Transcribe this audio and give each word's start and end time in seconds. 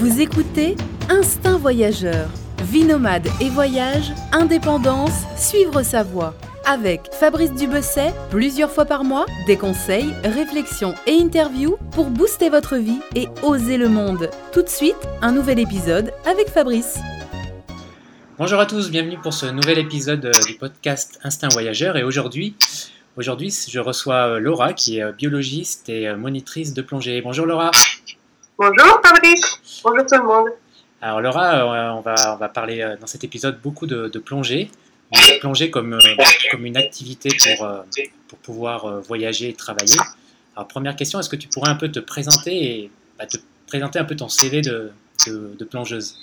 Vous 0.00 0.22
écoutez 0.22 0.76
Instinct 1.10 1.58
Voyageur. 1.58 2.30
Vie 2.62 2.84
nomade 2.84 3.28
et 3.38 3.50
voyage, 3.50 4.12
indépendance, 4.32 5.26
suivre 5.36 5.82
sa 5.82 6.02
voie. 6.02 6.34
Avec 6.64 7.12
Fabrice 7.12 7.52
Dubesset, 7.52 8.14
plusieurs 8.30 8.70
fois 8.70 8.86
par 8.86 9.04
mois, 9.04 9.26
des 9.46 9.58
conseils, 9.58 10.14
réflexions 10.24 10.94
et 11.06 11.20
interviews 11.20 11.76
pour 11.90 12.06
booster 12.06 12.48
votre 12.48 12.76
vie 12.76 13.00
et 13.14 13.28
oser 13.42 13.76
le 13.76 13.90
monde. 13.90 14.30
Tout 14.54 14.62
de 14.62 14.70
suite, 14.70 14.96
un 15.20 15.32
nouvel 15.32 15.58
épisode 15.58 16.14
avec 16.24 16.48
Fabrice. 16.48 16.98
Bonjour 18.38 18.58
à 18.58 18.64
tous, 18.64 18.90
bienvenue 18.90 19.18
pour 19.18 19.34
ce 19.34 19.44
nouvel 19.44 19.76
épisode 19.76 20.24
euh, 20.24 20.32
du 20.46 20.54
podcast 20.54 21.20
Instinct 21.24 21.50
Voyageur. 21.50 21.98
Et 21.98 22.04
aujourd'hui, 22.04 22.56
aujourd'hui, 23.18 23.54
je 23.68 23.78
reçois 23.78 24.28
euh, 24.28 24.38
Laura 24.38 24.72
qui 24.72 24.96
est 24.96 25.02
euh, 25.02 25.12
biologiste 25.12 25.90
et 25.90 26.10
monitrice 26.14 26.72
de 26.72 26.80
plongée. 26.80 27.20
Bonjour 27.20 27.44
Laura. 27.44 27.70
Bonjour 28.60 29.00
Fabrice. 29.02 29.80
Bonjour 29.82 30.04
tout 30.04 30.16
le 30.16 30.22
monde. 30.22 30.48
Alors 31.00 31.22
Laura, 31.22 31.96
on 31.96 32.02
va, 32.02 32.34
on 32.34 32.36
va 32.36 32.48
parler 32.50 32.94
dans 33.00 33.06
cet 33.06 33.24
épisode 33.24 33.58
beaucoup 33.58 33.86
de, 33.86 34.08
de 34.08 34.18
plongée. 34.18 34.70
Plongée 35.40 35.70
comme, 35.70 35.98
comme 36.50 36.66
une 36.66 36.76
activité 36.76 37.30
pour, 37.56 37.66
pour 38.28 38.38
pouvoir 38.40 39.00
voyager 39.00 39.48
et 39.48 39.54
travailler. 39.54 39.96
Alors 40.54 40.68
première 40.68 40.94
question, 40.94 41.18
est-ce 41.18 41.30
que 41.30 41.36
tu 41.36 41.48
pourrais 41.48 41.70
un 41.70 41.74
peu 41.74 41.90
te 41.90 42.00
présenter 42.00 42.52
et 42.52 42.90
bah, 43.18 43.24
te 43.24 43.38
présenter 43.66 43.98
un 43.98 44.04
peu 44.04 44.14
ton 44.14 44.28
CV 44.28 44.60
de, 44.60 44.92
de, 45.26 45.56
de 45.58 45.64
plongeuse? 45.64 46.18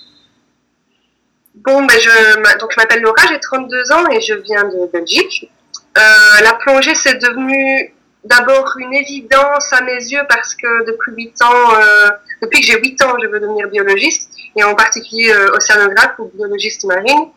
Bon, 1.55 1.85
ben 1.85 1.97
je, 1.99 2.59
donc 2.59 2.71
je 2.71 2.79
m'appelle 2.79 3.01
Laura, 3.01 3.25
j'ai 3.27 3.39
32 3.39 3.91
ans 3.93 4.11
et 4.11 4.21
je 4.21 4.35
viens 4.35 4.65
de 4.65 4.91
Belgique. 4.93 5.49
Euh, 5.97 6.01
la 6.43 6.53
plongée, 6.53 6.93
c'est 6.93 7.15
devenu 7.15 7.95
d'abord 8.27 8.73
une 8.79 8.93
évidence 8.93 9.71
à 9.71 9.81
mes 9.81 9.95
yeux 9.95 10.23
parce 10.29 10.55
que 10.55 10.85
depuis 10.85 11.13
8 11.13 11.41
ans, 11.43 11.75
euh, 11.75 12.09
depuis 12.41 12.61
que 12.61 12.67
j'ai 12.67 12.79
8 12.79 13.01
ans, 13.03 13.15
je 13.21 13.27
veux 13.27 13.39
devenir 13.39 13.67
biologiste 13.69 14.29
et 14.55 14.63
en 14.63 14.75
particulier 14.75 15.31
euh, 15.31 15.55
océanographe 15.55 16.15
ou 16.19 16.31
biologiste 16.33 16.85
marine. 16.85 17.29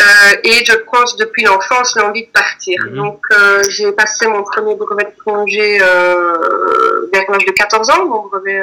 Euh, 0.00 0.04
et 0.42 0.64
je 0.64 0.74
pense 0.90 1.16
depuis 1.16 1.44
l'enfance 1.44 1.96
l'envie 1.96 2.26
de 2.26 2.30
partir. 2.32 2.78
Mhm. 2.84 2.96
Donc 2.96 3.20
j'ai 3.68 3.92
passé 3.92 4.26
mon 4.26 4.42
premier 4.42 4.74
brevet 4.74 5.04
de 5.04 5.22
plongée 5.22 5.78
vers 5.78 7.30
l'âge 7.30 7.44
de 7.46 7.52
14 7.52 7.90
ans, 7.90 8.06
mon 8.06 8.26
brevet 8.26 8.60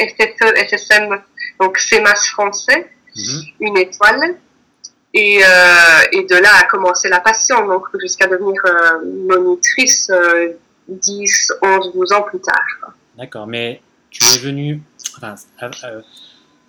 FFE, 0.00 0.54
FSM, 0.68 1.22
donc 1.60 1.78
CEMAS 1.78 2.26
français, 2.32 2.90
Mhm. 3.16 3.42
une 3.60 3.78
étoile. 3.78 4.36
Et, 5.18 5.42
euh, 5.42 5.48
et 6.12 6.24
de 6.24 6.34
là 6.36 6.50
a 6.60 6.64
commencé 6.64 7.08
la 7.08 7.20
passion, 7.20 7.66
donc 7.66 7.86
jusqu'à 8.00 8.26
devenir 8.26 8.60
euh, 8.66 8.98
monitrice 9.26 10.10
euh, 10.10 10.48
10, 10.88 11.52
11, 11.62 11.92
12 11.94 12.12
ans 12.12 12.22
plus 12.22 12.38
tard. 12.40 12.92
D'accord, 13.16 13.46
mais 13.46 13.80
tu 14.10 14.22
es 14.24 14.38
venu, 14.38 14.82
enfin, 15.16 15.34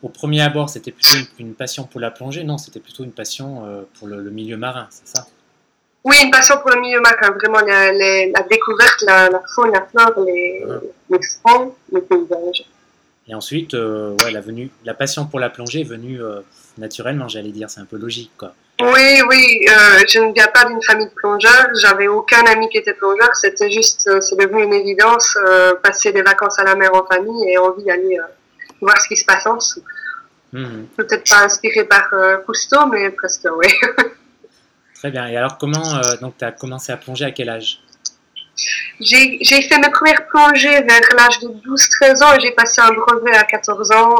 au 0.01 0.07
premier 0.09 0.41
abord, 0.41 0.69
c'était 0.69 0.91
plutôt 0.91 1.17
une, 1.39 1.47
une 1.47 1.53
passion 1.55 1.83
pour 1.83 1.99
la 1.99 2.09
plongée, 2.09 2.43
non, 2.45 2.57
c'était 2.57 2.79
plutôt 2.79 3.03
une 3.03 3.11
passion 3.11 3.65
euh, 3.65 3.81
pour 3.99 4.07
le, 4.07 4.21
le 4.21 4.31
milieu 4.31 4.55
marin, 4.55 4.87
c'est 4.91 5.07
ça? 5.07 5.27
Oui, 6.05 6.15
une 6.23 6.31
passion 6.31 6.55
pour 6.61 6.69
le 6.69 6.79
milieu 6.79 7.01
marin, 7.01 7.31
vraiment 7.31 7.59
la, 7.59 7.91
découverte, 8.43 9.01
la, 9.01 9.29
la 9.29 9.41
faune, 9.53 9.71
la 9.73 9.85
flore, 9.87 10.13
les, 10.25 10.63
Ouais. 10.65 10.79
les 11.09 11.19
fonds, 11.43 11.75
les 11.91 12.01
paysages. 12.01 12.65
Et 13.27 13.35
ensuite, 13.35 13.73
euh, 13.73 14.15
ouais, 14.23 14.31
la, 14.31 14.39
venue, 14.39 14.69
la 14.85 14.93
passion 14.93 15.25
pour 15.25 15.41
la 15.41 15.49
plongée 15.49 15.81
est 15.81 15.89
venue 15.89 16.21
euh, 16.21 16.39
naturellement, 16.77 17.27
j'allais 17.27 17.51
dire, 17.51 17.69
c'est 17.69 17.81
un 17.81 17.85
peu 17.85 17.97
logique, 17.97 18.31
quoi. 18.37 18.53
Oui, 18.79 19.21
oui, 19.27 19.65
euh, 19.69 20.03
je 20.07 20.19
ne 20.19 20.33
viens 20.33 20.47
pas 20.47 20.65
d'une 20.65 20.81
famille 20.83 21.07
de 21.07 21.13
plongeurs, 21.13 21.67
j'avais 21.81 22.07
aucun 22.07 22.45
ami 22.45 22.69
qui 22.69 22.77
était 22.77 22.93
plongeur, 22.93 23.35
c'était 23.35 23.71
juste, 23.71 24.07
euh, 24.07 24.21
c'est 24.21 24.35
devenu 24.35 24.63
une 24.63 24.73
évidence, 24.73 25.35
euh, 25.43 25.73
passer 25.81 26.11
des 26.11 26.21
vacances 26.21 26.59
à 26.59 26.63
la 26.63 26.75
mer 26.75 26.93
en 26.93 27.03
famille 27.03 27.51
et 27.51 27.57
envie 27.57 27.83
d'aller 27.83 28.19
voir 28.79 29.01
ce 29.01 29.07
qui 29.07 29.17
se 29.17 29.25
passe 29.25 29.47
en 29.47 29.55
dessous. 29.55 29.83
Mhm. 30.53 30.87
Peut-être 30.95 31.27
pas 31.27 31.43
inspiré 31.43 31.85
par 31.85 32.07
Cousteau, 32.45 32.85
mais 32.85 33.09
presque, 33.09 33.47
oui. 33.55 33.67
Très 34.95 35.09
bien. 35.09 35.27
Et 35.27 35.37
alors, 35.37 35.57
comment 35.57 35.99
donc 36.21 36.37
tu 36.37 36.45
as 36.45 36.51
commencé 36.51 36.91
à 36.91 36.97
plonger 36.97 37.25
à 37.25 37.31
quel 37.31 37.49
âge? 37.49 37.81
J'ai 38.99 39.39
fait 39.41 39.77
mes 39.77 39.89
premières 39.91 40.25
plongées 40.27 40.81
vers 40.81 41.01
l'âge 41.17 41.39
de 41.39 41.47
12-13 41.47 42.23
ans 42.23 42.33
et 42.35 42.39
j'ai 42.39 42.51
passé 42.51 42.81
un 42.81 42.91
brevet 42.91 43.35
à 43.35 43.43
14 43.43 43.91
ans 43.91 44.19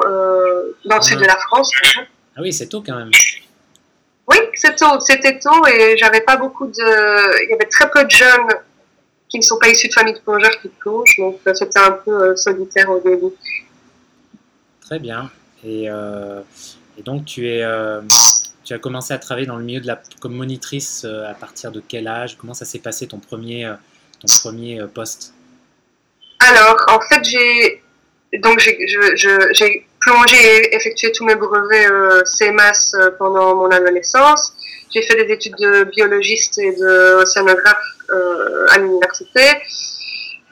dans 0.86 0.96
le 0.98 1.02
sud 1.02 1.20
de 1.20 1.26
la 1.26 1.38
France. 1.38 1.72
Ah 2.38 2.42
oui, 2.42 2.54
c'est 2.54 2.68
tôt 2.68 2.84
quand 2.86 2.96
même. 2.96 3.10
Oui, 4.28 4.38
c'est 4.54 4.76
tôt, 4.76 5.00
c'était 5.00 5.40
tôt 5.40 5.66
et 5.66 5.98
j'avais 5.98 6.22
pas 6.22 6.38
beaucoup 6.38 6.68
de. 6.68 7.44
Il 7.44 7.50
y 7.50 7.54
avait 7.54 7.66
très 7.66 7.90
peu 7.90 8.04
de 8.04 8.12
jeunes 8.12 8.48
qui 9.28 9.40
ne 9.40 9.44
sont 9.44 9.58
pas 9.58 9.70
issus 9.70 9.88
de 9.88 9.94
familles 9.94 10.14
de 10.14 10.20
plongeurs 10.20 10.58
qui 10.62 10.68
plongent, 10.68 11.18
donc 11.18 11.40
euh, 11.48 11.54
c'était 11.56 11.80
un 11.80 11.92
peu 11.92 12.12
euh, 12.12 12.36
solitaire 12.36 12.90
au 12.90 13.00
début. 13.00 13.34
Très 14.82 15.00
bien. 15.00 15.32
Et, 15.64 15.90
euh, 15.90 16.42
et 16.98 17.02
donc, 17.02 17.26
tu, 17.26 17.50
es, 17.50 17.64
euh, 17.64 18.02
tu 18.64 18.74
as 18.74 18.78
commencé 18.78 19.14
à 19.14 19.18
travailler 19.18 19.48
dans 19.48 19.58
le 19.58 19.64
milieu 19.64 19.82
de 19.82 19.88
la, 19.88 20.00
comme 20.22 20.36
monitrice 20.36 21.06
à 21.06 21.34
partir 21.34 21.72
de 21.72 21.82
quel 21.86 22.08
âge? 22.08 22.38
Comment 22.38 22.54
ça 22.54 22.66
s'est 22.66 22.80
passé 22.80 23.08
ton 23.08 23.18
premier, 23.18 23.74
ton 24.20 24.28
premier 24.42 24.86
poste? 24.94 25.34
Alors, 26.40 26.78
en 26.88 27.02
fait, 27.02 27.24
j'ai 27.24 27.82
donc 28.34 28.60
j'ai 28.60 29.88
plongé 30.00 30.38
et 30.38 30.76
effectué 30.76 31.12
tous 31.12 31.26
mes 31.26 31.36
brevets 31.36 31.90
euh, 31.90 32.22
CMAS 32.38 32.94
euh, 32.96 33.12
pendant 33.18 33.56
mon 33.56 33.70
adolescence. 33.70 34.54
J'ai 34.94 35.02
fait 35.02 35.16
des 35.16 35.34
études 35.34 35.56
de 35.60 35.84
biologiste 35.84 36.58
et 36.60 36.72
de 36.74 37.22
océanographe 37.22 37.78
euh, 38.10 38.68
à 38.70 38.78
l'université, 38.78 39.42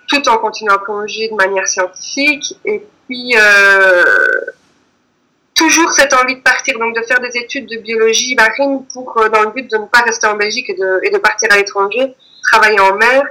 tout 0.07 0.27
en 0.27 0.37
continuant 0.37 0.75
à 0.75 0.79
plonger 0.79 1.29
de 1.29 1.35
manière 1.35 1.67
scientifique. 1.67 2.53
Et 2.65 2.83
puis, 3.07 3.35
euh, 3.37 4.03
toujours 5.53 5.91
cette 5.93 6.13
envie 6.13 6.35
de 6.35 6.41
partir, 6.41 6.77
donc 6.77 6.95
de 6.95 7.01
faire 7.03 7.21
des 7.21 7.37
études 7.37 7.67
de 7.67 7.77
biologie 7.77 8.35
marine 8.35 8.85
pour, 8.93 9.17
euh, 9.17 9.29
dans 9.29 9.43
le 9.43 9.51
but 9.51 9.71
de 9.71 9.77
ne 9.77 9.85
pas 9.85 10.01
rester 10.01 10.27
en 10.27 10.35
Belgique 10.35 10.69
et 10.69 10.75
de, 10.75 10.99
et 11.03 11.09
de 11.09 11.17
partir 11.17 11.49
à 11.51 11.55
l'étranger, 11.55 12.13
travailler 12.43 12.79
en 12.79 12.95
mer. 12.95 13.23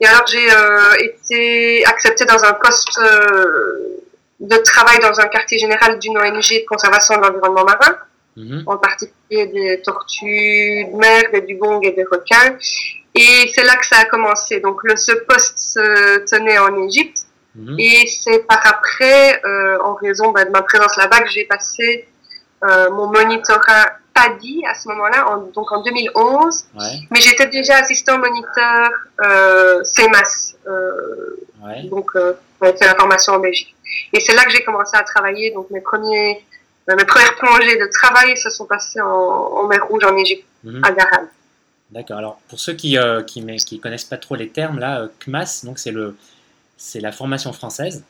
Et 0.00 0.06
alors 0.06 0.26
j'ai 0.26 0.50
euh, 0.50 0.94
été 1.00 1.84
acceptée 1.86 2.24
dans 2.24 2.42
un 2.44 2.54
poste 2.54 2.98
euh, 2.98 4.00
de 4.40 4.56
travail 4.56 4.98
dans 5.00 5.20
un 5.20 5.26
quartier 5.26 5.58
général 5.58 5.98
d'une 5.98 6.16
ONG 6.16 6.40
de 6.40 6.66
conservation 6.66 7.16
de 7.16 7.22
l'environnement 7.22 7.64
marin, 7.64 7.98
Mhm. 8.36 8.62
en 8.66 8.76
particulier 8.78 9.46
des 9.46 9.82
tortues 9.82 10.84
de 10.84 10.96
mer, 10.96 11.24
des 11.32 11.42
dugongs 11.42 11.80
et 11.82 11.92
des 11.92 12.04
requins. 12.04 12.56
Et 13.14 13.50
c'est 13.52 13.64
là 13.64 13.76
que 13.76 13.86
ça 13.86 13.98
a 13.98 14.04
commencé. 14.04 14.60
Donc 14.60 14.80
le, 14.84 14.96
ce 14.96 15.12
poste 15.12 15.58
se 15.58 16.24
tenait 16.26 16.58
en 16.58 16.86
Égypte. 16.86 17.18
Mhm. 17.54 17.76
Et 17.78 18.06
c'est 18.06 18.46
par 18.46 18.64
après, 18.64 19.42
euh, 19.44 19.78
en 19.82 19.94
raison 19.94 20.30
bah, 20.30 20.44
de 20.44 20.50
ma 20.50 20.62
présence 20.62 20.96
là-bas, 20.96 21.20
que 21.20 21.30
j'ai 21.30 21.44
passé 21.44 22.06
euh, 22.64 22.90
mon 22.90 23.08
monitorat 23.08 23.90
PADI 24.28 24.62
à 24.68 24.74
ce 24.74 24.88
moment-là, 24.88 25.28
en, 25.30 25.36
donc 25.56 25.70
en 25.72 25.82
2011. 25.82 26.64
Ouais, 26.78 26.86
Mais 27.10 27.20
j'étais 27.20 27.46
déjà 27.46 27.76
assistant 27.78 28.18
moniteur 28.18 28.90
euh, 29.24 29.82
CEMAS, 29.84 30.54
euh, 30.66 31.36
ouais. 31.64 31.82
donc 31.84 32.10
euh, 32.16 32.32
j'avais 32.62 32.76
fait 32.76 32.86
la 32.86 32.94
formation 32.94 33.34
en 33.34 33.38
Belgique. 33.40 33.74
Et 34.12 34.20
c'est 34.20 34.34
là 34.34 34.44
que 34.44 34.50
j'ai 34.50 34.62
commencé 34.64 34.96
à 34.96 35.02
travailler. 35.02 35.50
Donc 35.52 35.70
mes 35.70 35.80
premiers, 35.80 36.44
euh, 36.90 36.96
mes 36.96 37.04
premières 37.04 37.34
plongées 37.36 37.76
de 37.78 37.88
travail 37.92 38.36
se 38.36 38.50
sont 38.50 38.66
passées 38.66 39.00
en, 39.00 39.06
en 39.08 39.66
mer 39.66 39.86
Rouge 39.88 40.04
en 40.04 40.16
Égypte, 40.16 40.44
Mhm. 40.64 40.84
à 40.84 40.92
Garal. 40.92 41.28
D'accord. 41.90 42.18
Alors, 42.18 42.38
pour 42.48 42.60
ceux 42.60 42.74
qui 42.74 42.96
euh, 42.98 43.22
qui, 43.22 43.40
mais- 43.42 43.56
qui 43.56 43.80
connaissent 43.80 44.04
pas 44.04 44.18
trop 44.18 44.36
les 44.36 44.48
termes, 44.50 44.78
là, 44.78 45.00
euh, 45.00 45.08
CMAS, 45.24 45.62
donc 45.64 45.78
c'est 45.78 45.90
le 45.90 46.16
c'est 46.76 47.00
la 47.00 47.12
formation 47.12 47.52
française. 47.52 48.04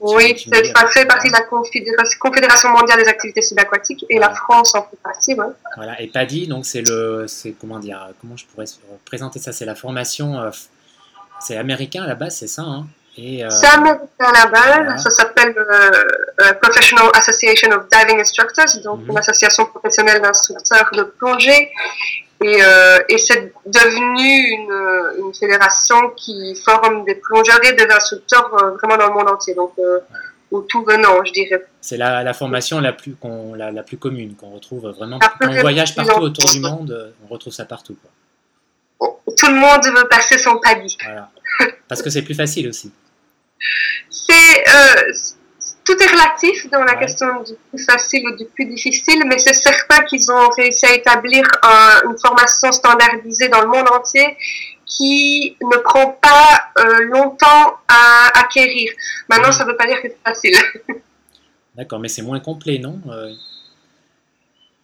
Oui, 0.00 0.38
ça 0.38 0.86
fait 0.88 1.06
partie 1.06 1.28
de 1.28 1.32
la 1.32 1.42
Confédération, 1.42 2.18
Confédération 2.20 2.68
mondiale 2.70 3.02
des 3.02 3.08
activités 3.08 3.42
subaquatiques 3.42 4.04
et 4.08 4.18
la 4.18 4.30
France 4.34 4.74
en 4.74 4.82
fait 4.82 4.96
partie. 5.02 5.34
Ouais. 5.34 5.46
Voilà, 5.76 6.00
et 6.00 6.08
PADI, 6.08 6.46
donc 6.48 6.66
c'est 6.66 6.82
le, 6.88 7.26
c'est 7.28 7.52
comment 7.52 7.78
dire, 7.78 8.00
euh, 8.08 8.12
comment 8.20 8.36
je 8.36 8.44
pourrais 8.46 8.66
présenter 9.04 9.38
ça, 9.38 9.52
c'est 9.52 9.64
la 9.64 9.74
formation, 9.74 10.38
euh, 10.40 10.50
c'est 11.40 11.56
américain 11.56 12.02
à 12.04 12.06
la 12.06 12.14
base, 12.14 12.36
c'est 12.36 12.48
ça, 12.48 12.62
hein? 12.62 12.86
Et 13.20 13.44
euh, 13.44 13.50
C'est 13.50 13.66
américain 13.66 14.06
à 14.20 14.32
la 14.32 14.46
base, 14.46 14.74
voilà. 14.84 14.96
ça 14.98 15.10
s'appelle 15.10 15.52
euh, 15.58 15.90
euh, 16.40 16.52
Professional 16.62 17.10
Association 17.14 17.68
of 17.72 17.88
Diving 17.90 18.20
Instructors, 18.20 18.66
donc 18.84 19.00
Mhm. 19.00 19.10
une 19.10 19.18
association 19.18 19.66
professionnelle 19.66 20.20
d'instructeurs 20.22 20.88
de 20.92 21.02
plongée. 21.02 21.70
Et, 22.44 22.62
euh, 22.62 22.98
et 23.08 23.18
c'est 23.18 23.52
devenu 23.66 24.30
une, 24.54 25.24
une 25.26 25.34
fédération 25.34 26.10
qui 26.10 26.54
forme 26.64 27.04
des 27.04 27.16
plongeurs 27.16 27.58
et 27.64 27.72
des 27.72 27.86
instructeurs 27.92 28.48
euh, 28.62 28.70
vraiment 28.76 28.96
dans 28.96 29.08
le 29.08 29.14
monde 29.14 29.28
entier, 29.28 29.54
donc 29.54 29.72
euh, 29.80 29.98
au 30.52 30.60
tout 30.62 30.84
venant, 30.84 31.24
je 31.24 31.32
dirais. 31.32 31.64
c'est 31.80 31.96
la, 31.96 32.22
la 32.22 32.32
formation 32.34 32.80
la 32.80 32.92
plus, 32.92 33.14
qu'on, 33.16 33.54
la, 33.54 33.72
la 33.72 33.82
plus 33.82 33.96
commune, 33.98 34.36
qu'on 34.36 34.50
retrouve 34.50 34.88
vraiment 34.90 35.18
quand 35.18 35.48
on 35.48 35.60
voyage 35.60 35.94
partout 35.96 36.20
autour 36.20 36.48
du 36.50 36.60
monde, 36.60 36.92
euh, 36.92 37.10
on 37.24 37.32
retrouve 37.32 37.52
ça 37.52 37.64
partout, 37.64 37.96
quoi. 38.00 38.10
Tout 39.36 39.46
le 39.48 39.54
monde 39.54 39.84
veut 39.84 40.08
passer 40.08 40.38
son 40.38 40.58
palier. 40.58 40.88
Voilà. 41.04 41.30
Parce 41.88 42.02
que 42.02 42.10
c'est 42.10 42.22
plus 42.22 42.34
facile 42.34 42.68
aussi. 42.68 42.92
C'est 44.10 44.64
tout 45.88 46.02
est 46.02 46.10
relatif 46.16 46.68
dans 46.70 46.84
la 46.84 46.94
Ouais. 46.94 46.98
question 47.04 47.26
du 47.42 47.54
plus 47.70 47.84
facile 47.84 48.22
ou 48.28 48.36
du 48.36 48.44
plus 48.54 48.66
difficile, 48.66 49.22
mais 49.26 49.38
c'est 49.38 49.54
certain 49.54 50.04
qu'ils 50.04 50.30
ont 50.30 50.48
réussi 50.50 50.84
à 50.86 50.92
établir 50.94 51.42
un- 51.62 52.00
une 52.10 52.18
formation 52.18 52.70
standardisée 52.72 53.48
dans 53.48 53.62
le 53.62 53.68
monde 53.68 53.88
entier 53.98 54.36
qui 54.84 55.56
ne 55.60 55.76
prend 55.78 56.08
pas 56.28 56.50
euh, 56.78 57.00
longtemps 57.14 57.64
à 57.88 58.02
acquérir. 58.40 58.90
Maintenant, 59.28 59.52
ça 59.52 59.64
ne 59.64 59.70
veut 59.70 59.76
pas 59.76 59.86
dire 59.86 60.00
que 60.02 60.08
c'est 60.08 60.22
facile. 60.24 60.56
D'accord, 61.76 61.98
mais 62.00 62.08
c'est 62.08 62.22
moins 62.22 62.40
complet, 62.40 62.78
non 62.78 63.00
euh, 63.10 63.32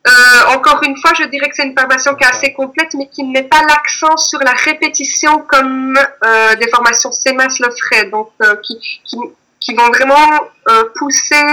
euh, 0.06 0.54
encore 0.56 0.80
une 0.84 0.96
fois, 0.98 1.12
je 1.18 1.24
dirais 1.24 1.48
que 1.48 1.54
c'est 1.56 1.66
une 1.66 1.76
formation 1.78 2.14
qui 2.14 2.24
est 2.24 2.26
assez 2.28 2.52
complète, 2.52 2.92
mais 2.94 3.08
qui 3.08 3.22
ne 3.24 3.32
met 3.32 3.44
pas 3.44 3.62
l'accent 3.62 4.14
sur 4.18 4.38
la 4.40 4.52
répétition 4.52 5.38
comme 5.48 5.96
euh, 6.24 6.54
des 6.56 6.68
formations 6.68 7.10
CEMAS 7.10 7.56
le 7.60 7.70
feraient. 7.70 8.10
Donc, 8.10 8.28
euh, 8.42 8.56
qui, 8.62 8.78
qui, 9.04 9.16
qui, 9.64 9.74
vont 9.74 9.88
vraiment 9.88 10.40
euh, 10.68 10.84
pousser 10.96 11.44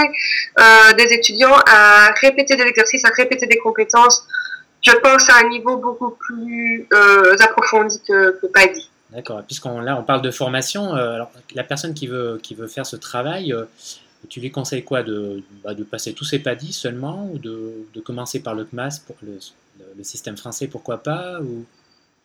euh, 0.58 0.92
des 0.94 1.12
étudiants 1.12 1.56
à 1.66 2.12
répéter 2.20 2.56
des 2.56 2.64
exercices, 2.64 3.04
à 3.04 3.10
répéter 3.16 3.46
des 3.46 3.58
compétences. 3.58 4.26
Je 4.82 4.92
pense 4.92 5.28
à 5.30 5.38
un 5.38 5.48
niveau 5.48 5.76
beaucoup 5.76 6.10
plus 6.10 6.88
approfondi 7.40 8.00
que, 8.06 8.40
que 8.40 8.46
PADI. 8.46 8.90
D'accord. 9.10 9.42
Puisqu'on 9.46 9.80
là 9.80 9.96
on 9.96 10.02
parle 10.02 10.22
de 10.22 10.30
formation, 10.30 10.94
alors 10.94 11.30
la 11.54 11.64
personne 11.64 11.94
qui 11.94 12.06
veut 12.06 12.40
qui 12.42 12.54
veut 12.54 12.66
faire 12.66 12.84
ce 12.86 12.96
travail, 12.96 13.54
tu 14.28 14.40
lui 14.40 14.50
conseilles 14.50 14.84
quoi 14.84 15.02
de, 15.02 15.42
bah, 15.62 15.74
de 15.74 15.84
passer 15.84 16.14
tous 16.14 16.24
ses 16.24 16.40
padis 16.40 16.72
seulement 16.72 17.28
ou 17.32 17.38
de, 17.38 17.86
de, 17.94 18.00
commencer 18.00 18.40
par 18.40 18.54
le 18.54 18.64
CMAS, 18.64 19.02
pour 19.06 19.16
le, 19.22 19.38
système 20.02 20.36
français, 20.36 20.66
pourquoi 20.66 21.02
pas 21.02 21.38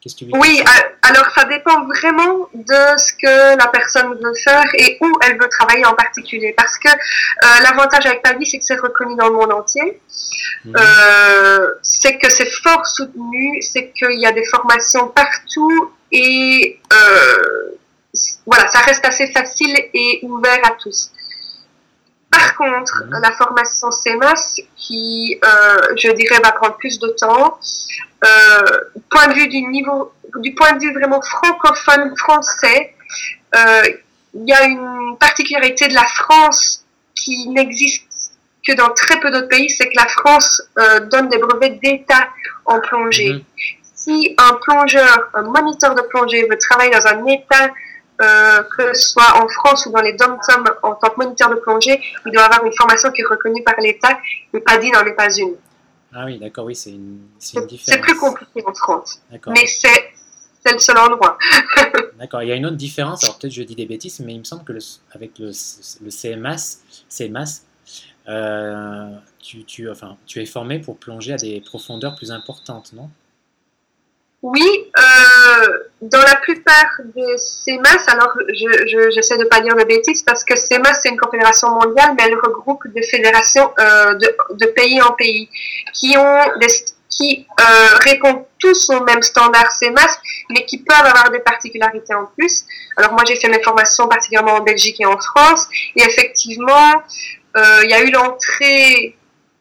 qu'est-ce 0.01 0.15
que 0.15 0.25
tu 0.25 0.31
Oui, 0.33 0.63
alors 1.01 1.29
ça 1.31 1.45
dépend 1.45 1.85
vraiment 1.85 2.49
de 2.53 2.97
ce 2.97 3.13
que 3.13 3.57
la 3.57 3.67
personne 3.67 4.13
veut 4.13 4.33
faire 4.43 4.65
et 4.75 4.97
où 5.01 5.11
elle 5.23 5.39
veut 5.39 5.49
travailler 5.49 5.85
en 5.85 5.93
particulier. 5.93 6.53
Parce 6.55 6.77
que 6.77 6.89
euh, 6.89 7.63
l'avantage 7.63 8.05
avec 8.05 8.21
PADI, 8.21 8.45
c'est 8.45 8.59
que 8.59 8.65
c'est 8.65 8.79
reconnu 8.79 9.15
dans 9.15 9.29
le 9.29 9.35
monde 9.35 9.53
entier, 9.53 10.01
mmh. 10.65 10.75
euh, 10.75 11.73
c'est 11.81 12.17
que 12.17 12.29
c'est 12.29 12.49
fort 12.63 12.85
soutenu, 12.85 13.61
c'est 13.61 13.91
qu'il 13.91 14.19
y 14.19 14.25
a 14.25 14.31
des 14.31 14.45
formations 14.45 15.07
partout 15.09 15.91
et 16.11 16.79
euh, 16.93 17.77
voilà, 18.45 18.67
ça 18.67 18.79
reste 18.79 19.05
assez 19.05 19.27
facile 19.31 19.75
et 19.93 20.19
ouvert 20.23 20.59
à 20.65 20.71
tous. 20.71 21.11
Par 22.31 22.55
contre, 22.55 23.05
mmh. 23.05 23.21
la 23.21 23.31
formation 23.31 23.91
CEMAS, 23.91 24.59
qui, 24.75 25.39
euh, 25.43 25.77
je 25.95 26.11
dirais, 26.11 26.39
va 26.43 26.51
prendre 26.51 26.75
plus 26.77 26.99
de 26.99 27.07
temps, 27.09 27.59
euh, 28.25 28.65
point 29.09 29.27
de 29.27 29.33
vue 29.33 29.47
du 29.47 29.61
niveau, 29.61 30.11
du 30.37 30.53
point 30.53 30.73
de 30.73 30.79
vue 30.79 30.93
vraiment 30.93 31.21
francophone 31.21 32.15
français, 32.17 32.93
euh, 33.55 33.81
il 34.33 34.47
y 34.47 34.53
a 34.53 34.65
une 34.65 35.17
particularité 35.19 35.87
de 35.87 35.93
la 35.93 36.03
France 36.03 36.83
qui 37.15 37.47
n'existe 37.49 38.33
que 38.67 38.73
dans 38.73 38.89
très 38.89 39.19
peu 39.19 39.31
d'autres 39.31 39.47
pays, 39.47 39.69
c'est 39.69 39.85
que 39.85 39.95
la 39.95 40.07
France 40.07 40.61
euh, 40.77 40.99
donne 41.01 41.29
des 41.29 41.37
brevets 41.37 41.79
d'État 41.81 42.27
en 42.65 42.81
plongée. 42.81 43.33
Mmh. 43.33 43.41
Si 43.81 44.35
un 44.37 44.53
plongeur, 44.55 45.29
un 45.33 45.43
moniteur 45.43 45.95
de 45.95 46.01
plongée 46.01 46.45
veut 46.49 46.57
travailler 46.57 46.91
dans 46.91 47.07
un 47.07 47.25
État 47.25 47.71
euh, 48.21 48.63
que 48.75 48.93
ce 48.93 49.09
soit 49.13 49.41
en 49.41 49.47
France 49.47 49.85
ou 49.85 49.91
dans 49.91 50.01
les 50.01 50.13
dom 50.13 50.37
en 50.83 50.95
tant 50.95 51.09
que 51.09 51.17
moniteur 51.17 51.49
de 51.49 51.55
plongée, 51.55 52.01
il 52.25 52.31
doit 52.31 52.43
avoir 52.43 52.65
une 52.65 52.73
formation 52.73 53.11
qui 53.11 53.21
est 53.21 53.25
reconnue 53.25 53.63
par 53.63 53.75
l'État, 53.79 54.19
mais 54.53 54.59
PADI 54.59 54.91
n'en 54.91 55.05
est 55.05 55.13
pas 55.13 55.33
une. 55.37 55.55
Ah 56.13 56.25
oui, 56.25 56.39
d'accord, 56.39 56.65
oui, 56.65 56.75
c'est 56.75 56.91
une, 56.91 57.19
une, 57.53 57.67
différence. 57.67 57.81
C'est 57.85 57.99
plus 57.99 58.15
compliqué 58.15 58.63
en 58.65 58.73
France, 58.73 59.21
mais 59.47 59.67
c'est 59.67 60.73
le 60.73 60.79
seul 60.79 60.97
endroit. 60.97 61.37
d'accord, 62.19 62.41
il 62.41 62.49
y 62.49 62.51
a 62.51 62.55
une 62.55 62.65
autre 62.65 62.75
différence, 62.75 63.23
alors 63.23 63.37
peut-être 63.37 63.53
je 63.53 63.63
dis 63.63 63.75
des 63.75 63.85
bêtises, 63.85 64.19
mais 64.21 64.33
il 64.33 64.39
me 64.39 64.43
semble 64.43 64.63
que 64.63 64.73
le, 64.73 64.79
avec 65.13 65.37
le, 65.39 65.47
le 65.47 66.11
CMAS, 66.11 66.79
CMAS 67.09 67.61
euh, 68.29 69.15
tu, 69.39 69.63
tu, 69.63 69.89
enfin, 69.89 70.17
tu 70.25 70.41
es 70.41 70.45
formé 70.45 70.79
pour 70.79 70.97
plonger 70.97 71.33
à 71.33 71.37
des 71.37 71.61
profondeurs 71.61 72.15
plus 72.15 72.31
importantes, 72.31 72.93
non? 72.93 73.09
Oui, 74.43 74.91
euh, 74.97 75.67
dans 76.01 76.21
la 76.21 76.35
plupart 76.35 76.91
des 77.15 77.37
CEMAS, 77.37 78.05
alors 78.07 78.33
je, 78.49 79.09
j'essaie 79.09 79.37
de 79.37 79.45
pas 79.45 79.61
dire 79.61 79.75
de 79.75 79.83
bêtises 79.83 80.21
parce 80.21 80.43
que 80.43 80.55
CEMAS 80.55 80.99
c'est 81.01 81.09
une 81.09 81.17
confédération 81.17 81.69
mondiale, 81.71 82.13
mais 82.15 82.25
elle 82.25 82.35
regroupe 82.35 82.87
des 82.89 83.01
fédérations 83.01 83.73
euh, 83.79 84.13
de, 84.13 84.37
de, 84.51 84.65
pays 84.67 85.01
en 85.01 85.13
pays 85.13 85.49
qui 85.91 86.15
ont 86.17 86.41
des, 86.59 86.67
qui 87.09 87.47
euh, 87.59 87.97
répondent 88.01 88.45
tous 88.59 88.91
au 88.91 89.03
même 89.03 89.23
standard 89.23 89.71
CEMAS, 89.71 90.19
mais 90.51 90.65
qui 90.65 90.83
peuvent 90.83 90.97
avoir 90.97 91.31
des 91.31 91.39
particularités 91.39 92.13
en 92.13 92.27
plus. 92.37 92.63
Alors 92.95 93.13
moi 93.13 93.23
j'ai 93.27 93.37
fait 93.37 93.49
mes 93.49 93.63
formations 93.63 94.07
particulièrement 94.07 94.55
en 94.55 94.61
Belgique 94.61 95.01
et 95.01 95.05
en 95.05 95.17
France, 95.17 95.67
et 95.95 96.03
effectivement 96.03 97.01
euh, 97.57 97.81
il 97.83 97.89
y 97.89 97.93
a 97.93 98.03
eu 98.03 98.11
l'entrée 98.11 99.17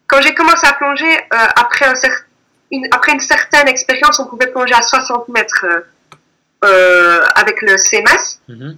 quand 0.07 0.21
j'ai 0.21 0.35
commencé 0.35 0.67
à 0.67 0.75
plonger 0.75 1.11
euh, 1.11 1.47
après 1.57 1.87
un 1.87 1.95
certain 1.95 2.26
une, 2.71 2.87
après 2.93 3.13
une 3.13 3.21
certaine 3.21 3.69
expérience, 3.69 4.19
on 4.19 4.27
pouvait 4.27 4.49
plonger 4.49 4.75
à 4.75 4.83
60 4.83 5.29
mètres 5.29 5.65
euh, 5.65 5.81
euh, 6.65 7.25
avec 7.35 7.63
le 7.63 7.77
CMS. 7.77 8.41
Mm-hmm. 8.49 8.77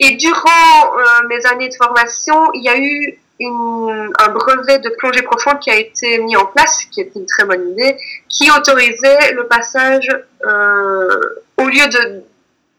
Et 0.00 0.16
durant 0.16 0.98
euh, 0.98 1.28
mes 1.28 1.46
années 1.46 1.68
de 1.68 1.74
formation, 1.74 2.52
il 2.54 2.64
y 2.64 2.68
a 2.68 2.76
eu 2.76 3.18
une, 3.38 4.12
un 4.18 4.28
brevet 4.28 4.78
de 4.80 4.90
plongée 4.98 5.22
profonde 5.22 5.58
qui 5.60 5.70
a 5.70 5.76
été 5.76 6.18
mis 6.18 6.36
en 6.36 6.46
place, 6.46 6.84
qui 6.90 7.00
était 7.00 7.18
une 7.18 7.26
très 7.26 7.44
bonne 7.44 7.70
idée, 7.70 7.96
qui 8.28 8.50
autorisait 8.50 9.32
le 9.32 9.46
passage, 9.46 10.08
euh, 10.44 11.20
au 11.56 11.66
lieu 11.68 11.86
de, 11.88 12.22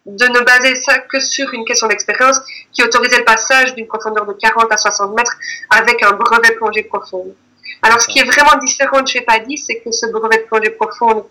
de 0.05 0.25
ne 0.25 0.39
baser 0.41 0.75
ça 0.75 0.99
que 0.99 1.19
sur 1.19 1.53
une 1.53 1.65
question 1.65 1.87
d'expérience, 1.87 2.39
qui 2.71 2.83
autorisait 2.83 3.19
le 3.19 3.25
passage 3.25 3.73
d'une 3.75 3.87
profondeur 3.87 4.25
de 4.25 4.33
40 4.33 4.71
à 4.71 4.77
60 4.77 5.15
mètres 5.15 5.35
avec 5.69 6.03
un 6.03 6.11
brevet 6.11 6.55
plongée 6.55 6.83
profonde. 6.83 7.33
Alors, 7.81 8.01
ce 8.01 8.07
qui 8.07 8.19
est 8.19 8.24
vraiment 8.24 8.57
différent 8.63 9.01
de 9.01 9.07
chez 9.07 9.21
PADI, 9.21 9.57
c'est 9.57 9.80
que 9.80 9.92
ce 9.92 10.07
brevet 10.07 10.38
de 10.38 10.44
plongée 10.44 10.69
profonde, 10.71 11.24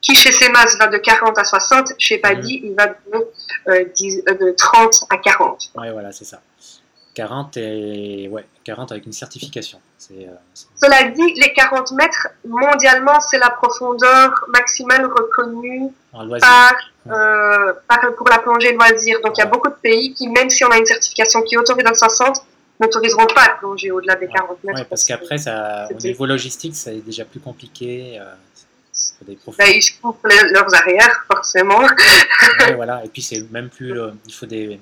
qui 0.00 0.14
chez 0.14 0.32
CEMAS 0.32 0.76
va 0.78 0.88
de 0.88 0.98
40 0.98 1.38
à 1.38 1.44
60, 1.44 1.92
chez 1.98 2.18
PADI, 2.18 2.60
mm. 2.60 2.66
il 2.66 2.74
va 2.74 2.86
de, 2.88 2.94
euh, 3.68 3.84
10, 3.94 4.22
euh, 4.28 4.34
de 4.34 4.50
30 4.56 5.04
à 5.10 5.16
40. 5.18 5.70
Oui, 5.76 5.90
voilà, 5.90 6.12
c'est 6.12 6.24
ça. 6.24 6.40
40 7.14 7.56
et 7.56 8.28
ouais, 8.30 8.44
40 8.64 8.92
avec 8.92 9.06
une 9.06 9.12
certification. 9.12 9.78
Euh, 10.10 10.26
Cela 10.74 11.04
dit, 11.04 11.34
les 11.34 11.52
40 11.52 11.92
mètres, 11.92 12.28
mondialement, 12.46 13.20
c'est 13.20 13.38
la 13.38 13.50
profondeur 13.50 14.44
maximale 14.48 15.06
reconnue 15.06 15.92
par, 16.12 16.74
euh, 17.06 17.72
par, 17.88 18.14
pour 18.16 18.28
la 18.28 18.38
plongée 18.38 18.72
loisir. 18.72 19.18
Donc, 19.22 19.38
il 19.38 19.40
y 19.40 19.44
a 19.44 19.46
beaucoup 19.46 19.68
de 19.68 19.74
pays 19.74 20.12
qui, 20.12 20.28
même 20.28 20.50
si 20.50 20.64
on 20.64 20.68
a 20.68 20.76
une 20.76 20.86
certification 20.86 21.42
qui 21.42 21.56
autorise 21.56 21.86
à 21.86 21.94
60, 21.94 22.44
n'autoriseront 22.80 23.26
pas 23.26 23.44
à 23.44 23.48
plonger 23.58 23.90
au-delà 23.90 24.16
des 24.16 24.28
40 24.28 24.64
mètres. 24.64 24.78
Ouais, 24.80 24.86
parce, 24.88 25.04
qu'après, 25.04 25.38
ça, 25.38 25.88
au 25.90 25.94
niveau 25.94 26.26
logistique, 26.26 26.74
c'est 26.74 27.04
déjà 27.04 27.24
plus 27.24 27.40
compliqué. 27.40 28.18
Euh, 28.20 28.34
des 29.26 29.36
ben, 29.58 29.66
ils 29.66 30.00
couvrent 30.00 30.18
leurs 30.24 30.74
arrières, 30.74 31.24
forcément. 31.26 31.80
ouais, 31.80 32.74
voilà. 32.76 33.04
Et 33.04 33.08
puis, 33.08 33.22
c'est 33.22 33.50
même 33.50 33.68
plus. 33.68 33.98
Euh, 33.98 34.10
il 34.26 34.32
faut 34.32 34.46
des, 34.46 34.78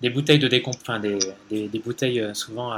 des 0.00 0.10
bouteilles 0.10 0.38
de 0.38 0.48
décomp... 0.48 0.72
enfin, 0.80 0.98
des, 1.00 1.18
des, 1.50 1.68
des 1.68 1.78
bouteilles 1.78 2.20
euh, 2.20 2.34
souvent 2.34 2.72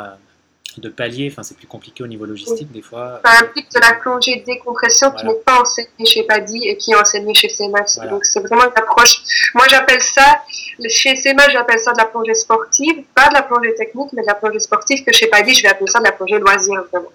de 0.81 0.89
palier, 0.89 1.29
enfin 1.31 1.43
c'est 1.43 1.57
plus 1.57 1.67
compliqué 1.67 2.03
au 2.03 2.07
niveau 2.07 2.25
logistique 2.25 2.71
des 2.73 2.83
fois. 2.83 3.21
Ça 3.25 3.45
implique 3.45 3.71
de 3.71 3.81
la 3.81 3.95
plongée 3.95 4.41
de 4.41 4.45
décompression 4.45 5.11
qui 5.13 5.27
n'est 5.27 5.35
pas 5.35 5.61
enseignée 5.61 6.07
chez 6.07 6.23
PADI 6.23 6.69
et 6.69 6.77
qui 6.77 6.93
est 6.93 6.97
enseignée 6.97 7.35
chez 7.35 7.49
CMAS. 7.49 7.99
Donc 8.11 8.25
c'est 8.25 8.41
vraiment 8.41 8.65
une 8.65 8.77
approche. 8.77 9.23
Moi 9.55 9.67
j'appelle 9.69 10.01
ça, 10.01 10.43
chez 10.89 11.15
CMAS 11.15 11.51
j'appelle 11.51 11.81
ça 11.81 11.93
de 11.93 11.99
la 11.99 12.07
plongée 12.07 12.35
sportive, 12.35 13.05
pas 13.15 13.29
de 13.29 13.35
la 13.35 13.43
plongée 13.43 13.75
technique, 13.75 14.13
mais 14.13 14.23
de 14.23 14.27
la 14.27 14.35
plongée 14.35 14.61
sportive 14.61 15.05
que 15.05 15.13
chez 15.13 15.27
PADI 15.29 15.55
je 15.55 15.63
vais 15.63 15.69
appeler 15.69 15.91
ça 15.91 15.99
de 16.01 16.05
la 16.05 16.13
plongée 16.13 16.39
loisir 16.39 16.83
vraiment. 16.91 17.13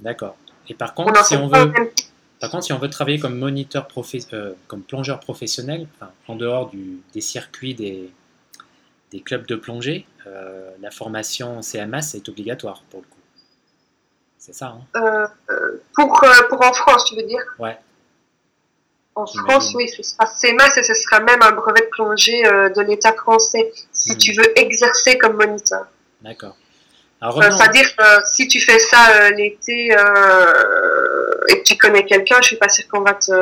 D'accord. 0.00 0.36
Et 0.68 0.74
par 0.74 0.94
contre, 0.94 1.24
si 1.24 1.36
on 1.36 1.48
veut, 1.48 1.72
par 2.40 2.50
contre, 2.50 2.64
si 2.64 2.72
on 2.72 2.78
veut 2.78 2.90
travailler 2.90 3.18
comme 3.18 3.38
moniteur 3.38 3.86
euh, 4.32 4.52
comme 4.66 4.82
plongeur 4.82 5.20
professionnel, 5.20 5.86
enfin, 5.96 6.10
en 6.28 6.36
dehors 6.36 6.68
du, 6.68 7.00
des 7.12 7.20
circuits 7.20 7.74
des, 7.74 8.10
des 9.14 9.20
clubs 9.20 9.46
de 9.46 9.54
plongée, 9.54 10.06
euh, 10.26 10.70
la 10.82 10.90
formation 10.90 11.60
CMAS 11.62 12.14
est 12.16 12.28
obligatoire 12.28 12.82
pour 12.90 13.00
le 13.00 13.06
coup. 13.06 13.20
C'est 14.38 14.54
ça, 14.54 14.76
hein 14.76 14.80
euh, 14.96 15.26
euh, 15.50 15.82
pour, 15.94 16.20
pour 16.48 16.66
en 16.66 16.72
France, 16.72 17.04
tu 17.04 17.14
veux 17.14 17.22
dire? 17.22 17.40
Ouais. 17.60 17.78
En 19.14 19.24
France, 19.24 19.72
oui, 19.76 19.88
ce 19.88 20.02
sera 20.02 20.26
CMAS 20.26 20.76
et 20.76 20.82
ce 20.82 20.94
sera 20.94 21.20
même 21.20 21.40
un 21.42 21.52
brevet 21.52 21.82
de 21.82 21.90
plongée 21.92 22.42
de 22.42 22.80
l'État 22.82 23.12
français 23.12 23.72
si 23.92 24.14
hmm. 24.14 24.18
tu 24.18 24.32
veux 24.32 24.58
exercer 24.58 25.16
comme 25.16 25.36
moniteur. 25.36 25.86
D'accord. 26.20 26.56
C'est-à-dire 27.22 27.88
si 28.26 28.48
tu 28.48 28.60
fais 28.60 28.80
ça 28.80 29.30
l'été 29.30 29.96
et 31.48 31.58
que 31.58 31.62
tu 31.62 31.76
connais 31.76 32.04
quelqu'un, 32.04 32.36
je 32.40 32.48
suis 32.48 32.56
pas 32.56 32.68
sûre 32.68 32.86
qu'on 32.88 33.00
va 33.00 33.14
te 33.14 33.32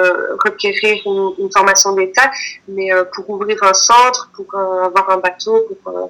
requérir 0.44 1.02
une, 1.06 1.50
formation 1.52 1.92
d'État, 1.94 2.30
mais 2.68 2.92
euh, 2.92 3.04
pour 3.14 3.28
ouvrir 3.30 3.62
un 3.62 3.75
centre, 3.75 4.30
pour 4.35 4.47
euh, 4.54 4.85
avoir 4.85 5.11
un 5.11 5.18
bateau, 5.18 5.66
pour 5.82 5.97
euh, 5.97 6.06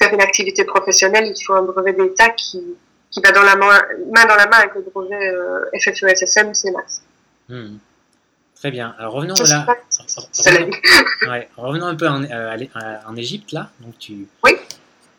faire 0.00 0.12
une 0.12 0.20
activité 0.20 0.64
professionnelle, 0.64 1.32
il 1.34 1.44
faut 1.44 1.54
un 1.54 1.62
brevet 1.62 1.92
d'État 1.92 2.30
qui, 2.30 2.62
qui 3.10 3.20
va 3.20 3.32
dans 3.32 3.42
la 3.42 3.56
main, 3.56 3.82
main 4.12 4.24
dans 4.26 4.36
la 4.36 4.46
main 4.46 4.58
avec 4.58 4.74
le 4.74 4.82
brevet 4.82 5.32
FFESSM, 5.80 6.54
c'est 6.54 6.70
max. 6.70 7.02
Hmm. 7.48 7.76
Très 8.56 8.70
bien. 8.70 8.94
Alors 8.98 9.14
revenons 9.14 9.34
là. 9.34 9.66
ouais, 11.28 11.48
revenons 11.56 11.86
un 11.86 11.96
peu 11.96 12.08
en, 12.08 12.24
en 12.24 13.16
Égypte 13.16 13.52
là. 13.52 13.70
Donc 13.80 13.98
tu, 13.98 14.26
oui. 14.42 14.52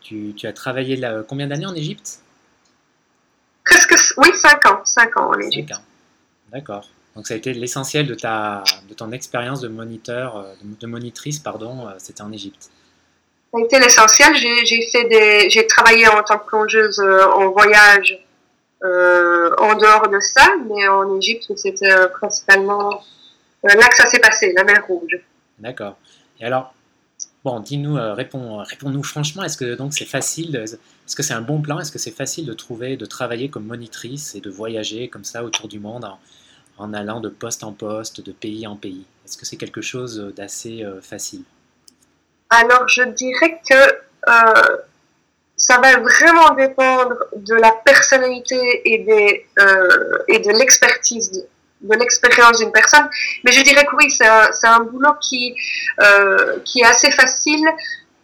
tu, 0.00 0.34
tu 0.36 0.46
as 0.46 0.52
travaillé 0.52 0.96
là, 0.96 1.22
combien 1.28 1.46
d'années 1.46 1.66
en 1.66 1.74
Égypte? 1.74 2.20
Presque, 3.66 3.94
oui, 4.18 4.28
5 4.34 4.66
ans. 4.66 4.80
5 4.84 5.16
ans 5.18 5.30
en 5.30 5.38
Égypte. 5.40 5.72
D'accord. 6.52 6.88
Donc 7.14 7.26
ça 7.26 7.34
a 7.34 7.36
été 7.38 7.54
l'essentiel 7.54 8.06
de, 8.06 8.14
ta, 8.14 8.62
de 8.88 8.94
ton 8.94 9.10
expérience 9.10 9.60
de 9.62 9.68
moniteur, 9.68 10.36
euh, 10.36 10.54
de, 10.62 10.86
monitrice, 10.86 11.38
pardon, 11.38 11.88
euh, 11.88 11.92
c'était 11.98 12.22
en 12.22 12.30
Égypte. 12.30 12.70
a 13.54 13.60
été 13.60 13.78
l'essentiel. 13.78 14.36
J'ai 14.36 14.82
fait 14.90 15.08
des, 15.08 15.48
j'ai 15.48 15.66
travaillé 15.66 16.06
en 16.08 16.22
tant 16.22 16.38
que 16.38 16.46
plongeuse 16.46 17.00
euh, 17.00 17.26
en 17.26 17.50
voyage 17.50 18.22
euh, 18.84 19.50
en 19.58 19.74
dehors 19.74 20.08
de 20.08 20.20
ça, 20.20 20.46
mais 20.68 20.86
en 20.88 21.16
Égypte, 21.16 21.50
c'était 21.56 22.08
principalement 22.20 23.02
là 23.62 23.88
que 23.88 23.96
ça 23.96 24.06
s'est 24.06 24.20
passé, 24.20 24.52
la 24.54 24.64
mer 24.64 24.84
Rouge. 24.86 25.18
D'accord. 25.58 25.96
Et 26.38 26.44
alors, 26.44 26.74
bon, 27.46 27.60
dis-nous, 27.60 27.96
réponds, 28.14 28.58
réponds-nous 28.58 29.02
franchement, 29.02 29.42
est-ce 29.44 29.56
que 29.56 29.74
donc 29.76 29.94
c'est 29.94 30.04
facile, 30.04 30.56
est-ce 30.56 31.16
que 31.16 31.22
c'est 31.22 31.34
un 31.34 31.40
bon 31.40 31.62
plan, 31.62 31.78
est-ce 31.78 31.92
que 31.92 31.98
c'est 31.98 32.10
facile 32.10 32.44
de 32.44 32.52
trouver, 32.52 32.96
de 32.96 33.06
travailler 33.06 33.48
comme 33.48 33.66
monitrice 33.66 34.34
et 34.34 34.40
de 34.40 34.50
voyager 34.50 35.08
comme 35.08 35.24
ça 35.24 35.44
autour 35.44 35.68
du 35.68 35.78
monde 35.78 36.06
en, 36.78 36.92
allant 36.92 37.20
de 37.20 37.28
poste 37.28 37.62
en 37.62 37.72
poste, 37.72 38.20
de 38.20 38.32
pays 38.32 38.66
en 38.66 38.76
pays? 38.76 39.04
Est-ce 39.24 39.36
que 39.36 39.46
c'est 39.46 39.56
quelque 39.56 39.80
chose 39.80 40.32
d'assez 40.36 40.84
facile? 41.00 41.44
Alors, 42.50 42.86
je 42.88 43.02
dirais 43.02 43.60
que 43.68 43.74
euh, 44.28 44.76
ça 45.56 45.80
va 45.80 45.98
vraiment 45.98 46.54
dépendre 46.54 47.16
de 47.36 47.54
la 47.54 47.72
personnalité 47.84 48.56
euh, 48.86 50.18
et 50.28 50.38
de 50.38 50.58
l'expertise, 50.58 51.46
de, 51.88 51.96
l'expérience 51.96 52.58
d'une 52.58 52.72
personne. 52.72 53.08
Mais 53.44 53.52
je 53.52 53.62
dirais 53.62 53.84
que 53.84 53.96
oui, 53.96 54.10
c'est 54.10 54.26
un, 54.26 54.50
un, 54.64 54.80
boulot 54.80 55.14
qui, 55.20 55.54
euh, 56.00 56.58
qui 56.64 56.80
est 56.80 56.86
assez 56.86 57.10
facile 57.10 57.64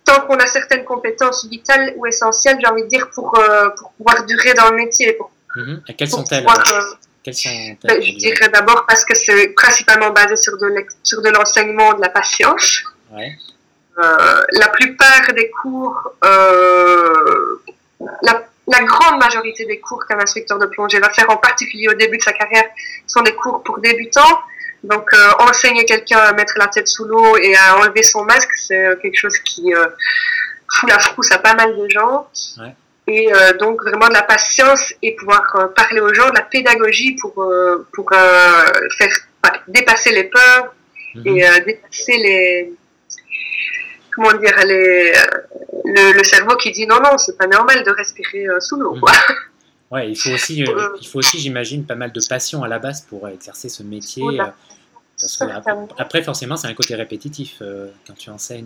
tant 0.04 0.20
qu'on 0.22 0.36
a 0.36 0.46
certaines 0.46 0.84
compétences 0.84 1.46
vitales 1.46 1.94
ou 1.96 2.06
essentielles, 2.06 2.58
j'ai 2.60 2.66
envie 2.66 2.82
de 2.82 2.88
dire, 2.88 3.08
pour, 3.10 3.38
euh, 3.38 3.70
pour 3.78 3.92
pouvoir 3.92 4.24
durer 4.26 4.54
dans 4.54 4.70
le 4.70 4.76
métier. 4.76 5.12
Pour. 5.12 5.30
Et 5.88 5.94
quelles 5.94 6.10
sont-elles 6.10 6.46
quelles 7.22 7.34
sont 7.34 7.50
ben, 7.84 8.02
Je 8.02 8.16
dirais 8.16 8.48
d'abord 8.48 8.84
parce 8.86 9.04
que 9.04 9.14
c'est 9.14 9.48
principalement 9.48 10.10
basé 10.10 10.34
sur 10.36 10.58
de, 10.58 10.74
sur 11.04 11.22
de 11.22 11.28
l'enseignement 11.28 11.94
de 11.94 12.00
la 12.00 12.08
patience. 12.08 12.82
Ouais. 13.12 13.38
Euh, 13.98 14.42
la 14.52 14.68
plupart 14.68 15.32
des 15.34 15.50
cours, 15.50 16.14
euh, 16.24 17.60
la, 18.22 18.44
grande 18.68 19.20
majorité 19.20 19.64
des 19.66 19.80
cours 19.80 20.04
qu'un 20.06 20.18
instructeur 20.18 20.58
de 20.58 20.66
plongée 20.66 21.00
va 21.00 21.10
faire, 21.10 21.28
en 21.30 21.36
particulier 21.36 21.88
au 21.88 21.94
début 21.94 22.18
de 22.18 22.22
sa 22.22 22.32
carrière, 22.32 22.64
sont 23.06 23.22
des 23.22 23.34
cours 23.34 23.62
pour 23.62 23.78
débutants. 23.78 24.40
Donc, 24.84 25.12
euh, 25.12 25.30
enseigner 25.40 25.84
quelqu'un 25.84 26.18
à 26.18 26.32
mettre 26.32 26.54
la 26.56 26.66
tête 26.66 26.88
sous 26.88 27.04
l'eau 27.04 27.36
et 27.36 27.54
à 27.56 27.78
enlever 27.78 28.02
son 28.02 28.24
masque, 28.24 28.50
c'est 28.54 28.84
quelque 29.00 29.16
chose 29.16 29.38
qui 29.38 29.72
fout 30.72 30.88
la 30.88 30.98
frousse 30.98 31.30
à 31.32 31.38
pas 31.38 31.54
mal 31.54 31.76
de 31.76 31.88
gens. 31.88 32.28
Et 33.06 33.30
donc, 33.58 33.82
vraiment 33.82 34.08
de 34.08 34.14
la 34.14 34.22
patience 34.22 34.94
et 35.02 35.14
pouvoir 35.16 35.70
parler 35.76 36.00
aux 36.00 36.12
gens, 36.14 36.30
de 36.30 36.34
la 36.34 36.42
pédagogie 36.42 37.16
pour, 37.20 37.44
pour 37.92 38.10
faire 38.10 39.16
dépasser 39.68 40.12
les 40.12 40.24
peurs 40.24 40.74
mhm. 41.14 41.26
et 41.26 41.60
dépasser 41.64 42.16
les, 42.16 42.72
comment 44.14 44.32
dire, 44.34 44.56
les, 44.64 45.12
le, 45.84 46.12
le, 46.12 46.24
cerveau 46.24 46.56
qui 46.56 46.70
dit 46.70 46.86
non, 46.86 47.00
non, 47.02 47.18
c'est 47.18 47.36
pas 47.36 47.46
normal 47.46 47.82
de 47.84 47.90
respirer 47.90 48.46
euh, 48.46 48.60
sous 48.60 48.76
l'eau. 48.76 48.94
Mhm. 48.94 49.02
Ouais, 49.90 50.10
il 50.10 50.16
faut 50.16 50.30
aussi, 50.30 50.64
euh, 50.64 50.88
il 51.00 51.06
faut 51.06 51.18
aussi, 51.18 51.38
j'imagine, 51.38 51.84
pas 51.84 51.94
mal 51.94 52.12
de 52.12 52.20
passion 52.26 52.62
à 52.62 52.68
la 52.68 52.78
base 52.78 53.02
pour 53.02 53.28
exercer 53.28 53.68
ce 53.68 53.82
métier. 53.82 54.24
Euh, 54.24 54.46
parce 55.20 55.36
que 55.36 55.44
après, 55.98 56.22
forcément, 56.22 56.56
c'est 56.56 56.66
un 56.66 56.74
côté 56.74 56.94
répétitif 56.94 57.62
quand 58.06 58.14
tu 58.14 58.30
enseignes. 58.30 58.64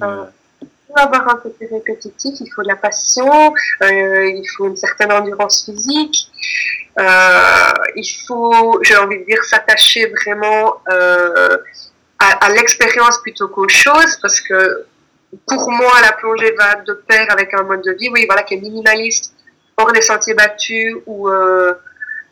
il 0.63 0.69
faut 0.87 0.97
avoir 0.97 1.29
un 1.29 1.37
côté 1.37 1.67
répétitif, 1.67 2.35
il 2.41 2.49
faut 2.55 2.63
de 2.63 2.69
la 2.69 2.77
passion, 2.77 3.53
il 3.83 4.45
faut 4.57 4.69
une 4.69 4.77
certaine 4.77 5.11
endurance 5.11 5.65
physique, 5.65 6.29
il 6.97 8.11
faut, 8.27 8.81
j'ai 8.85 8.97
envie 8.97 9.19
de 9.19 9.25
dire, 9.25 9.43
s'attacher 9.43 10.07
vraiment 10.25 10.81
à, 10.87 12.47
à 12.47 12.51
l'expérience 12.51 13.19
plutôt 13.23 13.49
qu'aux 13.49 13.69
choses, 13.69 14.17
parce 14.23 14.41
que 14.41 14.87
pour 15.47 15.71
moi, 15.71 16.01
la 16.01 16.13
plongée 16.13 16.53
va 16.53 16.77
de 16.77 16.93
pair 16.93 17.27
avec 17.31 17.53
un 17.55 17.63
mode 17.63 17.83
de 17.83 17.93
vie, 17.93 18.09
oui, 18.11 18.25
voilà, 18.27 18.43
qui 18.43 18.55
est 18.55 18.61
minimaliste, 18.61 19.35
hors 19.77 19.93
des 19.93 20.03
sentiers 20.03 20.35
battus, 20.35 20.97
où 21.07 21.29
euh, 21.29 21.75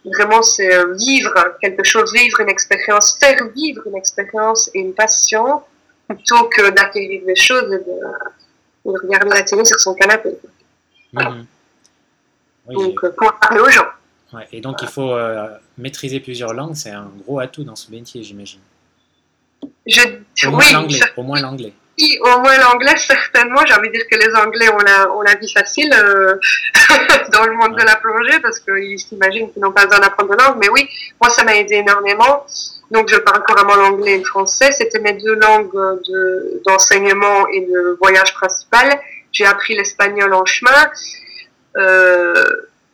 vraiment 0.04 0.42
c'est 0.42 0.74
euh, 0.74 0.94
vivre 0.94 1.32
quelque 1.60 1.84
chose, 1.84 2.12
vivre 2.12 2.40
une 2.40 2.48
expérience, 2.48 3.18
faire 3.18 3.36
vivre 3.54 3.82
une 3.86 3.96
expérience 3.96 4.70
et 4.74 4.80
une 4.80 4.94
passion, 4.94 5.62
plutôt 6.08 6.48
que 6.48 6.70
d'acquérir 6.70 7.22
des 7.26 7.36
choses 7.36 7.72
et 7.72 7.78
de, 7.78 8.90
regarder 8.90 9.30
la 9.30 9.42
télé 9.42 9.64
sur 9.64 9.80
son 9.80 9.94
canapé. 9.94 10.30
Mhm. 11.12 11.46
donc, 12.68 13.04
euh, 13.04 13.14
pour 13.16 13.32
parler 13.38 13.60
aux 13.60 13.70
gens. 13.70 13.86
Ouais, 14.32 14.46
et 14.52 14.60
donc, 14.60 14.82
il 14.82 14.88
faut 14.88 15.16
maîtriser 15.78 16.20
plusieurs 16.20 16.52
langues, 16.54 16.74
c'est 16.74 16.90
un 16.90 17.10
gros 17.24 17.38
atout 17.38 17.64
dans 17.64 17.76
ce 17.76 17.90
métier, 17.90 18.22
j'imagine. 18.22 18.60
Je, 19.86 20.00
au, 20.46 20.50
moins 20.50 20.72
l'anglais, 20.72 21.00
au 21.16 21.22
moins 21.22 21.40
l'anglais 21.40 21.72
au 21.98 22.40
moins 22.40 22.58
l'anglais, 22.58 22.94
certainement. 22.96 23.60
J'ai 23.66 23.74
envie 23.74 23.88
de 23.88 23.94
dire 23.94 24.06
que 24.10 24.16
les 24.16 24.34
Anglais 24.34 24.68
ont 24.68 25.20
la, 25.22 25.34
vie 25.34 25.52
facile 25.52 25.92
euh, 25.92 26.34
dans 27.32 27.44
le 27.44 27.52
monde 27.52 27.76
de 27.78 27.84
la 27.84 27.96
plongée 27.96 28.40
parce 28.40 28.60
qu'ils 28.60 28.98
s'imaginent 28.98 29.50
qu'ils 29.52 29.62
n'ont 29.62 29.72
pas 29.72 29.86
besoin 29.86 30.00
d'apprendre 30.00 30.36
de 30.36 30.42
langue. 30.42 30.56
Mais 30.60 30.68
oui, 30.68 30.88
moi, 31.20 31.30
ça 31.30 31.44
m'a 31.44 31.56
aidé 31.56 31.76
énormément. 31.76 32.46
Donc, 32.90 33.08
je 33.08 33.16
parle 33.16 33.42
couramment 33.44 33.76
l'anglais 33.76 34.14
et 34.14 34.18
le 34.18 34.24
français. 34.24 34.72
C'était 34.72 35.00
mes 35.00 35.14
deux 35.14 35.34
langues 35.34 36.00
d'enseignement 36.66 37.48
et 37.48 37.60
de 37.62 37.96
voyage 38.00 38.34
principal. 38.34 39.00
J'ai 39.32 39.46
appris 39.46 39.74
l'espagnol 39.74 40.32
en 40.34 40.44
chemin. 40.44 40.90
Euh, 41.76 42.44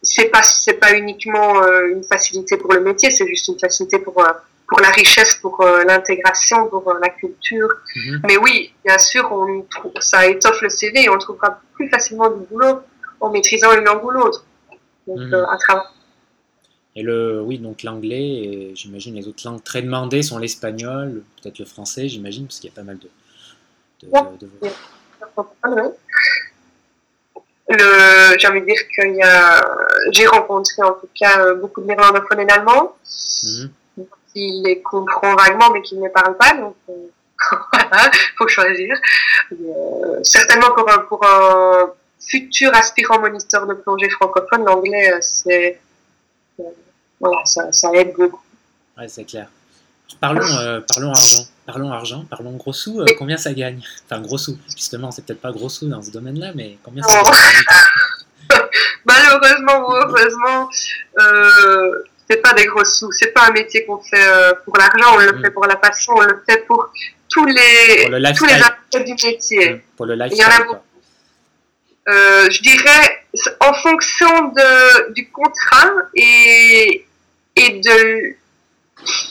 c'est 0.02 0.26
pas 0.26 0.42
c'est 0.42 0.74
pas 0.74 0.94
uniquement 0.94 1.62
euh, 1.62 1.88
une 1.88 2.04
facilité 2.04 2.56
pour 2.56 2.72
le 2.72 2.80
métier, 2.80 3.10
c'est 3.10 3.26
juste 3.26 3.48
une 3.48 3.58
facilité 3.58 3.98
pour 3.98 4.18
euh, 4.20 4.32
pour 4.70 4.80
la 4.80 4.90
richesse, 4.90 5.34
pour 5.34 5.60
euh, 5.60 5.82
l'intégration, 5.84 6.68
pour 6.68 6.88
euh, 6.88 6.94
la 7.02 7.10
culture. 7.10 7.68
Mhm. 7.96 8.20
Mais 8.26 8.36
oui, 8.38 8.72
bien 8.84 8.98
sûr, 8.98 9.28
on 9.32 9.66
ça 9.98 10.26
étoffe 10.28 10.62
le 10.62 10.68
CV 10.68 11.02
et 11.04 11.08
on 11.08 11.18
trouvera 11.18 11.60
plus 11.74 11.90
facilement 11.90 12.30
du 12.30 12.46
boulot 12.46 12.80
en 13.20 13.30
maîtrisant 13.30 13.76
une 13.76 13.84
langue 13.84 14.04
ou 14.04 14.10
l'autre. 14.10 14.46
Donc, 15.08 15.18
mhm. 15.18 15.34
euh, 15.34 15.46
à 15.46 15.56
travers. 15.58 15.92
Et 16.94 17.02
le, 17.02 17.42
oui, 17.42 17.58
donc 17.58 17.82
l'anglais, 17.82 18.22
et 18.22 18.72
j'imagine 18.76 19.16
les 19.16 19.26
autres 19.26 19.42
langues 19.44 19.62
très 19.62 19.82
demandées 19.82 20.22
sont 20.22 20.38
l'espagnol, 20.38 21.22
peut-être 21.42 21.58
le 21.58 21.64
français, 21.64 22.08
j'imagine, 22.08 22.46
parce 22.46 22.60
qu'il 22.60 22.70
y 22.70 22.72
a 22.72 22.76
pas 22.76 22.82
mal 22.82 22.98
de. 22.98 23.08
de, 24.02 24.48
J'ai 28.38 28.48
envie 28.48 28.60
de 28.60 28.66
dire 28.66 28.88
qu'il 28.94 29.16
y 29.16 29.22
a. 29.22 29.78
J'ai 30.12 30.26
rencontré 30.26 30.82
en 30.82 30.92
tout 30.92 31.08
cas 31.18 31.54
beaucoup 31.54 31.80
de 31.80 31.86
néerlandophones 31.86 32.40
et 32.40 32.46
d'allemands. 32.46 32.96
Mhm 33.44 33.70
qui 34.32 34.62
les 34.64 34.80
comprend 34.82 35.34
vaguement 35.34 35.70
mais 35.72 35.82
qui 35.82 35.96
ne 35.96 36.04
les 36.04 36.08
parle 36.08 36.36
pas. 36.36 36.54
Donc 36.54 36.76
euh, 36.88 36.92
voilà, 37.72 38.10
faut 38.38 38.48
choisir. 38.48 38.96
Euh, 39.52 40.20
certainement 40.22 40.72
pour 40.74 40.90
un, 40.90 40.98
pour 40.98 41.24
un 41.24 41.90
futur 42.20 42.74
aspirant 42.74 43.20
moniteur 43.20 43.66
de 43.66 43.74
plongée 43.74 44.10
francophone, 44.10 44.64
l'anglais, 44.64 45.12
euh, 45.12 45.18
c'est 45.20 45.80
voilà, 47.18 47.44
ça, 47.44 47.70
ça, 47.72 47.90
aide 47.94 48.14
beaucoup. 48.16 48.40
Ouais, 48.96 49.08
c'est 49.08 49.24
clair. 49.24 49.48
Parlons, 50.20 50.40
parlons 50.88 51.10
argent. 51.10 51.44
Parlons 51.66 51.92
argent, 51.92 52.24
parlons 52.28 52.56
gros 52.56 52.72
sous. 52.72 53.04
combien 53.18 53.36
ça 53.36 53.52
gagne? 53.52 53.80
Enfin, 54.04 54.20
gros 54.20 54.38
sous. 54.38 54.58
Justement, 54.74 55.10
c'est 55.10 55.24
peut-être 55.24 55.40
pas 55.40 55.52
gros 55.52 55.68
sous 55.68 55.86
dans 55.86 56.02
ce 56.02 56.10
domaine-là, 56.10 56.52
mais 56.54 56.78
combien 56.82 57.02
ça 57.02 57.22
gagne? 57.22 58.58
Malheureusement 59.04 59.88
ou 59.88 59.92
heureusement, 59.92 60.68
euh, 61.18 62.02
c'est 62.30 62.36
pas 62.36 62.52
des 62.52 62.66
gros 62.66 62.84
sous, 62.84 63.10
c'est 63.10 63.32
pas 63.32 63.48
un 63.48 63.50
métier 63.50 63.84
qu'on 63.84 63.98
fait 63.98 64.16
euh, 64.16 64.52
pour 64.64 64.76
l'argent, 64.76 65.14
on 65.14 65.18
le 65.18 65.32
mm. 65.32 65.42
fait 65.42 65.50
pour 65.50 65.66
la 65.66 65.76
passion, 65.76 66.14
on 66.16 66.22
le 66.22 66.42
fait 66.48 66.64
pour 66.66 66.90
tous 67.28 67.44
les 67.44 68.08
tous 68.36 68.46
les 68.46 68.54
aspects 68.54 69.04
du 69.04 69.12
métier. 69.12 69.70
Mm. 69.70 69.80
Pour 69.96 70.06
le 70.06 70.14
lifestyle. 70.14 70.46
Il 70.48 70.68
y 70.68 70.70
en 70.70 70.74
a 70.74 70.82
euh, 72.08 72.50
je 72.50 72.62
dirais 72.62 73.24
en 73.60 73.72
fonction 73.74 74.48
de, 74.48 75.12
du 75.12 75.28
contrat 75.30 75.92
et, 76.14 77.06
et 77.56 77.80
de 77.80 78.34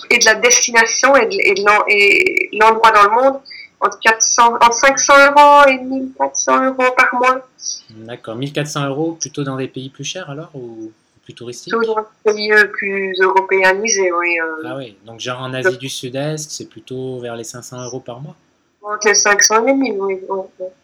et 0.10 0.18
de 0.18 0.26
la 0.26 0.36
destination 0.36 1.16
et 1.16 1.26
de, 1.26 2.60
l'endroit 2.60 2.92
dans 2.92 3.04
le 3.04 3.22
monde 3.22 3.40
entre 3.82 4.00
400 4.00 4.56
entre 4.56 4.74
500 4.74 5.14
euros 5.28 5.68
et 5.68 5.78
1400 5.78 6.66
euros 6.66 6.94
par 6.96 7.16
mois. 7.16 7.48
D'accord, 7.90 8.36
1400 8.36 8.88
euros 8.88 9.18
plutôt 9.20 9.44
dans 9.44 9.58
des 9.58 9.68
pays 9.68 9.90
plus 9.90 10.04
chers 10.04 10.30
alors 10.30 10.52
ou? 10.54 10.92
Plus 11.30 11.36
touristique 11.36 11.74
Toujours 11.74 12.02
pays 12.24 12.52
euh, 12.52 12.66
plus 12.66 13.14
européanisé, 13.22 14.12
oui. 14.12 14.40
Euh. 14.40 14.64
Ah 14.66 14.76
oui, 14.78 14.98
donc 15.06 15.20
genre 15.20 15.42
en 15.42 15.54
Asie 15.54 15.78
du 15.78 15.90
Sud-Est, 15.90 16.50
c'est 16.50 16.68
plutôt 16.68 17.20
vers 17.20 17.36
les 17.36 17.44
500 17.44 17.84
euros 17.86 18.00
par 18.00 18.20
mois 18.20 18.36
Entre 18.82 19.08
les 19.08 19.16
500 19.16 19.68
et 19.68 19.74
1000, 19.74 19.94
oui. 20.00 20.20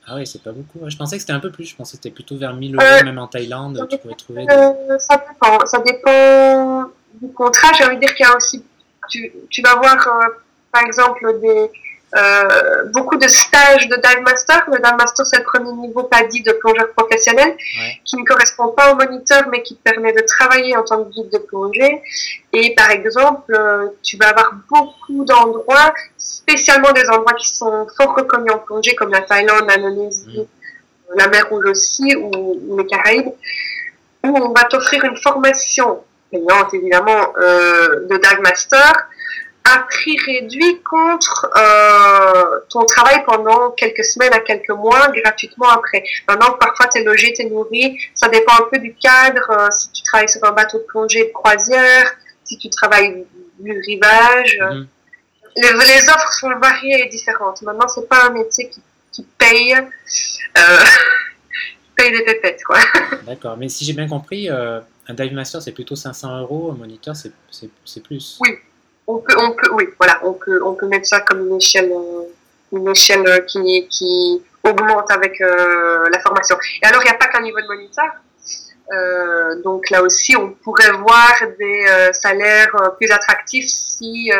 Ah 0.08 0.16
oui, 0.16 0.28
c'est 0.28 0.44
pas 0.44 0.52
beaucoup. 0.52 0.88
Je 0.88 0.96
pensais 0.96 1.16
que 1.16 1.22
c'était 1.22 1.34
un 1.34 1.40
peu 1.40 1.52
plus. 1.52 1.66
Je 1.66 1.76
pensais 1.76 1.98
que 1.98 2.04
c'était 2.04 2.14
plutôt 2.14 2.38
vers 2.38 2.54
1000 2.54 2.76
euros, 2.76 2.86
euh, 2.86 3.04
même 3.04 3.18
en 3.18 3.28
Thaïlande, 3.28 3.88
tu 3.90 3.98
pouvais 3.98 4.14
trouver. 4.14 4.46
ça 5.00 5.18
dépend. 5.18 5.66
Ça 5.66 5.80
dépend 5.80 6.90
du 7.22 7.32
contrat. 7.34 7.74
J'ai 7.78 7.86
envie 7.86 7.96
de 7.96 8.02
dire 8.02 8.14
qu'il 8.14 8.26
y 8.26 8.30
a 8.30 8.36
aussi. 8.36 8.64
Tu, 9.10 9.34
tu 9.50 9.62
vas 9.62 9.76
voir, 9.76 9.98
par 10.72 10.84
exemple, 10.84 11.40
des 11.42 11.72
euh, 12.16 12.86
beaucoup 12.94 13.18
de 13.18 13.28
stages 13.28 13.88
de 13.90 13.96
dive 13.96 14.22
master. 14.24 14.64
Le 14.68 14.78
dive 14.78 14.96
master, 14.98 15.26
c'est 15.26 15.40
le 15.40 15.44
premier 15.44 15.72
niveau 15.74 16.04
PADI 16.04 16.44
de 16.44 16.54
plongeur 16.54 16.92
professionnel 16.96 17.56
qui 18.06 18.16
ne 18.16 18.24
correspond 18.24 18.70
pas 18.70 18.94
au 18.94 18.96
moniteur, 18.96 19.48
mais 19.52 19.62
qui 19.64 19.76
permet 19.76 20.14
de 20.14 20.22
travailler 20.22 20.78
en 20.78 20.84
tant 20.84 21.04
que 21.04 21.10
guide 21.10 21.30
de 21.32 21.40
plongée. 21.40 22.02
Et 22.54 22.74
par 22.76 22.90
exemple, 22.92 23.54
euh, 23.54 23.88
tu 24.02 24.18
vas 24.18 24.30
avoir 24.30 24.54
beaucoup 24.70 25.26
d'endroits, 25.26 25.94
spécialement 26.18 26.94
des 26.94 27.08
endroits 27.10 27.34
qui 27.34 27.50
sont 27.50 27.88
fort 27.98 28.16
reconnus 28.16 28.54
en 28.54 28.60
plongée, 28.60 28.96
comme 28.96 29.12
la 29.12 29.22
Thaïlande, 29.22 29.68
l'Indonésie, 29.68 30.48
la 31.16 31.28
mer 31.28 31.50
Rouge 31.50 31.66
aussi, 31.66 32.16
ou, 32.16 32.78
les 32.78 32.86
Caraïbes, 32.86 33.34
où 34.24 34.38
on 34.38 34.54
va 34.54 34.64
t'offrir 34.66 35.04
une 35.04 35.18
formation 35.18 36.02
payante 36.32 36.74
évidemment 36.74 37.34
euh, 37.38 38.08
de 38.08 38.18
Dag 38.18 38.40
Master 38.42 39.10
à 39.66 39.80
prix 39.80 40.18
réduit 40.26 40.82
contre 40.84 41.52
euh, 41.58 42.60
ton 42.70 42.86
travail 42.86 43.24
pendant 43.26 43.72
quelques 43.72 44.06
semaines 44.06 44.34
à 44.34 44.40
quelques 44.40 44.70
mois 44.70 45.08
gratuitement 45.10 45.70
après. 45.70 46.04
Maintenant, 46.28 46.54
parfois 46.60 46.88
tu 46.88 47.00
es 47.00 47.04
logé, 47.04 47.34
tu 47.34 47.42
es 47.42 47.50
nourri, 47.50 47.98
ça 48.14 48.30
dépend 48.30 48.54
un 48.54 48.68
peu 48.72 48.80
du 48.80 48.94
cadre, 48.94 49.50
euh, 49.50 49.68
si 49.72 49.92
tu 49.92 50.04
travailles 50.04 50.30
sur 50.30 50.44
un 50.44 50.52
bateau 50.52 50.78
de 50.78 50.84
plongée 50.84 51.26
de 51.26 51.32
croisière, 51.32 52.16
si 52.44 52.58
tu 52.60 52.70
travailles 52.70 53.26
du 53.60 53.80
rivage. 53.80 54.58
Mhm. 54.62 54.88
Les, 55.58 55.72
les, 55.72 56.10
offres 56.10 56.34
sont 56.34 56.50
variées 56.60 57.06
et 57.06 57.10
différentes. 57.10 57.62
Maintenant, 57.62 57.88
c'est 57.88 58.08
pas 58.08 58.26
un 58.26 58.32
métier 58.32 58.70
qui, 58.70 58.82
qui 59.12 59.26
paye, 59.38 59.74
euh, 59.74 60.62
paye 61.96 62.12
des 62.12 62.24
pépettes, 62.24 62.64
quoi. 62.64 62.78
D'accord, 63.26 63.58
mais 63.58 63.70
si 63.70 63.84
j'ai 63.86 63.94
bien 63.94 64.08
compris, 64.08 64.50
un 64.50 65.14
dive 65.14 65.34
master 65.34 65.62
c'est 65.62 65.72
plutôt 65.72 65.96
500 65.96 66.42
euros, 66.42 66.72
un 66.72 66.76
moniteur 66.76 67.16
c'est 67.16 68.04
plus. 68.04 68.38
Oui, 68.42 68.60
on 69.08 69.18
peut, 69.18 69.36
on 69.40 69.52
peut, 69.52 69.70
oui, 69.74 69.86
voilà, 69.98 70.20
on 70.24 70.34
peut, 70.34 70.62
on 70.64 70.74
peut 70.74 70.88
mettre 70.88 71.08
ça 71.08 71.22
comme 71.22 71.48
une 71.48 71.58
échelle, 71.58 71.92
euh, 71.92 72.24
une 72.72 72.88
échelle 72.90 73.46
qui, 73.46 73.88
qui 73.90 74.42
augmente 74.64 75.12
avec 75.12 75.40
euh, 75.42 76.10
la 76.12 76.20
formation. 76.20 76.58
Et 76.82 76.86
alors, 76.86 77.02
il 77.04 77.06
n'y 77.06 77.12
a 77.12 77.18
pas 77.18 77.28
qu'un 77.28 77.42
niveau 77.42 77.62
de 77.62 77.68
moniteur. 77.68 78.12
Euh, 78.92 79.62
donc 79.64 79.90
là 79.90 80.02
aussi, 80.04 80.36
on 80.36 80.52
pourrait 80.52 80.92
voir 80.92 81.34
des 81.58 81.86
euh, 81.90 82.14
salaires 82.14 82.76
euh, 82.76 82.90
plus 82.90 83.12
attractifs 83.12 83.68
si 83.68 84.32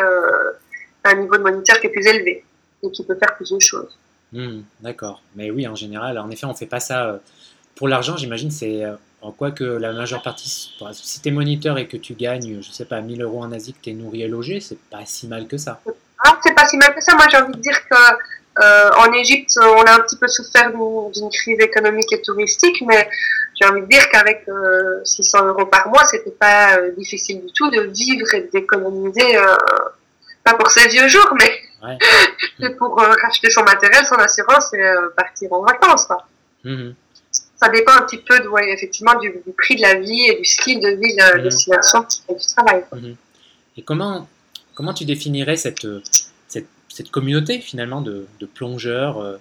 un 1.04 1.14
niveau 1.14 1.36
de 1.36 1.42
moniteur 1.42 1.80
qui 1.80 1.86
est 1.86 1.90
plus 1.90 2.06
élevé 2.06 2.44
et 2.82 2.90
qui 2.90 3.04
peut 3.04 3.16
faire 3.16 3.34
plus 3.36 3.50
de 3.50 3.60
choses. 3.60 3.96
Hmm, 4.32 4.62
d'accord. 4.80 5.22
Mais 5.36 5.50
oui, 5.50 5.66
en 5.68 5.76
général, 5.76 6.18
en 6.18 6.30
effet, 6.30 6.46
on 6.46 6.50
ne 6.50 6.56
fait 6.56 6.66
pas 6.66 6.80
ça 6.80 7.20
pour 7.76 7.86
l'argent. 7.86 8.16
J'imagine 8.16 8.50
c'est 8.50 8.82
en 9.22 9.32
quoi 9.32 9.50
que 9.50 9.64
la 9.64 9.92
majeure 9.92 10.22
partie, 10.22 10.48
si 10.48 11.20
tu 11.20 11.28
es 11.28 11.32
moniteur 11.32 11.78
et 11.78 11.88
que 11.88 11.96
tu 11.96 12.14
gagnes, 12.14 12.60
je 12.62 12.70
sais 12.70 12.84
pas, 12.84 13.00
1000 13.00 13.22
euros 13.22 13.42
en 13.42 13.52
Asie, 13.52 13.72
que 13.72 13.80
tu 13.82 13.90
es 13.90 13.92
nourri 13.92 14.22
et 14.22 14.28
logé, 14.28 14.60
c'est 14.60 14.78
pas 14.90 15.04
si 15.04 15.26
mal 15.26 15.46
que 15.46 15.56
ça. 15.56 15.80
Ah, 16.24 16.38
c'est 16.42 16.54
pas 16.54 16.66
si 16.66 16.76
mal 16.76 16.94
que 16.94 17.00
ça. 17.00 17.14
Moi, 17.14 17.26
j'ai 17.30 17.38
envie 17.38 17.54
de 17.54 17.60
dire 17.60 17.78
que 17.88 17.96
euh, 18.62 18.90
en 18.98 19.12
Égypte, 19.12 19.58
on 19.60 19.82
a 19.82 19.92
un 19.94 20.00
petit 20.00 20.16
peu 20.16 20.28
souffert 20.28 20.70
d'une 20.70 21.30
crise 21.30 21.60
économique 21.60 22.12
et 22.12 22.22
touristique, 22.22 22.82
mais 22.86 23.08
j'ai 23.60 23.68
envie 23.68 23.82
de 23.82 23.86
dire 23.86 24.08
qu'avec 24.10 24.46
600 25.04 25.38
euh, 25.38 25.48
euros 25.48 25.66
par 25.66 25.88
mois, 25.88 26.04
c'était 26.04 26.30
pas 26.30 26.78
euh, 26.78 26.92
difficile 26.96 27.44
du 27.44 27.52
tout 27.52 27.70
de 27.70 27.82
vivre 27.82 28.34
et 28.34 28.48
d'économiser, 28.52 29.38
pas 30.44 30.54
pour 30.54 30.70
ses 30.70 30.88
vieux 30.88 31.08
jours, 31.08 31.34
mais 31.38 32.70
pour 32.78 32.96
racheter 33.22 33.50
son 33.50 33.62
matériel, 33.62 34.04
son 34.06 34.16
assurance 34.16 34.72
et 34.74 34.82
partir 35.16 35.52
en 35.52 35.62
vacances. 35.62 36.06
Quoi. 36.06 36.26
Mhm 36.64 36.94
ça 37.56 37.70
dépend 37.70 37.92
un 37.92 38.02
petit 38.02 38.18
peu 38.18 38.38
de, 38.38 38.72
effectivement, 38.72 39.18
du, 39.18 39.32
prix 39.56 39.76
de 39.76 39.82
la 39.82 39.94
vie 39.94 40.28
et 40.28 40.38
du 40.38 40.44
style 40.44 40.80
de 40.80 40.90
vie 40.90 41.14
de 41.14 41.18
la 41.18 41.36
mhm. 41.36 41.42
destination 41.42 42.06
et 42.28 42.34
du 42.34 42.46
travail. 42.46 42.84
Mhm. 42.92 43.16
Et 43.78 43.82
comment, 43.82 44.28
comment 44.74 44.94
tu 44.94 45.04
définirais 45.04 45.56
cette, 45.56 45.86
cette, 46.48 46.68
cette 46.88 47.10
communauté 47.10 47.60
finalement 47.60 48.00
de, 48.00 48.26
de 48.40 48.46
plongeurs, 48.46 49.18
euh, 49.18 49.36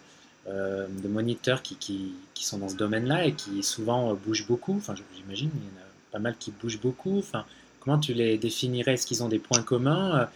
euh, 0.48 0.88
de 0.90 1.08
moniteurs 1.08 1.62
qui, 1.62 1.76
qui, 1.76 2.14
qui, 2.34 2.46
sont 2.46 2.58
dans 2.58 2.70
ce 2.70 2.76
domaine-là 2.76 3.26
et 3.26 3.34
qui 3.34 3.64
souvent 3.64 4.12
euh, 4.12 4.14
bougent 4.14 4.48
beaucoup? 4.48 4.76
Enfin, 4.78 4.96
j'imagine, 5.16 5.52
il 5.54 5.62
y 5.62 5.78
en 5.78 5.82
a 5.82 5.86
pas 6.12 6.20
mal 6.20 6.36
qui 6.40 6.52
bougent 6.52 6.82
beaucoup. 6.82 7.20
Enfin, 7.20 7.46
comment 7.80 8.00
tu 8.00 8.14
les 8.14 8.38
définirais? 8.38 8.94
Est-ce 8.94 9.06
qu'ils 9.06 9.24
ont 9.24 9.30
des 9.30 9.40
points 9.40 9.62
communs? 9.62 10.30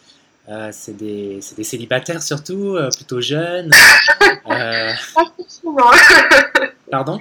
C'est 0.71 0.97
des, 0.97 1.41
des, 1.57 1.63
célibataires 1.63 2.23
surtout, 2.23 2.75
plutôt 2.95 3.21
jeunes? 3.21 3.71
Pardon? 6.89 7.19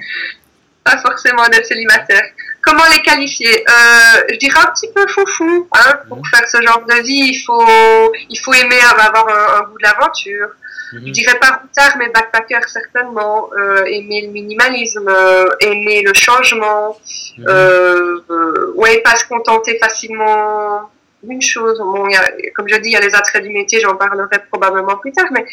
Pas 0.89 0.99
forcément 0.99 1.47
des 1.49 1.63
célibataires. 1.65 2.29
Comment 2.63 2.85
les 2.93 3.03
qualifier? 3.03 3.65
Euh, 3.69 4.21
Je 4.31 4.37
dirais 4.37 4.61
un 4.61 4.71
petit 4.73 4.91
peu 4.95 5.07
foufou. 5.07 5.69
Hein, 5.73 6.01
pour 6.09 6.21
faire 6.29 6.47
ce 6.49 6.61
genre 6.63 6.85
de 6.87 7.03
vie, 7.03 7.31
il 7.33 7.43
faut, 7.45 8.13
il 8.29 8.39
faut 8.39 8.53
aimer 8.53 8.81
avoir 8.91 9.29
un, 9.29 9.63
goût 9.69 9.79
de 9.79 9.83
l'aventure. 9.83 10.49
Mhm. 10.93 11.07
Je 11.07 11.13
dirais 11.13 11.39
pas 11.39 11.61
routard, 11.63 11.97
mais 11.99 12.09
backpacker 12.09 12.67
certainement. 12.67 13.51
Euh, 13.59 13.85
aimer 13.85 14.23
le 14.27 14.33
minimalisme, 14.33 15.09
euh, 15.09 15.49
aimer 15.61 16.03
le 16.03 16.15
changement. 16.15 16.99
Mhm. 17.39 17.47
ouais, 18.75 19.01
pas 19.01 19.17
se 19.17 19.27
contenter 19.27 19.79
facilement 19.79 20.91
d'une 21.23 21.43
chose. 21.43 21.79
Bon, 21.79 22.09
comme 22.55 22.69
je 22.69 22.77
dis, 22.77 22.91
il 22.91 22.93
y 22.93 22.97
a 22.97 23.01
les 23.01 23.15
attraits 23.15 23.43
du 23.43 23.51
métier, 23.51 23.81
j'en 23.81 23.97
parlerai 23.97 24.39
probablement 24.51 24.97
plus 24.97 25.13
tard, 25.13 25.27
mais 25.33 25.45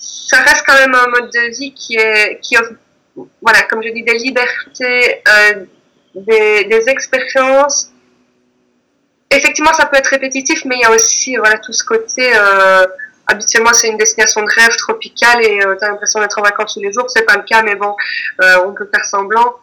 ça 0.00 0.38
reste 0.38 0.64
quand 0.66 0.78
même 0.78 0.94
un 0.94 1.08
mode 1.08 1.30
de 1.30 1.56
vie 1.58 1.74
qui 1.74 1.96
est 1.96 2.40
qui 2.40 2.56
offre 2.56 2.72
voilà, 3.16 3.62
comme 3.68 3.82
je 3.82 3.90
dis, 3.90 4.02
des 4.02 4.18
libertés, 4.18 5.22
euh, 5.28 5.64
des, 6.14 6.88
expériences. 6.88 7.92
Effectivement, 9.30 9.72
ça 9.72 9.86
peut 9.86 9.96
être 9.96 10.08
répétitif, 10.08 10.64
mais 10.64 10.76
il 10.76 10.82
y 10.82 10.84
a 10.84 10.90
aussi 10.90 11.36
voilà, 11.36 11.58
tout 11.58 11.72
ce 11.72 11.84
côté. 11.84 12.32
Euh, 12.34 12.86
habituellement, 13.26 13.72
c'est 13.72 13.88
une 13.88 13.96
destination 13.96 14.42
de 14.42 14.48
rêve 14.54 14.74
tropicale 14.76 15.44
et 15.44 15.64
euh, 15.64 15.76
tu 15.76 15.84
as 15.84 15.88
l'impression 15.88 16.20
d'être 16.20 16.38
en 16.38 16.42
vacances 16.42 16.74
tous 16.74 16.80
les 16.80 16.92
jours. 16.92 17.08
C'est 17.08 17.24
pas 17.24 17.36
le 17.36 17.44
cas, 17.44 17.62
mais 17.62 17.76
bon, 17.76 17.94
on 18.64 18.72
peut 18.72 18.88
faire 18.92 19.04
semblant. 19.04 19.56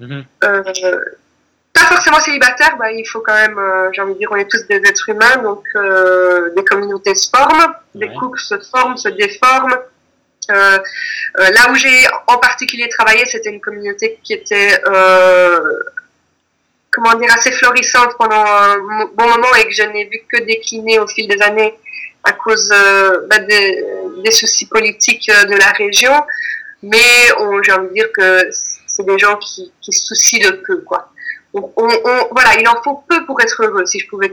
Mm-hmm. 0.00 0.24
pas 1.72 1.80
forcément 1.80 2.20
célibataire, 2.20 2.76
bah, 2.78 2.92
il 2.92 3.04
faut 3.04 3.20
quand 3.20 3.34
même, 3.34 3.58
j'ai 3.92 4.00
envie 4.00 4.12
de 4.12 4.18
dire, 4.18 4.28
on 4.30 4.36
est 4.36 4.48
tous 4.48 4.64
des 4.68 4.76
êtres 4.76 5.08
humains, 5.08 5.38
donc 5.42 5.64
des 6.54 6.64
communautés 6.64 7.14
se 7.14 7.30
forment, 7.30 7.74
des 7.94 8.12
couples 8.12 8.38
se 8.38 8.58
forment, 8.58 8.96
se 8.96 9.08
déforment. 9.08 9.76
Euh, 10.50 10.78
euh, 11.38 11.50
là 11.50 11.70
où 11.70 11.74
j'ai 11.74 12.06
en 12.26 12.38
particulier 12.38 12.88
travaillé, 12.88 13.24
c'était 13.26 13.50
une 13.50 13.60
communauté 13.60 14.18
qui 14.22 14.32
était 14.32 14.80
euh, 14.86 15.60
comment 16.90 17.14
dire 17.14 17.32
assez 17.34 17.52
florissante 17.52 18.16
pendant 18.18 18.44
un 18.44 18.78
bon 19.14 19.28
moment 19.28 19.54
et 19.56 19.64
que 19.64 19.72
je 19.72 19.82
n'ai 19.82 20.04
vu 20.06 20.20
que 20.30 20.42
décliner 20.42 20.98
au 20.98 21.06
fil 21.06 21.28
des 21.28 21.40
années 21.42 21.78
à 22.24 22.32
cause 22.32 22.68
bah, 23.28 23.38
des, 23.38 23.84
des, 24.24 24.30
soucis 24.30 24.66
politiques 24.66 25.30
de 25.30 25.56
la 25.56 25.70
région. 25.72 26.12
Mais 26.82 27.28
j'ai 27.62 27.72
envie 27.72 27.88
de 27.88 27.94
dire 27.94 28.12
que 28.12 28.48
c'est 28.86 29.04
des 29.04 29.18
gens 29.18 29.36
qui, 29.36 29.72
qui, 29.80 29.92
se 29.92 30.06
soucient 30.06 30.50
de 30.50 30.56
peu, 30.66 30.80
quoi. 30.82 31.12
On, 31.54 31.72
on, 31.76 32.28
voilà, 32.32 32.58
il 32.58 32.68
en 32.68 32.82
faut 32.82 33.02
peu 33.08 33.24
pour 33.24 33.40
être 33.40 33.64
heureux. 33.64 33.86
Si 33.86 33.98
je 33.98 34.08
pouvais, 34.08 34.30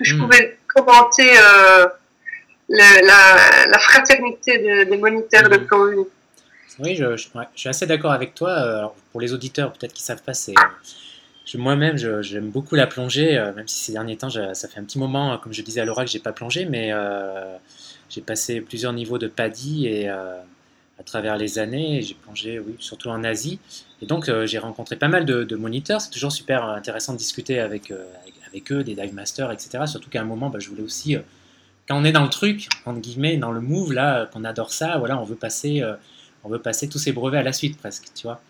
je, 0.00 0.14
hmm. 0.14 0.20
pouvais 0.20 0.58
commenter 0.74 1.30
la, 2.74 3.78
fraternité 3.78 4.84
des 4.84 4.96
moniteurs 4.96 5.48
de. 5.48 5.56
Mhm. 5.56 6.04
Oui, 6.80 6.96
je, 6.96 7.16
suis 7.54 7.68
assez 7.68 7.86
d'accord 7.86 8.12
avec 8.12 8.34
toi. 8.34 8.50
Euh, 8.50 8.86
pour 9.12 9.20
les 9.20 9.32
auditeurs, 9.32 9.72
peut-être 9.72 9.92
qu'ils 9.92 10.02
ne 10.02 10.06
savent 10.06 10.22
pas, 10.22 10.34
c'est 10.34 10.54
moi-même, 11.56 11.96
j'aime 11.96 12.50
beaucoup 12.50 12.74
la 12.74 12.88
plongée, 12.88 13.38
euh, 13.38 13.52
même 13.52 13.68
si 13.68 13.84
ces 13.84 13.92
derniers 13.92 14.16
temps, 14.16 14.30
ça 14.30 14.68
fait 14.68 14.80
un 14.80 14.84
petit 14.84 14.98
moment, 14.98 15.38
comme 15.38 15.52
je 15.52 15.62
disais 15.62 15.80
à 15.80 15.84
Laura, 15.84 16.04
que 16.04 16.10
j'ai 16.10 16.18
pas 16.18 16.32
plongé, 16.32 16.64
mais 16.64 16.90
euh, 16.92 17.56
j'ai 18.10 18.22
passé 18.22 18.60
plusieurs 18.60 18.92
niveaux 18.92 19.18
de 19.18 19.28
PADI 19.28 19.86
et 19.86 20.08
à 20.08 21.02
travers 21.04 21.36
les 21.36 21.58
années, 21.58 22.02
j'ai 22.02 22.14
plongé, 22.14 22.58
oui, 22.58 22.74
surtout 22.80 23.08
en 23.08 23.22
Asie. 23.22 23.60
Et 24.02 24.06
donc, 24.06 24.30
j'ai 24.46 24.58
rencontré 24.58 24.96
pas 24.96 25.08
mal 25.08 25.24
de, 25.24 25.56
moniteurs. 25.56 26.00
C'est 26.00 26.10
toujours 26.10 26.32
super 26.32 26.64
intéressant 26.64 27.12
de 27.12 27.18
discuter 27.18 27.60
avec, 27.60 27.92
avec, 28.48 28.72
eux, 28.72 28.82
des 28.82 28.94
dive 28.94 29.14
masters, 29.14 29.52
etc. 29.52 29.84
Surtout 29.86 30.10
qu'à 30.10 30.22
un 30.22 30.24
moment, 30.24 30.50
bah, 30.50 30.58
je 30.58 30.68
voulais 30.68 30.82
aussi 30.82 31.16
quand 31.88 32.00
on 32.00 32.04
est 32.04 32.12
dans 32.12 32.22
le 32.22 32.30
truc, 32.30 32.68
entre 32.86 33.00
guillemets, 33.00 33.36
dans 33.36 33.52
le 33.52 33.60
move, 33.60 33.92
là, 33.92 34.26
qu'on 34.26 34.44
adore 34.44 34.72
ça, 34.72 34.98
voilà, 34.98 35.18
on 35.18 35.24
veut 35.24 35.36
passer, 35.36 35.82
euh, 35.82 35.94
on 36.42 36.48
veut 36.48 36.58
passer 36.58 36.88
tous 36.88 36.98
ces 36.98 37.12
brevets 37.12 37.40
à 37.40 37.42
la 37.42 37.52
suite 37.52 37.78
presque, 37.78 38.06
tu 38.14 38.26
vois. 38.26 38.40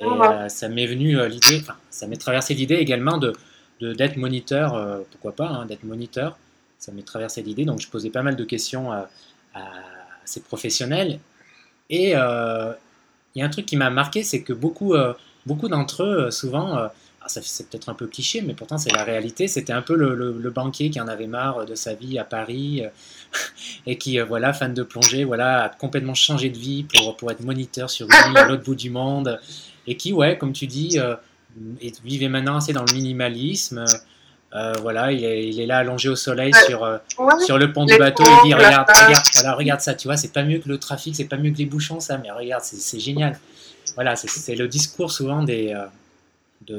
Et 0.00 0.04
euh, 0.04 0.48
ça 0.48 0.68
m'est 0.68 0.86
venu 0.86 1.18
euh, 1.18 1.28
l'idée, 1.28 1.58
enfin, 1.60 1.76
ça 1.90 2.06
m'est 2.06 2.16
traversé 2.16 2.54
l'idée 2.54 2.76
également 2.76 3.18
de 3.18 3.34
d'être 3.80 4.16
moniteur, 4.16 5.04
pourquoi 5.12 5.36
pas, 5.36 5.46
hein, 5.46 5.64
d'être 5.64 5.84
moniteur. 5.84 6.36
Ça 6.80 6.90
m'est 6.90 7.06
traversé 7.06 7.42
l'idée, 7.42 7.64
donc 7.64 7.80
je 7.80 7.86
posais 7.86 8.10
pas 8.10 8.24
mal 8.24 8.34
de 8.34 8.42
questions 8.42 8.90
à, 8.90 9.08
ces 10.24 10.40
professionnels. 10.40 11.20
Et 11.88 12.08
il 12.08 12.14
y 12.14 12.14
a 12.14 12.76
un 13.36 13.48
truc 13.48 13.66
qui 13.66 13.76
m'a 13.76 13.90
marqué, 13.90 14.24
c'est 14.24 14.42
que 14.42 14.52
beaucoup, 14.52 14.96
beaucoup 15.46 15.68
d'entre 15.68 16.02
eux, 16.02 16.30
souvent, 16.32 16.88
c'est 17.28 17.68
peut-être 17.68 17.88
un 17.88 17.94
peu 17.94 18.06
cliché, 18.06 18.40
mais 18.42 18.54
pourtant 18.54 18.78
c'est 18.78 18.92
la 18.92 19.04
réalité. 19.04 19.48
C'était 19.48 19.72
un 19.72 19.82
peu 19.82 19.96
le, 19.96 20.50
banquier 20.50 20.90
qui 20.90 21.00
en 21.00 21.08
avait 21.08 21.26
marre 21.26 21.66
de 21.66 21.74
sa 21.74 21.94
vie 21.94 22.18
à 22.18 22.24
Paris 22.24 22.82
euh, 22.84 22.88
et 23.86 23.98
qui, 23.98 24.18
euh, 24.18 24.24
voilà, 24.24 24.52
fan 24.52 24.74
de 24.74 24.82
plongée, 24.82 25.24
voilà, 25.24 25.64
a 25.64 25.68
complètement 25.68 26.14
changé 26.14 26.48
de 26.48 26.58
vie 26.58 26.84
pour, 26.84 27.16
pour 27.16 27.30
être 27.30 27.40
moniteur 27.40 27.90
sur 27.90 28.06
une 28.06 28.30
île 28.30 28.38
à 28.38 28.44
l'autre 28.46 28.64
bout 28.64 28.74
du 28.74 28.90
monde 28.90 29.38
et 29.86 29.96
qui, 29.96 30.12
ouais, 30.12 30.38
comme 30.38 30.52
tu 30.52 30.66
dis, 30.66 30.98
euh, 30.98 31.16
vivait 32.04 32.28
maintenant 32.28 32.56
assez 32.56 32.72
dans 32.72 32.84
le 32.84 32.92
minimalisme. 32.92 33.84
voilà, 34.80 35.12
il 35.12 35.24
est, 35.24 35.48
il 35.48 35.60
est, 35.60 35.66
là 35.66 35.78
allongé 35.78 36.08
au 36.08 36.16
soleil 36.16 36.52
sur, 36.66 37.00
sur 37.44 37.58
le 37.58 37.72
pont 37.72 37.84
du 37.84 37.96
bateau. 37.98 38.24
Il 38.44 38.48
dit 38.48 38.54
regarde, 38.54 38.88
regarde, 38.88 39.24
voilà, 39.34 39.54
regarde 39.54 39.80
ça, 39.80 39.94
tu 39.94 40.08
vois, 40.08 40.16
c'est 40.16 40.32
pas 40.32 40.42
mieux 40.42 40.58
que 40.58 40.68
le 40.68 40.78
trafic, 40.78 41.14
c'est 41.14 41.24
pas 41.24 41.36
mieux 41.36 41.50
que 41.50 41.58
les 41.58 41.66
bouchons, 41.66 42.00
ça, 42.00 42.18
mais 42.18 42.30
regarde, 42.30 42.62
c'est 42.64 43.00
génial. 43.00 43.38
Voilà, 43.94 44.16
c'est 44.16 44.54
le 44.54 44.68
discours 44.68 45.10
souvent 45.10 45.42
des, 45.42 45.74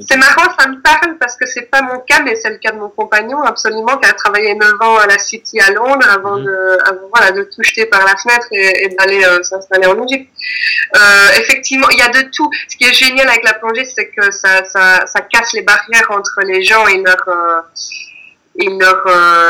C'est 0.07 0.17
marrant, 0.17 0.53
ça 0.57 0.67
me 0.67 0.81
parle 0.81 1.17
parce 1.19 1.35
que 1.35 1.47
c'est 1.47 1.63
pas 1.63 1.81
mon 1.81 1.99
cas, 1.99 2.21
mais 2.21 2.35
c'est 2.35 2.49
le 2.49 2.57
cas 2.57 2.71
de 2.71 2.77
mon 2.77 2.89
compagnon, 2.89 3.41
absolument, 3.41 3.97
qui 3.97 4.07
a 4.07 4.13
travaillé 4.13 4.53
9 4.53 4.73
ans 4.81 4.97
à 4.97 5.07
la 5.07 5.17
City 5.17 5.59
à 5.59 5.71
Londres 5.71 6.07
avant, 6.07 6.37
mhm. 6.37 6.45
de, 6.45 6.77
voilà, 7.09 7.31
de 7.31 7.43
tout 7.43 7.63
jeter 7.63 7.85
par 7.87 8.05
la 8.05 8.15
fenêtre 8.15 8.47
et, 8.51 8.89
d'aller 8.89 9.23
euh, 9.23 9.41
s'installer 9.41 9.87
en 9.87 10.05
Égypte. 10.05 10.29
Euh, 10.95 10.99
effectivement, 11.39 11.87
il 11.89 11.97
y 11.97 12.01
a 12.01 12.09
de 12.09 12.29
tout. 12.29 12.49
Ce 12.67 12.77
qui 12.77 12.83
est 12.83 12.93
génial 12.93 13.27
avec 13.29 13.43
la 13.43 13.53
plongée, 13.53 13.85
c'est 13.85 14.09
que 14.09 14.31
ça, 14.31 14.63
ça, 14.65 15.05
ça, 15.07 15.21
casse 15.21 15.53
les 15.53 15.63
barrières 15.63 16.11
entre 16.11 16.41
les 16.45 16.63
gens 16.63 16.85
et 16.87 17.01
leur, 17.01 17.27
euh, 17.27 17.61
et 18.59 18.69
leur, 18.69 19.05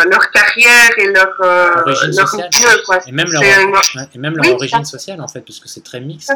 leur 0.06 0.32
carrière 0.32 0.92
et 0.98 1.08
leur, 1.08 1.36
leur 1.40 2.36
Milieu, 2.36 2.84
quoi. 2.86 3.00
Et 3.06 3.12
même 3.12 3.30
leur, 3.30 3.44
et 3.44 4.18
même 4.18 4.36
leur 4.38 4.54
origine 4.54 4.86
sociale, 4.86 5.20
en 5.22 5.28
fait, 5.28 5.42
puisque 5.42 5.68
c'est 5.68 5.84
très 5.84 6.00
mixte. 6.00 6.32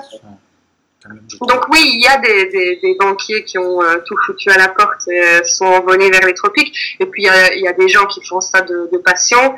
Donc 1.42 1.68
oui, 1.70 1.82
il 1.96 2.02
y 2.02 2.08
a 2.08 2.18
des, 2.18 2.80
des, 2.82 2.96
banquiers 3.00 3.44
qui 3.44 3.58
ont 3.58 3.82
euh, 3.82 3.98
tout 4.06 4.16
foutu 4.26 4.50
à 4.50 4.58
la 4.58 4.70
porte 4.70 5.08
et 5.08 5.22
euh, 5.22 5.44
sont 5.44 5.66
envolés 5.66 6.10
vers 6.10 6.26
les 6.26 6.34
tropiques. 6.34 6.98
Et 7.00 7.06
puis 7.06 7.24
il 7.24 7.62
y 7.62 7.68
a, 7.68 7.74
des 7.74 7.88
gens 7.88 8.06
qui 8.06 8.26
font 8.26 8.42
ça 8.42 8.62
de, 8.62 8.90
de 8.92 8.98
passion. 8.98 9.56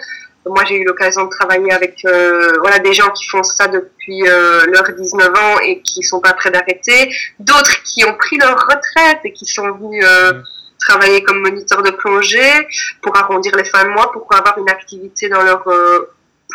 Moi, 0.47 0.63
j'ai 0.67 0.75
eu 0.75 0.83
l'occasion 0.83 1.25
de 1.25 1.29
travailler 1.29 1.71
avec 1.71 2.05
euh, 2.05 2.53
voilà 2.59 2.77
des 2.79 2.93
gens 2.93 3.09
qui 3.09 3.27
font 3.27 3.41
ça 3.43 3.67
depuis 3.67 4.21
leurs 4.21 4.93
19 4.95 5.29
ans 5.29 5.59
et 5.63 5.81
qui 5.81 6.03
sont 6.03 6.19
pas 6.19 6.33
prêts 6.33 6.51
d'arrêter. 6.51 7.09
D'autres 7.39 7.81
qui 7.83 8.05
ont 8.05 8.15
pris 8.15 8.37
leur 8.37 8.55
retraite 8.55 9.21
et 9.23 9.33
qui 9.33 9.45
sont 9.45 9.71
venus 9.71 10.05
mmh. 10.05 10.43
travailler 10.87 11.23
comme 11.23 11.39
moniteur 11.39 11.81
de 11.81 11.89
plongée 11.89 12.67
pour 13.01 13.17
arrondir 13.17 13.55
les 13.55 13.65
fins 13.65 13.85
de 13.85 13.89
mois, 13.89 14.11
pour 14.11 14.27
avoir 14.35 14.59
une 14.59 14.69
activité 14.69 15.29
dans 15.29 15.41
leur 15.41 15.67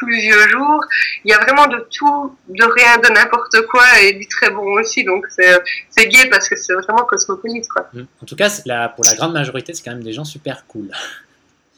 vieux 0.06 0.48
jours. 0.48 0.84
Il 1.24 1.30
y 1.30 1.34
a 1.34 1.38
vraiment 1.38 1.66
de 1.66 1.86
tout, 1.90 2.36
de 2.48 2.64
rien, 2.64 2.98
de 2.98 3.08
n'importe 3.08 3.66
quoi 3.70 3.84
et 4.02 4.12
du 4.12 4.26
très 4.26 4.50
bon 4.50 4.80
aussi. 4.80 5.04
Donc 5.04 5.26
c'est 5.30 6.06
gay 6.08 6.28
parce 6.30 6.48
que 6.48 6.56
c'est 6.56 6.74
vraiment 6.74 7.04
cosmopolite. 7.04 7.68
Quoi. 7.68 7.88
Mm. 7.92 8.02
En 8.22 8.26
tout 8.26 8.36
cas, 8.36 8.50
la, 8.66 8.88
pour 8.88 9.04
la 9.04 9.14
grande 9.14 9.32
majorité, 9.32 9.74
c'est 9.74 9.82
quand 9.82 9.92
même 9.92 10.02
des 10.02 10.12
gens 10.12 10.24
super 10.24 10.64
cool. 10.66 10.90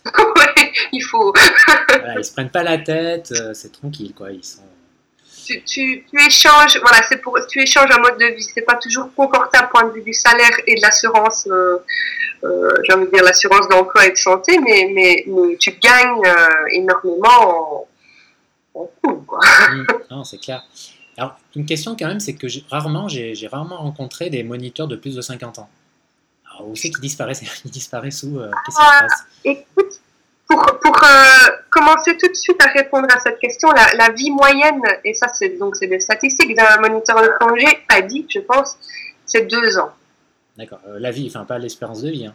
ouais, 0.06 0.72
il 0.92 1.00
faut. 1.00 1.32
voilà, 1.88 2.18
ils 2.18 2.24
se 2.24 2.32
prennent 2.32 2.50
pas 2.50 2.62
la 2.62 2.78
tête, 2.78 3.32
euh, 3.32 3.54
c'est 3.54 3.72
tranquille 3.72 4.12
quoi. 4.14 4.30
Ils 4.30 4.44
sont. 4.44 4.62
Tu, 5.44 5.60
tu, 5.64 6.04
échanges, 6.24 6.78
voilà, 6.80 7.02
c'est 7.08 7.16
pour, 7.16 7.36
tu 7.48 7.60
échanges 7.60 7.90
un 7.90 7.98
mode 7.98 8.16
de 8.16 8.26
vie. 8.26 8.42
C'est 8.42 8.62
pas 8.62 8.76
toujours 8.76 9.12
confortable 9.14 9.68
point 9.70 9.84
de 9.84 9.92
vue 9.92 10.02
du 10.02 10.12
salaire 10.12 10.52
et 10.66 10.76
de 10.76 10.80
l'assurance, 10.80 11.48
euh, 11.50 11.78
euh, 12.44 12.70
j'ai 12.84 12.94
envie 12.94 13.06
de 13.06 13.10
dire 13.10 13.24
l'assurance 13.24 13.68
d'emploi 13.68 14.06
et 14.06 14.12
de 14.12 14.16
santé, 14.16 14.58
mais, 14.60 14.90
mais, 14.94 15.24
mais 15.26 15.56
tu 15.56 15.72
gagnes 15.72 16.22
énormément 16.72 17.88
Mm. 19.72 19.86
non, 20.10 20.24
c'est 20.24 20.38
clair. 20.38 20.64
Alors, 21.16 21.36
une 21.56 21.66
question 21.66 21.96
quand 21.96 22.06
même, 22.06 22.20
c'est 22.20 22.34
que 22.34 22.46
rarement, 22.70 23.08
j'ai 23.08 23.48
rarement 23.50 23.76
rencontré 23.76 24.30
des 24.30 24.42
moniteurs 24.42 24.88
de 24.88 24.96
plus 24.96 25.14
de 25.14 25.20
50 25.20 25.58
ans. 25.58 25.68
Alors, 26.50 26.68
où 26.68 26.76
c'est 26.76 26.90
qu'ils 26.90 27.00
disparaissent? 27.00 27.42
Ils 27.64 27.70
disparaissent 27.70 28.22
où 28.22 28.38
euh, 28.38 28.50
Qu'est-ce 28.66 28.76
qui 28.76 28.82
se 28.82 28.88
ah, 28.90 29.00
passe? 29.00 29.24
Écoute, 29.44 30.00
pour, 30.48 30.64
pour 30.82 30.96
euh, 31.04 31.50
commencer 31.70 32.16
tout 32.16 32.28
de 32.28 32.34
suite 32.34 32.62
à 32.62 32.68
répondre 32.70 33.06
à 33.10 33.18
cette 33.20 33.38
question, 33.38 33.70
la, 33.72 33.94
la 33.94 34.12
vie 34.12 34.30
moyenne, 34.30 34.82
et 35.04 35.14
ça 35.14 35.28
c'est 35.32 35.58
donc 35.58 35.76
c'est 35.76 35.86
des 35.86 36.00
statistiques 36.00 36.54
d'un 36.56 36.78
moniteur 36.80 37.22
de 37.22 37.30
plongée, 37.38 37.78
a 37.88 38.02
dit, 38.02 38.26
je 38.28 38.40
pense, 38.40 38.76
c'est 39.24 39.46
deux 39.46 39.78
ans. 39.78 39.92
D'accord. 40.56 40.80
Euh, 40.86 40.98
la 40.98 41.10
vie, 41.10 41.26
enfin 41.28 41.44
pas 41.44 41.58
l'espérance 41.58 42.02
de 42.02 42.10
vie. 42.10 42.26
Hein. 42.26 42.34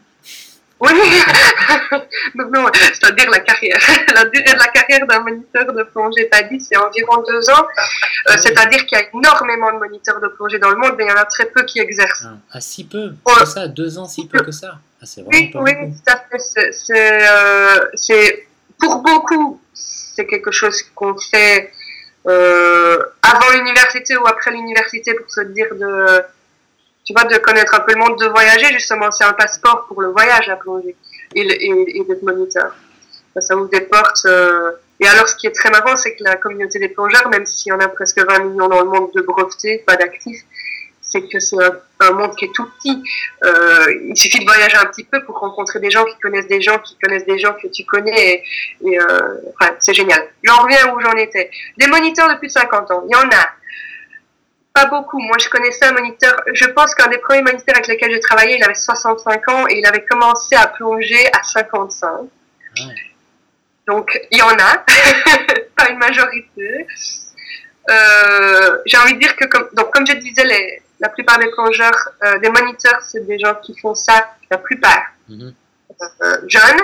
Oui, 0.79 0.91
non, 2.35 2.67
c'est-à-dire 2.73 3.29
la 3.31 3.39
carrière. 3.39 3.79
La 4.13 4.25
durée 4.25 4.53
de 4.53 4.59
la 4.59 4.67
carrière 4.67 5.07
d'un 5.07 5.19
moniteur 5.21 5.73
de 5.73 5.83
plongée 5.83 6.29
dit, 6.51 6.59
c'est 6.59 6.77
environ 6.77 7.23
deux 7.27 7.49
ans. 7.49 7.65
Euh, 8.29 8.37
c'est-à-dire 8.37 8.85
qu'il 8.85 8.97
y 8.97 9.01
a 9.01 9.05
énormément 9.13 9.71
de 9.73 9.79
moniteurs 9.79 10.19
de 10.19 10.27
plongée 10.27 10.59
dans 10.59 10.69
le 10.69 10.77
monde, 10.77 10.93
mais 10.97 11.05
il 11.05 11.09
y 11.09 11.11
en 11.11 11.15
a 11.15 11.25
très 11.25 11.45
peu 11.45 11.63
qui 11.63 11.79
exercent. 11.79 12.25
Ah, 12.25 12.37
ah 12.53 12.61
si 12.61 12.83
peu 12.83 13.13
C'est 13.39 13.45
ça, 13.45 13.67
deux 13.67 13.97
ans, 13.97 14.05
si 14.05 14.27
peu 14.27 14.39
que 14.39 14.51
ça 14.51 14.79
ah, 15.01 15.05
Oui, 15.25 15.51
oui, 15.55 15.73
tout 15.73 16.11
à 16.11 16.17
fait. 16.17 16.71
Euh, 16.91 17.85
c'est, 17.95 18.47
pour 18.79 19.01
beaucoup, 19.01 19.59
c'est 19.73 20.27
quelque 20.27 20.51
chose 20.51 20.83
qu'on 20.93 21.17
fait 21.17 21.71
euh, 22.27 22.99
avant 23.21 23.51
l'université 23.53 24.17
ou 24.17 24.27
après 24.27 24.51
l'université 24.51 25.13
pour 25.13 25.29
se 25.31 25.41
dire 25.41 25.67
de 25.73 26.23
tu 27.07 27.13
vois, 27.13 27.23
de 27.23 27.37
connaître 27.37 27.73
un 27.73 27.79
peu 27.79 27.93
le 27.93 27.99
monde, 27.99 28.19
de 28.19 28.27
voyager, 28.27 28.73
justement, 28.73 29.09
c'est 29.11 29.23
un 29.23 29.31
passeport 29.31 29.85
pour 29.87 30.01
le 30.01 30.09
voyage, 30.09 30.49
à 30.49 30.57
plongée, 30.57 30.97
et, 31.33 31.41
et, 31.41 32.03
d'être 32.03 32.21
moniteur. 32.21 32.75
Ça, 33.39 33.55
ouvre 33.55 33.69
des 33.69 33.81
portes. 33.81 34.25
Euh, 34.25 34.71
et 34.99 35.07
alors, 35.07 35.29
ce 35.29 35.35
qui 35.37 35.47
est 35.47 35.51
très 35.51 35.69
marrant, 35.69 35.95
c'est 35.95 36.15
que 36.15 36.23
la 36.25 36.35
communauté 36.35 36.79
des 36.79 36.89
plongeurs, 36.89 37.29
même 37.29 37.45
s'il 37.45 37.69
y 37.69 37.73
en 37.73 37.79
a 37.79 37.87
presque 37.87 38.19
20 38.19 38.39
millions 38.39 38.67
dans 38.67 38.81
le 38.81 38.89
monde 38.89 39.09
de 39.15 39.21
brevetés, 39.21 39.83
pas 39.87 39.95
d'actifs, 39.95 40.43
c'est 40.99 41.21
que 41.21 41.39
c'est 41.39 41.55
un, 42.01 42.11
monde 42.11 42.35
qui 42.35 42.45
est 42.45 42.51
tout 42.53 42.67
petit. 42.77 43.01
Euh, 43.45 43.93
il 44.03 44.17
suffit 44.17 44.39
de 44.39 44.43
voyager 44.43 44.75
un 44.75 44.87
petit 44.87 45.05
peu 45.05 45.23
pour 45.23 45.39
rencontrer 45.39 45.79
des 45.79 45.89
gens 45.89 46.03
qui 46.03 46.17
connaissent 46.19 46.49
des 46.49 46.59
gens 46.59 46.77
qui 46.79 46.97
connaissent 47.01 47.25
des 47.25 47.39
gens 47.39 47.53
que 47.53 47.67
tu 47.67 47.85
connais. 47.85 48.43
Et, 48.83 48.99
euh, 48.99 49.35
enfin, 49.53 49.73
c'est 49.79 49.93
génial. 49.93 50.27
J'en 50.43 50.57
reviens 50.57 50.93
où 50.93 50.99
j'en 50.99 51.13
étais. 51.13 51.49
Des 51.77 51.87
moniteurs 51.87 52.27
de 52.33 52.37
plus 52.37 52.47
de 52.47 52.51
50 52.51 52.91
ans, 52.91 53.03
il 53.07 53.13
y 53.13 53.15
en 53.15 53.29
a 53.29 53.47
pas 54.77 54.85
beaucoup. 54.85 55.19
Moi, 55.19 55.37
je 55.39 55.49
connaissais 55.49 55.85
un 55.85 55.93
moniteur. 55.93 56.35
Je 56.53 56.65
pense 56.65 56.93
qu'un 56.93 57.07
des 57.07 57.17
premiers 57.17 57.41
moniteurs 57.41 57.75
avec 57.75 57.87
lesquels 57.87 58.11
j'ai 58.11 58.19
travaillé, 58.19 58.57
il 58.57 58.63
avait 58.63 58.75
65 58.75 59.49
ans 59.49 59.67
et 59.67 59.79
il 59.79 59.85
avait 59.85 60.05
commencé 60.05 60.55
à 60.55 60.67
plonger 60.67 61.27
à 61.33 61.41
55. 61.43 62.29
Donc, 63.87 64.19
il 64.31 64.37
y 64.37 64.41
en 64.41 64.49
a, 64.49 64.85
pas 65.75 65.89
une 65.89 65.97
majorité. 65.97 66.87
Euh, 67.89 68.77
j'ai 68.85 68.97
envie 68.97 69.15
de 69.15 69.19
dire 69.19 69.35
que, 69.35 69.45
comme, 69.45 69.67
donc, 69.73 69.91
comme 69.93 70.05
je 70.05 70.13
disais, 70.13 70.43
les, 70.43 70.81
la 70.99 71.09
plupart 71.09 71.39
des 71.39 71.49
plongeurs, 71.51 72.09
euh, 72.23 72.37
des 72.39 72.49
moniteurs, 72.49 73.01
c'est 73.01 73.25
des 73.25 73.39
gens 73.39 73.55
qui 73.55 73.75
font 73.79 73.95
ça, 73.95 74.35
la 74.51 74.57
plupart. 74.57 75.05
Mhm. 75.29 75.41
Euh, 75.41 75.51
jeunes, 76.47 76.81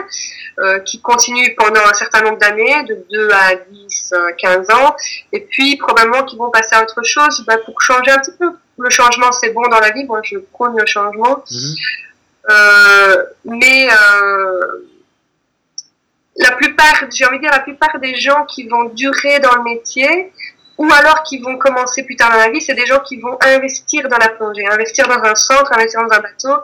euh, 0.59 0.79
qui 0.79 1.01
continuent 1.01 1.55
pendant 1.57 1.81
un 1.81 1.93
certain 1.93 2.21
nombre 2.21 2.37
d'années, 2.37 2.83
de 2.83 3.05
2 3.11 3.29
à 3.31 3.55
10, 3.55 4.13
15 4.37 4.67
euh, 4.69 4.73
ans, 4.75 4.95
et 5.31 5.41
puis 5.41 5.77
probablement 5.77 6.23
qu'ils 6.23 6.39
vont 6.39 6.51
passer 6.51 6.75
à 6.75 6.83
autre 6.83 7.03
chose 7.03 7.43
bah, 7.47 7.57
pour 7.65 7.81
changer 7.81 8.11
un 8.11 8.19
petit 8.19 8.37
peu. 8.37 8.51
Le 8.77 8.89
changement, 8.89 9.31
c'est 9.31 9.51
bon 9.51 9.67
dans 9.69 9.79
la 9.79 9.91
vie, 9.91 10.03
moi 10.05 10.21
je 10.23 10.37
prône 10.37 10.77
le 10.77 10.85
changement. 10.85 11.43
Mhm. 11.51 13.25
mais 13.45 13.87
la 16.35 16.51
plupart, 16.51 17.05
j'ai 17.11 17.25
envie 17.25 17.37
de 17.37 17.43
dire, 17.43 17.51
la 17.51 17.59
plupart 17.59 17.99
des 17.99 18.15
gens 18.15 18.45
qui 18.45 18.67
vont 18.67 18.85
durer 18.85 19.39
dans 19.39 19.55
le 19.55 19.63
métier, 19.63 20.31
ou 20.77 20.91
alors 20.91 21.23
qui 21.23 21.37
vont 21.39 21.57
commencer 21.57 22.03
plus 22.03 22.15
tard 22.15 22.31
dans 22.31 22.37
la 22.37 22.49
vie, 22.49 22.61
c'est 22.61 22.73
des 22.73 22.85
gens 22.85 22.99
qui 22.99 23.19
vont 23.19 23.37
investir 23.41 24.07
dans 24.09 24.17
la 24.17 24.29
plongée, 24.29 24.65
investir 24.67 25.07
dans 25.07 25.23
un 25.23 25.35
centre, 25.35 25.71
investir 25.71 26.01
dans 26.01 26.15
un 26.15 26.19
bateau, 26.19 26.63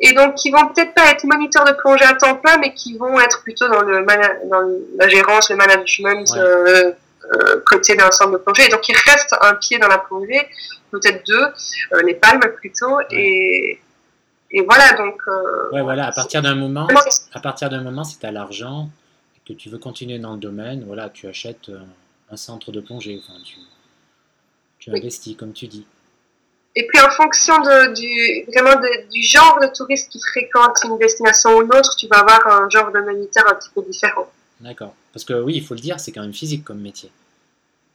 et 0.00 0.12
donc 0.12 0.36
qui 0.36 0.50
vont 0.50 0.68
peut-être 0.68 0.94
pas 0.94 1.10
être 1.10 1.24
moniteurs 1.24 1.64
de 1.64 1.72
plongée 1.72 2.04
à 2.04 2.14
temps 2.14 2.36
plein, 2.36 2.58
mais 2.58 2.72
qui 2.72 2.96
vont 2.96 3.18
être 3.18 3.42
plutôt 3.42 3.68
dans, 3.68 3.82
le 3.82 4.04
dans 4.48 4.80
la 4.98 5.08
gérance, 5.08 5.50
le 5.50 5.56
management 5.56 6.26
euh, 6.36 6.92
euh, 7.32 7.60
côté 7.66 7.96
d'un 7.96 8.10
centre 8.10 8.32
de 8.32 8.36
plongée. 8.36 8.66
Et 8.66 8.68
donc 8.68 8.88
il 8.88 8.96
reste 8.96 9.34
un 9.40 9.54
pied 9.54 9.78
dans 9.78 9.88
la 9.88 9.98
plongée, 9.98 10.48
peut-être 10.90 11.26
deux, 11.26 11.46
euh, 11.92 12.02
les 12.06 12.14
palmes 12.14 12.40
plutôt, 12.56 12.98
et, 13.10 13.80
et 14.52 14.62
voilà 14.62 14.92
donc. 14.92 15.20
Ouais, 15.72 15.82
voilà. 15.82 16.06
À 16.06 16.12
partir 16.12 16.42
d'un 16.42 16.54
moment, 16.54 16.86
à 17.34 17.40
partir 17.40 17.68
d'un 17.68 17.82
moment, 17.82 18.04
si 18.04 18.18
tu 18.18 18.26
as 18.26 18.32
l'argent 18.32 18.88
et 19.36 19.52
que 19.52 19.58
tu 19.58 19.68
veux 19.68 19.78
continuer 19.78 20.18
dans 20.20 20.34
le 20.34 20.38
domaine, 20.38 20.84
voilà, 20.86 21.08
tu 21.08 21.26
achètes 21.26 21.70
un 22.30 22.36
centre 22.36 22.70
de 22.70 22.80
plongée. 22.80 23.20
Enfin, 23.20 23.38
tu, 23.44 23.56
tu 24.78 24.90
investis, 24.96 25.36
comme 25.36 25.52
tu 25.52 25.66
dis. 25.66 25.84
Et 26.76 26.86
puis 26.86 27.00
en 27.00 27.10
fonction 27.10 27.58
de, 27.58 27.94
du, 27.94 28.50
vraiment 28.52 28.80
du 29.10 29.22
genre 29.22 29.58
de 29.60 29.66
touriste 29.74 30.10
qui 30.10 30.20
fréquente 30.20 30.76
une 30.84 30.98
destination 30.98 31.56
ou 31.56 31.62
une 31.62 31.74
autre, 31.74 31.96
tu 31.96 32.06
vas 32.08 32.18
avoir 32.18 32.46
un 32.46 32.68
genre 32.70 32.92
de 32.92 33.00
moniteur 33.00 33.44
un 33.48 33.54
petit 33.54 33.70
peu 33.74 33.82
différent. 33.82 34.30
D'accord. 34.60 34.94
Parce 35.12 35.24
que 35.24 35.34
oui, 35.34 35.54
il 35.56 35.66
faut 35.66 35.74
le 35.74 35.80
dire, 35.80 35.98
c'est 35.98 36.12
quand 36.12 36.22
même 36.22 36.32
physique 36.32 36.64
comme 36.64 36.80
métier. 36.80 37.10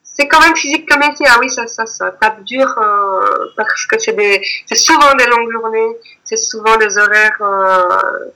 C'est 0.03 0.27
quand 0.27 0.41
même 0.41 0.55
physique 0.55 0.87
comme 0.87 0.99
métier, 0.99 1.25
ah 1.29 1.37
oui, 1.39 1.49
ça, 1.49 1.65
ça, 1.65 1.85
ça 1.85 2.11
tape 2.11 2.43
dur 2.43 2.67
euh, 2.77 3.47
parce 3.57 3.85
que 3.87 3.97
c'est 3.97 4.75
souvent 4.75 5.15
des 5.15 5.25
longues 5.25 5.51
journées, 5.51 5.97
c'est 6.23 6.37
souvent 6.37 6.77
des 6.77 6.97
horaires 6.97 7.41
euh, 7.41 8.29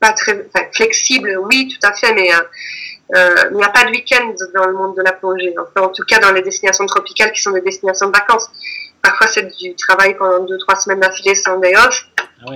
pas 0.00 0.12
très 0.12 0.48
flexibles, 0.72 1.36
oui, 1.50 1.68
tout 1.68 1.86
à 1.86 1.92
fait, 1.92 2.14
mais 2.14 2.30
euh, 2.32 3.34
il 3.50 3.56
n'y 3.56 3.64
a 3.64 3.68
pas 3.68 3.84
de 3.84 3.90
week-end 3.90 4.32
dans 4.54 4.66
le 4.66 4.72
monde 4.72 4.96
de 4.96 5.02
la 5.02 5.12
plongée, 5.12 5.54
en 5.76 5.88
tout 5.88 6.04
cas 6.04 6.18
dans 6.18 6.32
les 6.32 6.42
destinations 6.42 6.86
tropicales 6.86 7.32
qui 7.32 7.42
sont 7.42 7.52
des 7.52 7.62
destinations 7.62 8.06
de 8.06 8.12
vacances. 8.12 8.48
Parfois, 9.08 9.26
c'est 9.26 9.56
du 9.56 9.74
travail 9.74 10.16
pendant 10.18 10.44
deux, 10.44 10.58
trois 10.58 10.76
semaines 10.76 11.00
d'affilée 11.00 11.34
sans 11.34 11.58
day 11.58 11.74
off. 11.76 12.06
Ah 12.46 12.50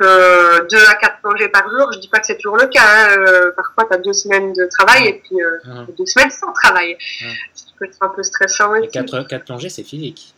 que 0.00 0.68
deux 0.68 0.84
à 0.86 0.94
quatre 0.94 1.20
plongées 1.20 1.48
par 1.48 1.68
jour, 1.68 1.92
je 1.92 1.98
dis 1.98 2.08
pas 2.08 2.20
que 2.20 2.26
c'est 2.26 2.36
toujours 2.36 2.56
le 2.56 2.68
cas. 2.68 2.84
Hein. 2.84 3.16
Euh, 3.18 3.50
parfois, 3.56 3.84
tu 3.84 3.94
as 3.94 3.98
deux 3.98 4.12
semaines 4.12 4.52
de 4.52 4.66
travail 4.66 5.08
et 5.08 5.12
puis 5.14 5.42
euh, 5.42 5.58
ah. 5.66 5.86
deux 5.98 6.06
semaines 6.06 6.30
sans 6.30 6.52
travail. 6.52 6.96
Ah. 6.96 7.26
Ce 7.52 7.64
qui 7.64 7.74
peut 7.78 7.84
être 7.84 7.98
un 8.00 8.08
peu 8.08 8.22
stressant. 8.22 8.72
Quatre, 8.92 9.26
quatre 9.26 9.44
plongées, 9.44 9.68
c'est 9.68 9.82
physique. 9.82 10.34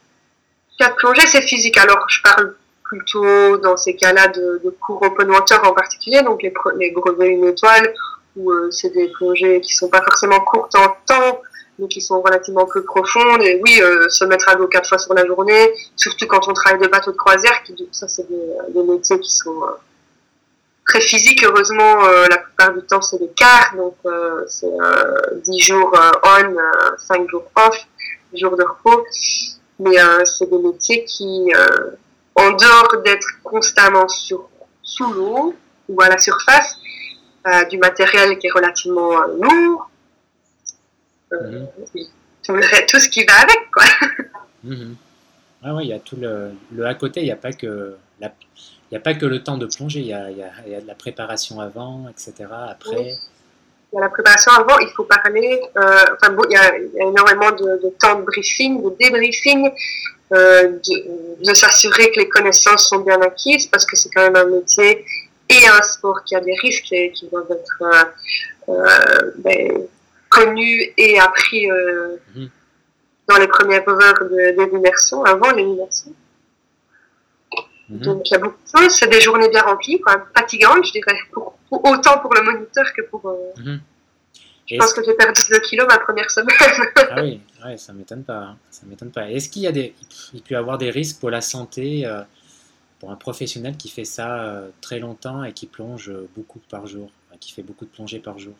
Quatre 0.79 0.97
plongées, 0.97 1.27
c'est 1.27 1.43
physique. 1.43 1.77
Alors, 1.77 2.07
je 2.09 2.23
parle 2.23 2.55
plutôt 2.85 3.59
dans 3.59 3.77
ces 3.77 3.95
cas-là 3.95 4.29
de, 4.29 4.63
de 4.65 4.71
cours 4.71 5.03
open 5.03 5.31
water 5.31 5.63
en 5.63 5.73
particulier, 5.75 6.23
donc 6.23 6.43
les, 6.43 6.53
les 6.79 6.91
brevets 6.91 7.29
une 7.29 7.45
étoile, 7.45 7.93
où 8.37 8.51
euh, 8.51 8.71
c'est 8.71 8.91
des 8.91 9.09
plongées 9.09 9.61
qui 9.61 9.75
sont 9.75 9.91
pas 9.91 10.03
forcément 10.03 10.41
courtes 10.41 10.75
en 10.75 10.97
temps, 11.07 11.43
qui 11.89 12.01
sont 12.01 12.21
relativement 12.21 12.67
peu 12.67 12.83
profondes. 12.83 13.43
Et 13.43 13.61
oui, 13.63 13.81
euh, 13.83 14.09
se 14.09 14.25
mettre 14.25 14.49
à 14.49 14.55
l'eau 14.55 14.69
quatre 14.69 14.89
fois 14.89 14.99
sur 14.99 15.15
la 15.15 15.27
journée, 15.27 15.73
surtout 15.97 16.27
quand 16.27 16.49
on 16.49 16.53
travaille 16.53 16.81
de 16.81 16.89
bateau 16.89 17.13
de 17.13 17.17
croisière, 17.17 17.63
qui, 17.65 17.75
ça 17.93 18.09
c'est 18.09 18.29
des, 18.29 18.73
des, 18.75 18.83
métiers 18.83 19.19
qui 19.21 19.33
sont 19.33 19.63
euh, 19.63 19.73
très 20.87 21.01
physiques. 21.01 21.45
Heureusement, 21.45 22.05
euh, 22.05 22.27
la 22.29 22.39
plupart 22.39 22.73
du 22.75 22.83
temps 22.83 23.03
c'est 23.03 23.19
des 23.19 23.31
quarts, 23.31 23.75
donc 23.77 23.97
c'est 24.49 24.71
10 25.45 25.59
jours 25.61 25.93
on, 26.25 26.57
5 26.99 27.29
jours 27.29 27.45
off, 27.57 27.79
10 28.33 28.41
jours 28.41 28.57
de 28.57 28.65
repos. 28.65 29.05
Mais 29.79 29.97
c'est 30.25 30.51
des 30.51 30.59
métiers 30.59 31.05
qui, 31.05 31.51
en 32.35 32.51
dehors 32.51 33.03
d'être 33.03 33.27
constamment 33.43 34.09
sur, 34.09 34.49
sous 34.83 35.11
l'eau 35.13 35.55
ou 35.89 36.03
à 36.03 36.09
la 36.09 36.19
surface, 36.19 36.77
du 37.71 37.79
matériel 37.79 38.39
qui 38.39 38.49
est 38.49 38.53
relativement 38.53 39.23
lourd, 39.41 39.90
euh, 41.33 41.61
mhm. 41.61 41.67
tout, 42.89 43.01
ce 43.01 43.09
qui 43.09 43.25
va 43.25 43.35
avec, 43.43 43.71
quoi. 43.73 43.85
Mhm. 44.63 44.95
Ah 45.63 45.75
ouais, 45.75 45.85
il 45.85 45.89
y 45.89 45.93
a 45.95 45.99
tout 45.99 46.17
le, 46.17 46.51
le 46.71 46.87
à 46.87 46.95
côté, 46.95 47.21
il 47.21 47.25
n'y 47.25 47.33
a 47.33 47.37
pas 47.37 47.53
que 47.53 47.97
la, 48.21 48.31
il 48.91 48.97
a 48.97 49.01
pas 49.01 49.15
que 49.15 49.27
le 49.27 49.43
temps 49.43 49.57
de 49.57 49.67
plonger, 49.67 50.01
il 50.01 50.07
y 50.07 50.13
a, 50.13 50.31
il 50.31 50.39
y 50.39 50.43
a, 50.43 50.51
il 50.67 50.73
y 50.73 50.75
a 50.75 50.81
de 50.81 50.87
la 50.87 50.95
préparation 50.95 51.61
avant, 51.61 52.07
etc. 52.09 52.49
Après. 52.69 53.15
Il 53.93 53.97
y 53.97 53.99
a 53.99 54.01
la 54.01 54.09
préparation 54.09 54.53
avant, 54.53 54.79
il 54.79 54.89
faut 54.89 55.05
parler. 55.05 55.61
Euh, 55.77 56.05
enfin 56.15 56.33
bon, 56.33 56.43
il 56.51 56.53
y, 56.53 56.57
a, 56.57 56.77
il 56.77 56.93
y 56.95 57.01
a 57.01 57.07
énormément 57.07 57.53
de, 57.53 57.83
de, 57.83 57.93
temps 57.99 58.19
de 58.19 58.23
briefing, 58.23 58.83
de 58.83 58.97
débriefing, 58.99 59.71
euh, 60.33 60.69
de, 60.69 61.45
de 61.45 61.55
s'assurer 61.55 62.11
que 62.11 62.21
les 62.21 62.29
connaissances 62.29 62.89
sont 62.89 63.01
bien 63.01 63.21
acquises, 63.21 63.67
parce 63.67 63.85
que 63.85 63.97
c'est 63.97 64.11
quand 64.11 64.23
même 64.23 64.37
un 64.37 64.47
métier 64.47 65.05
et 65.49 65.69
un 65.69 65.83
sport 65.83 66.23
qui 66.25 66.35
a 66.37 66.41
des 66.41 66.55
risques 66.63 66.93
et 66.93 67.13
qui 67.13 67.29
doivent 67.29 67.51
être 67.51 67.83
euh, 67.83 68.75
euh 68.75 69.33
ben, 69.39 69.87
connu 70.31 70.93
et 70.97 71.19
appris 71.19 71.71
euh, 71.71 72.17
mhm. 72.35 72.49
dans 73.29 73.37
les 73.37 73.49
premières 73.49 73.87
heures 73.87 74.21
de, 74.21 74.73
l'immersion, 74.73 75.23
avant 75.25 75.51
l'immersion. 75.51 76.13
Mhm. 77.91 77.99
Donc 77.99 78.31
il 78.31 78.33
y 78.33 78.37
a 78.37 78.39
beaucoup 78.39 78.57
de 78.65 78.79
choses, 78.79 78.95
c'est 78.95 79.09
des 79.09 79.21
journées 79.21 79.49
bien 79.49 79.63
remplies, 79.63 80.01
quoi, 80.01 80.25
fatigantes, 80.35 80.87
je 80.87 80.93
dirais, 80.93 81.19
autant 81.71 82.19
pour 82.21 82.33
le 82.35 82.43
moniteur 82.43 82.87
que 82.97 83.03
pour... 83.03 83.27
Euh, 83.27 83.61
mhm. 83.63 83.81
Je 84.67 84.77
pense 84.77 84.93
que 84.93 85.05
j'ai 85.05 85.15
perdu 85.15 85.43
2 85.51 85.59
kilos 85.63 85.89
ma 85.89 85.99
première 85.99 86.31
semaine. 86.31 86.57
ah 87.11 87.23
oui, 87.23 87.41
ouais, 87.65 87.77
ça 87.77 87.93
m'étonne 87.93 88.23
pas. 88.23 88.39
Hein. 88.39 88.57
Ça 88.71 88.83
m'étonne 88.87 89.11
pas. 89.11 89.29
Est-ce 89.29 89.49
qu'il 89.49 89.63
y 89.63 89.67
a 89.67 89.73
des, 89.73 89.97
il 90.33 90.43
peut 90.43 90.55
y 90.55 90.57
avoir 90.57 90.79
des 90.79 90.91
risques 90.91 91.19
pour 91.19 91.29
la 91.29 91.41
santé 91.41 92.07
euh, 92.07 92.23
pour 93.01 93.11
un 93.11 93.17
professionnel 93.17 93.77
qui 93.77 93.89
fait 93.89 94.05
ça 94.05 94.63
très 94.81 95.01
longtemps 95.01 95.43
et 95.43 95.53
qui 95.53 95.67
plonge 95.67 96.13
beaucoup 96.37 96.61
par 96.71 96.87
jour, 96.87 97.11
qui 97.41 97.53
fait 97.53 97.65
beaucoup 97.65 97.85
de 97.85 97.91
plongées 97.91 98.21
par 98.21 98.39
jour? 98.39 98.55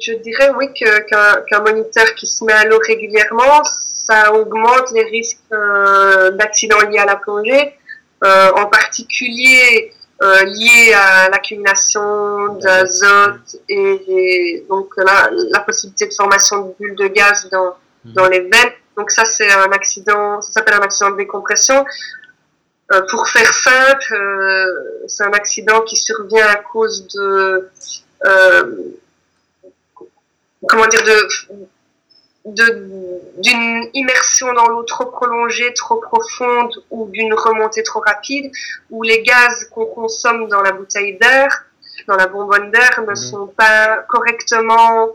Je 0.00 0.14
dirais 0.14 0.50
oui 0.56 0.72
qu'un 0.72 1.60
moniteur 1.60 2.14
qui 2.14 2.26
se 2.26 2.44
met 2.44 2.52
à 2.52 2.64
l'eau 2.64 2.78
régulièrement, 2.86 3.62
ça 3.64 4.32
augmente 4.32 4.90
les 4.92 5.04
risques 5.04 5.38
euh, 5.52 6.30
d'accidents 6.32 6.80
liés 6.88 6.98
à 6.98 7.04
la 7.04 7.16
plongée, 7.16 7.78
euh, 8.24 8.50
en 8.56 8.66
particulier 8.66 9.92
euh, 10.22 10.44
liés 10.44 10.92
à 10.94 11.28
l'accumulation 11.30 12.54
d'azote 12.54 13.56
et, 13.68 14.64
donc 14.68 14.92
la, 14.96 15.30
la, 15.50 15.60
possibilité 15.60 16.06
de 16.06 16.14
formation 16.14 16.66
de 16.66 16.74
bulles 16.78 16.96
de 16.96 17.08
gaz 17.08 17.48
dans, 17.50 17.74
mhm. 18.04 18.12
dans 18.14 18.28
les 18.28 18.40
veines. 18.40 18.72
Donc 18.96 19.10
ça 19.10 19.24
c'est 19.24 19.50
un 19.50 19.70
accident, 19.72 20.40
ça 20.40 20.52
s'appelle 20.52 20.74
un 20.74 20.82
accident 20.82 21.10
de 21.10 21.16
décompression. 21.16 21.84
Euh, 22.92 23.00
pour 23.10 23.28
faire 23.28 23.52
simple, 23.52 24.14
c'est 25.06 25.24
un 25.24 25.32
accident 25.32 25.80
qui 25.82 25.96
survient 25.96 26.46
à 26.46 26.56
cause 26.56 27.06
de 27.08 27.70
comment 30.68 30.86
dire, 30.86 31.02
de, 31.04 31.28
d'une 32.44 33.90
immersion 33.94 34.52
dans 34.52 34.68
l'eau 34.68 34.82
trop 34.82 35.06
prolongée, 35.06 35.72
trop 35.74 36.00
profonde 36.00 36.72
ou 36.90 37.08
d'une 37.08 37.34
remontée 37.34 37.82
trop 37.82 38.00
rapide, 38.00 38.50
où 38.90 39.02
les 39.02 39.22
gaz 39.22 39.68
qu'on 39.70 39.86
consomme 39.86 40.48
dans 40.48 40.60
la 40.62 40.72
bouteille 40.72 41.16
d'air, 41.18 41.64
dans 42.08 42.16
la 42.16 42.26
bonbonne 42.26 42.70
d'air, 42.72 43.00
ne 43.02 43.10
mhm. 43.10 43.16
sont 43.16 43.46
pas 43.46 43.98
correctement 44.08 45.10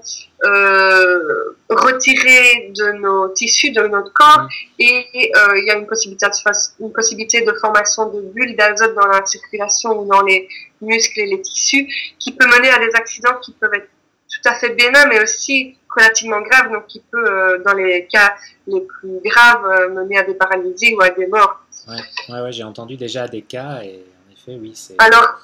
euh, 0.45 1.55
retirés 1.69 2.71
de 2.73 2.91
nos 2.93 3.27
tissus, 3.29 3.71
de 3.71 3.81
notre 3.87 4.13
corps, 4.13 4.43
mhm. 4.43 4.49
et 4.79 5.31
euh, 5.35 5.57
il 5.57 5.65
y 5.65 5.71
a 5.71 5.75
une 5.75 5.87
possibilité, 5.87 6.27
de, 6.27 6.83
une 6.85 6.93
possibilité 6.93 7.41
de 7.41 7.51
formation 7.59 8.09
de 8.09 8.21
bulles 8.21 8.55
d'azote 8.55 8.95
dans 8.95 9.07
la 9.07 9.25
circulation 9.25 9.99
ou 9.99 10.07
dans 10.07 10.21
les 10.21 10.47
muscles 10.81 11.19
et 11.19 11.25
les 11.25 11.41
tissus, 11.41 11.87
qui 12.19 12.31
peut 12.31 12.47
mener 12.47 12.69
à 12.69 12.79
des 12.79 12.95
accidents 12.95 13.35
qui 13.43 13.51
peuvent 13.53 13.73
être 13.73 13.89
tout 14.29 14.49
à 14.49 14.55
fait 14.55 14.69
bénin, 14.69 15.05
mais 15.07 15.21
aussi 15.21 15.77
relativement 15.95 16.41
grave, 16.41 16.71
donc 16.71 16.87
qui 16.87 17.01
peut, 17.11 17.25
euh, 17.25 17.59
dans 17.63 17.73
les 17.73 18.07
cas 18.07 18.35
les 18.67 18.81
plus 18.81 19.19
graves, 19.23 19.65
euh, 19.65 19.89
mener 19.89 20.17
à 20.17 20.23
des 20.23 20.35
paralysies 20.35 20.93
ou 20.95 21.01
à 21.01 21.09
des 21.09 21.27
morts. 21.27 21.61
Ouais, 21.87 22.41
ouais, 22.41 22.51
j'ai 22.51 22.63
entendu 22.63 22.97
déjà 22.97 23.27
des 23.27 23.41
cas, 23.41 23.81
et 23.83 24.03
en 24.27 24.33
effet, 24.33 24.59
oui, 24.61 24.73
c'est... 24.75 24.95
Alors, 24.99 25.39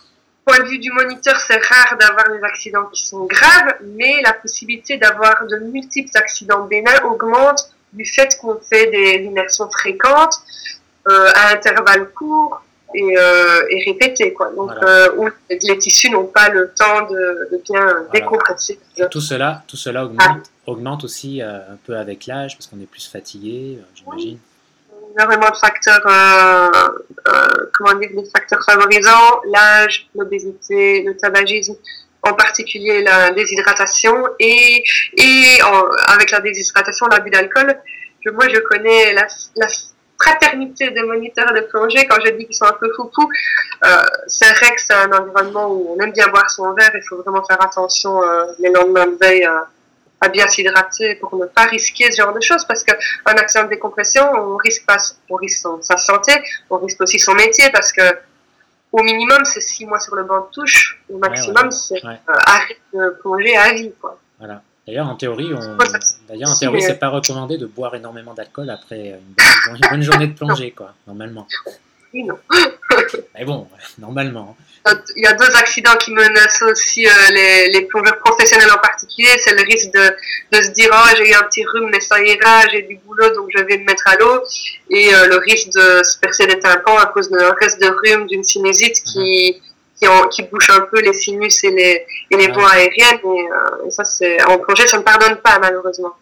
point 0.45 0.59
de 0.59 0.65
vue 0.65 0.79
du 0.79 0.91
moniteur, 0.91 1.39
c'est 1.39 1.63
rare 1.65 1.97
d'avoir 1.97 2.29
des 2.29 2.43
accidents 2.43 2.85
qui 2.85 3.05
sont 3.05 3.25
graves, 3.25 3.75
mais 3.81 4.21
la 4.21 4.33
possibilité 4.33 4.97
d'avoir 4.97 5.47
de 5.47 5.57
multiples 5.57 6.11
accidents 6.15 6.65
bénins 6.65 7.03
augmente 7.05 7.73
du 7.93 8.05
fait 8.05 8.37
qu'on 8.39 8.59
fait 8.59 8.87
des 8.87 9.23
immersions 9.23 9.69
fréquentes, 9.69 10.35
euh, 11.07 11.31
à 11.35 11.53
intervalles 11.53 12.09
courts, 12.11 12.63
et, 12.93 13.17
euh, 13.17 13.65
et 13.69 13.83
répéter 13.85 14.33
quoi. 14.33 14.51
Donc 14.55 14.71
euh, 14.81 15.09
où 15.17 15.29
les 15.49 15.77
tissus 15.77 16.09
n'ont 16.09 16.25
pas 16.27 16.49
le 16.49 16.71
temps 16.77 17.07
de, 17.09 17.49
de 17.51 17.61
bien 17.63 18.07
décompresser. 18.13 18.79
tout 19.11 19.21
cela, 19.21 19.63
tout 19.67 19.77
cela 19.77 20.05
augmente, 20.05 20.19
ah. 20.21 20.39
augmente 20.67 21.03
aussi 21.03 21.41
euh, 21.41 21.57
un 21.57 21.77
peu 21.85 21.95
avec 21.97 22.25
l'âge 22.27 22.57
parce 22.57 22.67
qu'on 22.67 22.79
est 22.81 22.89
plus 22.89 23.07
fatigué, 23.07 23.79
j'imagine. 23.95 24.39
Énormément 25.15 25.49
de 25.51 25.55
facteurs, 25.57 26.01
comment 27.73 27.99
dire, 27.99 28.09
des 28.15 28.29
facteurs 28.35 28.63
favorisants, 28.65 29.41
l'âge, 29.45 30.09
l'obésité, 30.15 31.03
le 31.03 31.15
tabagisme, 31.15 31.75
en 32.23 32.33
particulier 32.33 33.03
la 33.03 33.29
déshydratation 33.31 34.15
et, 34.39 34.83
et 35.17 35.59
avec 36.07 36.31
la 36.31 36.39
déshydratation, 36.39 37.05
l'abus 37.07 37.29
d'alcool. 37.29 37.77
Moi, 38.31 38.47
je 38.49 38.59
connais 38.61 39.13
la, 39.13 39.27
la 39.57 39.67
fraternité 40.23 40.89
de 40.91 41.01
moniteurs 41.01 41.53
de 41.53 41.61
plongée, 41.61 42.05
quand 42.07 42.19
je 42.25 42.31
dis 42.31 42.45
qu'ils 42.45 42.55
sont 42.55 42.65
un 42.65 42.77
peu 42.79 42.91
foufou, 42.95 43.29
euh, 43.85 44.01
c'est 44.27 44.51
vrai 44.53 44.69
que 44.73 44.81
c'est 44.81 44.93
un 44.93 45.11
environnement 45.11 45.67
où 45.67 45.95
on 45.95 45.99
aime 46.01 46.11
bien 46.11 46.27
boire 46.29 46.49
son 46.49 46.73
verre, 46.73 46.91
il 46.95 47.01
faut 47.07 47.17
vraiment 47.21 47.43
faire 47.43 47.61
attention 47.61 48.23
euh, 48.23 48.45
les 48.59 48.71
lendemains 48.71 49.07
de 49.07 49.17
veille 49.21 49.45
euh, 49.45 49.59
à 50.21 50.29
bien 50.29 50.47
s'hydrater 50.47 51.15
pour 51.15 51.35
ne 51.35 51.45
pas 51.45 51.65
risquer 51.65 52.09
ce 52.11 52.21
genre 52.21 52.33
de 52.33 52.41
choses, 52.41 52.63
parce 52.65 52.83
qu'un 52.83 52.95
accident 53.25 53.65
de 53.65 53.69
décompression, 53.69 54.23
on 54.33 54.57
risque 54.57 54.85
pas, 54.85 54.97
on 55.29 55.35
risque 55.35 55.67
sa 55.81 55.97
santé, 55.97 56.33
on 56.69 56.77
risque 56.77 57.01
aussi 57.01 57.19
son 57.19 57.33
métier, 57.33 57.69
parce 57.71 57.91
que 57.91 58.03
au 58.91 59.01
minimum, 59.01 59.43
c'est 59.43 59.61
six 59.61 59.85
mois 59.87 59.99
sur 59.99 60.15
le 60.15 60.23
banc 60.23 60.41
de 60.41 60.51
touche, 60.53 61.01
au 61.09 61.17
maximum, 61.17 61.71
c'est 61.71 62.01
arrêt 62.27 62.77
de 62.93 63.09
plonger 63.21 63.57
à 63.57 63.73
vie. 63.73 63.91
Quoi. 63.99 64.19
Voilà. 64.37 64.61
D'ailleurs, 64.87 65.07
en 65.07 65.15
théorie, 65.15 65.53
on... 65.53 65.77
D'ailleurs, 66.27 66.51
en 66.51 66.55
théorie, 66.55 66.81
c'est 66.81 66.99
pas 66.99 67.09
recommandé 67.09 67.57
de 67.57 67.65
boire 67.65 67.95
énormément 67.95 68.33
d'alcool 68.33 68.69
après 68.69 69.19
une 69.67 69.79
bonne, 69.89 70.01
journée 70.01 70.27
de 70.27 70.33
plongée, 70.33 70.71
quoi, 70.71 70.93
normalement. 71.07 71.47
Oui, 72.13 72.23
non. 72.23 72.37
Mais 73.35 73.45
bon, 73.45 73.67
normalement. 73.97 74.57
Il 75.15 75.23
y 75.23 75.25
a 75.25 75.33
deux 75.33 75.55
accidents 75.55 75.95
qui 75.95 76.11
menacent 76.11 76.61
aussi 76.63 77.07
euh, 77.07 77.11
les, 77.31 77.69
les, 77.69 77.85
plongeurs 77.85 78.19
professionnels 78.19 78.69
en 78.69 78.79
particulier. 78.79 79.29
C'est 79.37 79.55
le 79.55 79.63
risque 79.63 79.93
de, 79.93 80.13
de 80.51 80.61
se 80.61 80.71
dire 80.71 80.89
oh 80.91 81.15
j'ai 81.17 81.31
eu 81.31 81.33
un 81.33 81.43
petit 81.43 81.63
rhume 81.63 81.89
mais 81.89 82.01
ça 82.01 82.21
ira, 82.21 82.67
j'ai 82.69 82.81
du 82.81 82.97
boulot 82.97 83.33
donc 83.33 83.47
je 83.55 83.63
vais 83.63 83.77
me 83.77 83.85
mettre 83.85 84.05
à 84.07 84.17
l'eau. 84.17 84.43
Et 84.89 85.15
euh, 85.15 85.27
le 85.27 85.37
risque 85.37 85.69
de 85.69 86.03
se 86.03 86.19
percer 86.19 86.47
les 86.47 86.59
tympans 86.59 86.97
à 86.97 87.05
cause 87.05 87.29
d'un 87.29 87.53
reste 87.61 87.79
de 87.81 87.87
rhume, 87.87 88.27
d'une 88.27 88.43
sinusite 88.43 89.01
qui, 89.05 89.55
mhm 89.55 89.72
qui, 89.99 90.43
bouche 90.43 90.69
un 90.69 90.81
peu 90.81 91.01
les 91.01 91.13
sinus 91.13 91.63
et 91.63 91.71
les, 91.71 92.05
et 92.31 92.37
les 92.37 92.51
voies 92.51 92.69
aériennes. 92.71 93.19
Euh, 93.25 93.87
et, 93.87 93.91
ça, 93.91 94.03
c'est 94.03 94.43
en 94.43 94.57
plongée, 94.59 94.87
ça 94.87 94.97
ne 94.97 95.03
pardonne 95.03 95.37
pas, 95.37 95.59
malheureusement. 95.59 96.13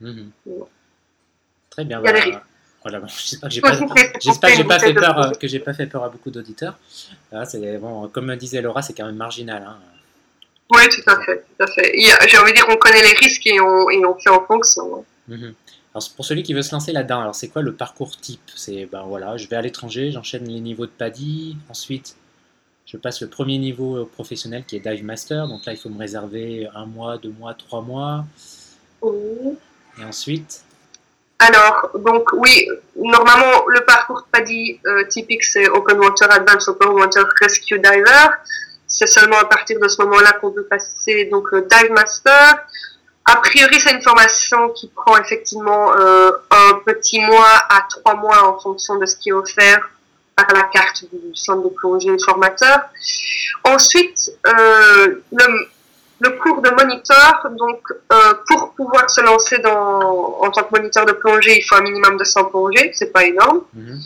Mhm. 0.00 0.30
Très 1.70 1.84
bien. 1.84 2.00
Voilà. 2.00 2.20
j'espère 3.16 3.48
que 3.48 3.54
j'ai 3.54 3.60
pas, 3.60 4.48
j'ai 4.48 4.64
pas 4.64 4.78
fait 4.80 4.92
peur, 4.92 5.18
euh, 5.18 5.30
que 5.30 5.46
j'ai 5.46 5.60
pas 5.60 5.72
fait 5.72 5.86
peur 5.86 6.02
à 6.02 6.08
beaucoup 6.08 6.30
d'auditeurs. 6.30 6.76
bon, 7.30 8.08
comme 8.08 8.34
disait 8.36 8.60
Laura, 8.60 8.82
c'est 8.82 8.92
quand 8.92 9.06
même 9.06 9.16
marginal. 9.16 9.64
Hein. 9.66 9.78
Oui, 10.74 10.88
tout 10.88 11.08
à 11.08 11.20
fait, 11.22 11.44
tout 11.56 11.64
à 11.64 11.66
fait. 11.68 11.92
J'ai 12.26 12.38
envie 12.38 12.50
de 12.50 12.56
dire, 12.56 12.66
on 12.68 12.76
connaît 12.76 13.02
les 13.02 13.12
risques 13.12 13.46
et 13.46 13.60
on, 13.60 13.88
et 13.90 14.04
on 14.04 14.18
fait 14.18 14.30
en 14.30 14.44
fonction. 14.44 15.04
Mhm. 15.28 15.54
Alors 15.94 16.08
pour 16.16 16.24
celui 16.24 16.42
qui 16.42 16.54
veut 16.54 16.62
se 16.62 16.72
lancer 16.72 16.90
là-dedans, 16.90 17.20
alors 17.20 17.34
c'est 17.34 17.48
quoi 17.48 17.62
le 17.62 17.74
parcours 17.74 18.16
type? 18.16 18.50
C'est 18.56 18.86
ben 18.86 19.02
voilà, 19.02 19.36
je 19.36 19.46
vais 19.46 19.56
à 19.56 19.62
l'étranger, 19.62 20.10
j'enchaîne 20.10 20.48
les 20.48 20.58
niveaux 20.60 20.86
de 20.86 20.90
PADI, 20.90 21.56
ensuite 21.68 22.16
je 22.92 22.98
passe 22.98 23.22
le 23.22 23.28
premier 23.28 23.56
niveau 23.56 24.04
professionnel 24.04 24.64
qui 24.66 24.76
est 24.76 24.80
Dive 24.80 25.02
Master. 25.02 25.48
Donc 25.48 25.64
là, 25.64 25.72
il 25.72 25.78
faut 25.78 25.88
me 25.88 25.98
réserver 25.98 26.68
un 26.74 26.84
mois, 26.84 27.16
deux 27.16 27.30
mois, 27.38 27.54
trois 27.54 27.80
mois. 27.80 28.26
Et 29.02 30.04
ensuite 30.04 30.62
Alors, 31.38 31.90
donc 31.94 32.32
oui, 32.34 32.68
normalement, 32.96 33.66
le 33.68 33.80
parcours 33.86 34.26
PADI 34.30 34.78
euh, 34.86 35.04
typique, 35.08 35.42
c'est 35.42 35.68
Open 35.70 35.98
Water 36.00 36.30
Advanced 36.30 36.68
Open 36.68 36.90
Water 36.90 37.24
Rescue 37.40 37.78
Diver. 37.78 38.28
C'est 38.86 39.06
seulement 39.06 39.38
à 39.38 39.46
partir 39.46 39.80
de 39.80 39.88
ce 39.88 40.02
moment-là 40.02 40.32
qu'on 40.32 40.52
peut 40.52 40.64
passer 40.64 41.24
donc 41.32 41.50
le 41.50 41.62
Dive 41.62 41.92
Master. 41.92 42.58
a 43.24 43.36
priori, 43.36 43.80
c'est 43.80 43.92
une 43.92 44.02
formation 44.02 44.68
qui 44.68 44.88
prend 44.88 45.16
effectivement 45.16 45.94
euh, 45.94 46.30
un 46.50 46.74
petit 46.84 47.20
mois 47.20 47.62
à 47.70 47.86
trois 47.88 48.16
mois 48.16 48.46
en 48.46 48.60
fonction 48.60 48.98
de 48.98 49.06
ce 49.06 49.16
qui 49.16 49.30
est 49.30 49.32
offert 49.32 49.88
par 50.36 50.46
la 50.54 50.64
carte 50.64 51.04
du 51.12 51.34
centre 51.34 51.62
de 51.68 51.74
plongée 51.74 52.16
formateur. 52.24 52.80
Ensuite, 53.64 54.32
euh, 54.46 55.22
le, 55.32 55.66
le, 56.20 56.30
cours 56.38 56.62
de 56.62 56.70
moniteur, 56.70 57.46
donc 57.58 57.80
euh, 58.12 58.34
pour 58.48 58.74
pouvoir 58.74 59.10
se 59.10 59.20
lancer 59.20 59.58
dans, 59.58 60.38
en 60.40 60.50
tant 60.50 60.64
que 60.64 60.76
moniteur 60.76 61.06
de 61.06 61.12
plongée, 61.12 61.58
il 61.58 61.62
faut 61.62 61.76
un 61.76 61.82
minimum 61.82 62.16
de 62.16 62.24
100 62.24 62.46
plongées, 62.46 62.90
c'est 62.94 63.12
pas 63.12 63.24
énorme. 63.24 63.62
Mhm. 63.74 64.00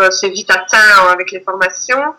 Euh, 0.00 0.10
c'est 0.10 0.28
vite 0.28 0.50
atteint 0.50 1.08
avec 1.10 1.30
les 1.30 1.40
formations. 1.40 2.14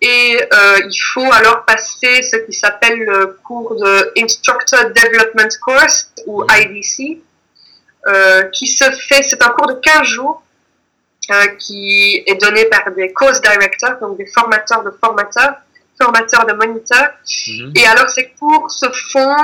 Et 0.00 0.38
il 0.86 1.00
faut 1.12 1.32
alors 1.32 1.64
passer 1.64 2.22
ce 2.22 2.36
qui 2.46 2.52
s'appelle 2.52 3.00
le 3.00 3.36
cours 3.44 3.74
de 3.74 4.12
Instructor 4.16 4.90
Development 4.94 5.48
Course, 5.60 6.12
ou 6.26 6.42
mhm. 6.42 6.48
IDC, 6.50 7.20
qui 8.52 8.66
se 8.68 8.84
fait, 9.08 9.24
c'est 9.24 9.42
un 9.42 9.48
cours 9.48 9.66
de 9.66 9.74
15 9.74 10.02
jours, 10.04 10.42
qui 11.58 12.22
est 12.26 12.40
donné 12.40 12.64
par 12.66 12.90
des 12.92 13.12
course 13.12 13.40
directors, 13.40 13.98
donc 14.00 14.16
des 14.16 14.26
formateurs 14.26 14.82
de 14.82 14.90
formateurs, 14.90 15.54
formateurs 16.00 16.46
de 16.46 16.52
moniteurs. 16.54 17.10
Mhm. 17.48 17.72
Et 17.76 17.86
alors 17.86 18.10
ces 18.10 18.30
cours 18.38 18.70
se 18.70 18.86
font 19.12 19.36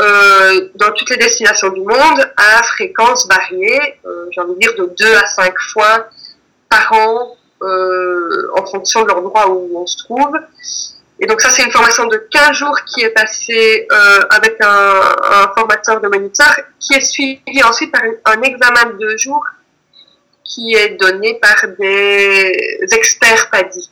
euh, 0.00 0.68
dans 0.74 0.92
toutes 0.92 1.10
les 1.10 1.16
destinations 1.16 1.70
du 1.70 1.80
monde 1.80 2.32
à 2.36 2.62
fréquence 2.64 3.26
variée, 3.28 3.80
euh, 4.04 4.26
j'ai 4.30 4.40
envie 4.40 4.54
de 4.54 4.58
dire 4.58 4.74
de 4.76 4.94
2 4.98 5.14
à 5.14 5.26
5 5.26 5.54
fois 5.72 6.08
par 6.68 6.92
an 6.92 7.36
euh, 7.62 8.48
en 8.54 8.66
fonction 8.66 9.02
de 9.02 9.08
l'endroit 9.08 9.48
où 9.48 9.70
on 9.74 9.86
se 9.86 10.04
trouve. 10.04 10.38
Et 11.18 11.26
donc 11.26 11.40
ça, 11.40 11.48
c'est 11.48 11.62
une 11.62 11.72
formation 11.72 12.06
de 12.06 12.16
15 12.30 12.52
jours 12.52 12.78
qui 12.84 13.00
est 13.00 13.10
passée 13.10 13.88
euh, 13.90 14.20
avec 14.28 14.56
un, 14.60 15.00
un, 15.22 15.48
formateur 15.56 16.02
de 16.02 16.08
moniteur, 16.08 16.54
qui 16.78 16.92
est 16.92 17.00
suivi 17.00 17.64
ensuite 17.64 17.90
par 17.90 18.02
un 18.26 18.42
examen 18.42 18.92
de 18.92 18.98
deux 18.98 19.16
jours 19.16 19.42
qui 20.48 20.74
est 20.74 20.96
donné 20.96 21.34
par 21.34 21.56
des 21.78 22.78
experts 22.92 23.50
PADI. 23.50 23.90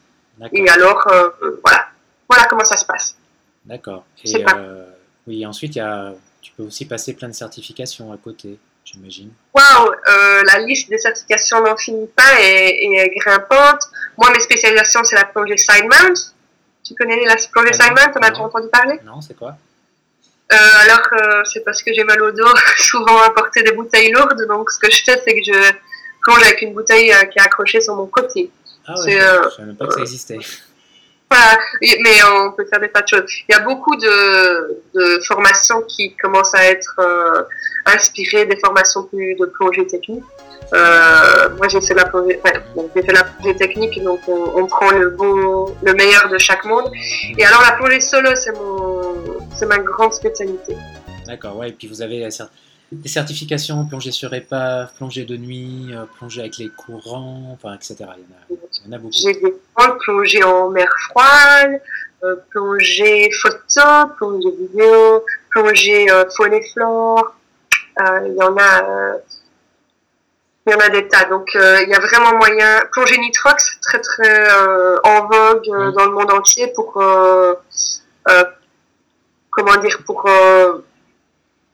Et 0.53 0.69
alors, 0.69 1.07
euh, 1.09 1.31
voilà. 1.64 1.88
voilà 2.29 2.45
comment 2.47 2.64
ça 2.64 2.77
se 2.77 2.85
passe. 2.85 3.17
D'accord. 3.64 4.05
Et 4.25 4.45
euh, 4.57 4.87
oui, 5.27 5.47
ensuite, 5.47 5.77
y 5.77 5.81
a, 5.81 6.12
tu 6.40 6.53
peux 6.53 6.64
aussi 6.64 6.87
passer 6.87 7.14
plein 7.14 7.29
de 7.29 7.35
certifications 7.35 8.12
à 8.12 8.17
côté 8.17 8.59
j'imagine. 8.85 9.31
Waouh, 9.55 9.93
euh, 9.93 10.43
la 10.45 10.61
liste 10.61 10.90
des 10.90 10.99
certifications 10.99 11.62
n'en 11.62 11.77
finit 11.77 12.09
pas 12.09 12.40
et, 12.40 12.85
est 12.95 13.09
grimpante. 13.19 13.83
Moi, 14.19 14.31
mes 14.31 14.40
spécialisations, 14.40 15.03
c'est 15.05 15.17
la 15.17 15.25
plongée 15.25 15.57
side 15.57 15.85
mount. 15.85 16.35
Tu 16.85 16.95
connais 16.95 17.25
la 17.25 17.37
plongée 17.53 17.71
ah 17.73 17.83
side 17.83 17.93
mount 17.93 18.12
On 18.17 18.23
a 18.23 18.31
déjà 18.31 18.43
entendu 18.43 18.69
parler? 18.69 19.01
Non, 19.05 19.21
c'est 19.21 19.35
quoi? 19.35 19.57
Euh, 20.53 20.57
alors, 20.83 21.01
euh, 21.12 21.43
c'est 21.45 21.64
parce 21.64 21.83
que 21.83 21.93
j'ai 21.95 22.05
mal 22.05 22.21
au 22.23 22.31
dos, 22.31 22.55
souvent 22.77 23.19
à 23.23 23.31
porter 23.31 23.62
des 23.62 23.73
bouteilles 23.73 24.12
lourdes. 24.12 24.47
Donc, 24.47 24.71
ce 24.71 24.79
que 24.79 24.90
je 24.90 25.03
fais, 25.03 25.21
c'est 25.25 25.35
que 25.35 25.45
je 25.45 25.73
plonge 26.25 26.43
avec 26.43 26.63
une 26.63 26.75
bouteille 26.75 27.13
qui 27.33 27.39
est 27.39 27.43
accrochée 27.43 27.81
sur 27.81 27.95
mon 27.95 28.07
côté. 28.07 28.51
Ah 28.87 28.95
ouais, 28.95 29.13
je 29.13 29.17
ne 29.17 29.51
savais 29.51 29.67
même 29.67 29.77
pas 29.77 29.87
que 29.87 29.95
ça 29.95 30.01
existait. 30.01 30.39
Voilà, 31.31 31.59
mais 31.81 32.23
on 32.33 32.53
peut 32.53 32.67
faire 32.67 32.81
des 32.81 32.91
tas 32.91 33.03
de 33.03 33.09
choses. 33.09 33.25
Il 33.49 33.53
y 33.53 33.55
a 33.55 33.61
beaucoup 33.61 33.97
de, 33.97 34.83
de 34.95 35.21
formations 35.27 35.83
qui 35.83 36.15
commencent 36.17 36.55
à 36.55 36.65
être 36.67 37.01
inspiré 37.87 38.47
des 38.47 38.57
formations 38.57 39.05
plus 39.05 39.35
de 39.35 39.47
plongée 39.47 39.87
technique. 39.87 40.25
Euh, 40.73 41.51
moi, 41.57 41.69
j'ai 41.69 41.81
fait 41.81 41.95
la 41.95 42.07
plongée, 42.07 42.41
j'ai 42.97 43.03
fait 43.03 43.13
la 43.13 43.25
plongée 43.25 43.57
technique, 43.57 44.03
donc 44.03 44.21
on, 44.27 44.67
prend 44.67 44.91
le 44.91 45.11
bon, 45.11 45.75
le 45.83 45.95
meilleur 45.95 46.29
de 46.29 46.39
chaque 46.39 46.65
monde. 46.65 46.91
Et 47.37 47.45
alors, 47.45 47.63
la 47.63 47.73
plongée 47.73 48.01
solo, 48.01 48.31
c'est 48.35 48.53
mon, 48.53 49.15
c'est 49.55 49.67
ma 49.67 49.79
grande 49.79 50.13
spécialité. 50.13 50.77
D'accord, 51.27 51.57
ouais. 51.59 51.69
Et 51.69 51.73
puis 51.73 51.87
vous 51.87 52.03
avez 52.03 52.25
des 53.02 53.09
certifications, 53.09 53.87
plongée 53.87 54.12
sur 54.12 54.33
épave, 54.35 54.92
plongée 54.96 55.24
de 55.24 55.37
nuit, 55.37 55.88
euh, 55.92 56.04
plongée 56.18 56.40
avec 56.40 56.59
les 56.59 56.68
courants, 56.68 57.50
enfin, 57.52 57.74
etc. 57.74 57.96
Il 58.00 58.04
y 58.04 58.07
en 58.07 58.11
a, 58.12 58.18
il 58.50 58.87
y 58.87 58.88
en 58.88 58.92
a 58.96 58.98
beaucoup. 58.98 59.14
J'ai 59.14 59.35
des 59.35 59.54
plongée 60.04 60.42
en 60.42 60.70
mer 60.70 60.88
froide, 61.11 61.80
euh, 62.24 62.37
plongée 62.50 63.30
photo, 63.42 64.09
plongée 64.16 64.50
vidéo, 64.59 65.24
plongée 65.50 66.11
euh, 66.11 66.24
faune 66.37 66.54
et 66.54 66.62
flore. 66.72 67.35
Euh, 68.00 68.28
il 68.28 68.35
y 68.35 68.42
en 68.42 68.57
a 68.57 69.16
il 70.66 70.72
y 70.72 70.74
en 70.74 70.78
a 70.78 70.88
des 70.88 71.07
tas. 71.09 71.26
Donc, 71.26 71.54
euh, 71.54 71.83
il 71.83 71.90
y 71.90 71.94
a 71.94 72.00
vraiment 72.00 72.35
moyen. 72.38 72.80
Plongée 72.92 73.18
nitrox, 73.18 73.78
très 73.83 74.00
très 74.00 74.48
en 75.04 75.26
vogue 75.26 75.66
dans 75.94 76.07
le 76.07 76.12
monde 76.12 76.33
entier 76.33 76.72
pour 76.74 76.92
comment 79.50 79.76
dire 79.76 79.98
pour 80.07 80.26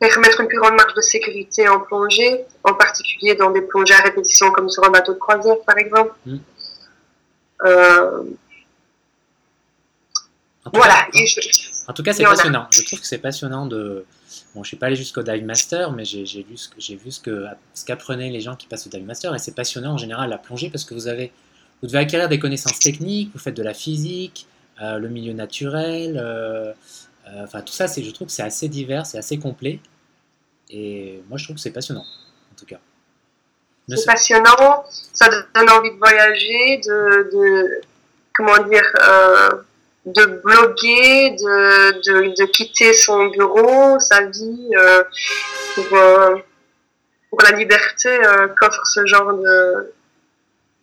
permettre 0.01 0.41
une 0.41 0.49
plus 0.49 0.59
grande 0.59 0.75
marge 0.75 0.95
de 0.95 1.01
sécurité 1.01 1.69
en 1.69 1.81
plongée, 1.81 2.45
en 2.65 2.75
particulier 2.75 3.37
dans 3.37 3.51
des 3.51 3.63
plongées 3.63 3.95
à 3.95 4.03
répétition 4.03 4.51
comme 4.51 4.69
sur 4.69 4.85
un 4.85 4.91
bateau 4.91 5.15
de 5.15 5.19
croisière 5.19 5.61
par 5.65 5.79
exemple. 5.79 6.13
Mm. 6.27 6.39
voilà. 10.73 11.07
en 11.87 11.93
tout 11.93 12.03
cas, 12.03 12.13
c'est 12.13 12.25
passionnant. 12.25 12.67
Je 12.71 12.85
trouve 12.85 13.01
que 13.01 13.07
c'est 13.07 13.19
passionnant 13.19 13.67
de, 13.67 14.05
Bon, 14.55 14.65
je 14.65 14.69
suis 14.69 14.77
pas 14.77 14.87
allé 14.87 14.97
jusqu'au 14.97 15.23
Dive 15.23 15.45
Master, 15.45 15.93
mais 15.93 16.05
j'ai 16.05 16.25
vu 16.25 16.57
ce 16.57 16.69
que 16.69 16.75
j'ai 16.79 16.97
vu 16.97 17.13
ce 17.13 17.21
que 17.21 17.47
ce 17.73 17.85
qu'apprenaient 17.85 18.31
les 18.31 18.41
gens 18.41 18.57
qui 18.57 18.67
passent 18.67 18.87
au 18.87 18.91
Dive 18.91 19.05
Master, 19.05 19.35
et 19.35 19.39
c'est 19.39 19.55
passionnant 19.55 19.93
en 19.93 19.99
général 19.99 20.29
la 20.31 20.39
plongée 20.39 20.71
parce 20.71 20.85
que 20.85 20.95
vous 20.95 21.07
avez 21.07 21.33
vous 21.81 21.87
devez 21.87 21.99
acquérir 21.99 22.29
des 22.29 22.39
connaissances 22.39 22.79
techniques, 22.79 23.31
vous 23.33 23.39
faites 23.39 23.57
de 23.57 23.63
la 23.63 23.75
physique, 23.75 24.47
euh, 24.83 24.99
le 24.99 25.09
milieu 25.09 25.33
naturel, 25.33 26.19
euh, 26.19 26.73
euh, 26.73 26.73
enfin 27.39 27.61
tout 27.63 27.73
ça, 27.73 27.89
c'est 27.89 28.03
je 28.03 28.11
trouve 28.11 28.29
que 28.29 28.33
c'est 28.33 28.43
assez 28.43 28.69
divers, 28.69 29.07
c'est 29.07 29.19
assez 29.19 29.39
complet, 29.39 29.81
et 30.71 31.23
moi 31.29 31.39
je 31.39 31.45
trouve 31.45 31.57
que 31.57 31.63
c'est 31.63 31.73
passionnant 31.73 32.05
en 32.53 32.57
tout 32.57 32.67
cas. 32.67 32.79
C'est 33.89 34.07
passionnant, 34.07 34.85
ça 35.13 35.29
donne 35.29 35.69
envie 35.71 35.91
de 35.91 35.99
voyager, 35.99 36.81
de, 36.85 37.31
de 37.33 37.81
comment 38.33 38.63
dire 38.69 38.85
de 40.07 40.27
bloguer, 40.43 41.31
de, 41.31 42.35
de, 42.37 42.47
quitter 42.47 42.95
son 42.95 43.27
bureau, 43.27 43.99
sa 44.01 44.23
vie, 44.27 44.71
euh, 44.75 45.03
pour, 45.75 45.99
euh, 45.99 46.37
pour, 47.29 47.43
la 47.43 47.53
liberté 47.53 48.09
euh, 48.09 48.49
qu'offre 48.59 48.87
ce 48.87 49.05
genre 49.07 49.35
de, 49.35 49.93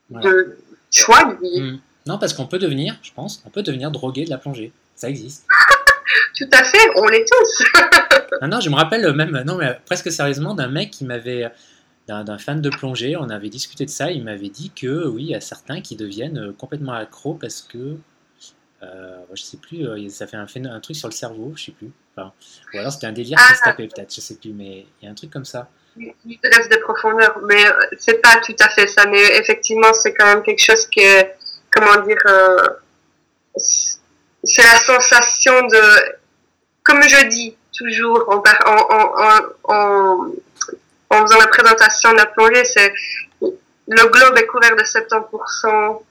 de 0.10 0.58
choix 0.92 1.24
de 1.26 1.42
vie. 1.42 1.62
Hmm. 1.62 1.80
Non, 2.06 2.18
parce 2.20 2.34
qu'on 2.34 2.46
peut 2.46 2.60
devenir, 2.60 2.98
je 3.02 3.12
pense, 3.12 3.42
on 3.46 3.50
peut 3.50 3.64
devenir 3.64 3.92
drogué 3.92 4.24
de 4.26 4.30
la 4.30 4.38
plongée. 4.38 4.72
Ça 4.96 5.10
existe. 5.10 5.46
Tout 6.38 6.50
à 6.52 6.64
fait, 6.64 6.90
on 6.96 7.08
l'est 7.08 7.26
tous. 7.26 7.64
non, 8.42 8.48
non, 8.50 8.60
je 8.60 8.70
me 8.70 8.76
rappelle 8.76 9.12
même, 9.14 9.44
non, 9.46 9.58
mais 9.58 9.80
presque 9.86 10.12
sérieusement, 10.12 10.54
d'un 10.54 10.70
mec 10.70 10.92
qui 10.92 11.06
m'avait 11.06 11.52
d'un 12.08 12.38
fan 12.38 12.62
de 12.62 12.70
plongée, 12.70 13.18
on 13.18 13.30
avait 13.30 13.50
discuté 13.50 13.84
de 13.84 13.90
ça, 13.90 14.12
il 14.12 14.24
m'avait 14.24 14.50
dit 14.50 14.72
que 14.74 15.08
oui, 15.08 15.24
il 15.24 15.30
y 15.32 15.36
a 15.36 15.42
certains 15.42 15.82
qui 15.82 15.98
deviennent 15.98 16.54
complètement 16.54 16.94
accros 16.94 17.34
parce 17.34 17.62
que 17.62 17.98
euh, 18.84 19.18
je 19.34 19.42
sais 19.42 19.58
plus, 19.58 19.88
euh, 19.88 20.08
ça 20.10 20.28
fait 20.28 20.38
un, 20.38 20.46
un, 20.66 20.80
truc 20.80 20.96
sur 20.96 21.08
le 21.08 21.14
cerveau, 21.14 21.54
je 21.56 21.66
sais 21.66 21.72
plus. 21.72 21.92
Enfin, 22.16 22.32
ou 22.74 22.78
alors 22.78 22.92
c'était 22.92 23.08
un 23.08 23.12
délire 23.12 23.38
qui 23.38 23.56
se 23.56 23.60
ah. 23.64 23.72
tapait 23.72 23.88
peut-être, 23.88 24.14
je 24.14 24.22
sais 24.22 24.36
plus, 24.36 24.54
mais 24.54 24.86
il 25.02 25.06
y 25.06 25.08
a 25.08 25.12
un 25.12 25.16
truc 25.16 25.32
comme 25.32 25.46
ça. 25.46 25.70
Il 25.98 26.40
reste 26.44 26.70
des 26.70 26.80
profondeurs, 26.80 27.40
mais 27.48 27.66
euh, 27.66 27.74
c'est 27.98 28.22
pas 28.22 28.40
tout 28.46 28.56
à 28.60 28.70
fait 28.70 28.88
ça. 28.88 29.06
Mais 29.08 29.38
effectivement, 29.38 29.94
c'est 29.94 30.14
quand 30.14 30.26
même 30.26 30.44
quelque 30.44 30.64
chose 30.64 30.86
qui 30.88 31.00
est, 31.00 31.36
comment 31.72 32.06
dire, 32.06 32.22
euh, 32.28 32.68
c'est 34.48 34.64
la 34.64 34.80
sensation 34.80 35.68
de, 35.68 35.82
comme 36.84 37.02
je 37.04 37.26
dis 37.28 37.56
toujours 37.78 38.26
en, 38.30 38.42
en, 38.66 39.44
en, 39.64 40.32
en 41.10 41.22
faisant 41.22 41.40
la 41.40 41.48
présentation 41.48 42.12
de 42.12 42.18
la 42.18 42.26
plongée, 42.26 42.66
c'est 42.66 42.94
le 43.42 44.08
globe 44.10 44.38
est 44.38 44.46
couvert 44.46 44.76
de 44.76 44.84
70% 44.84 46.02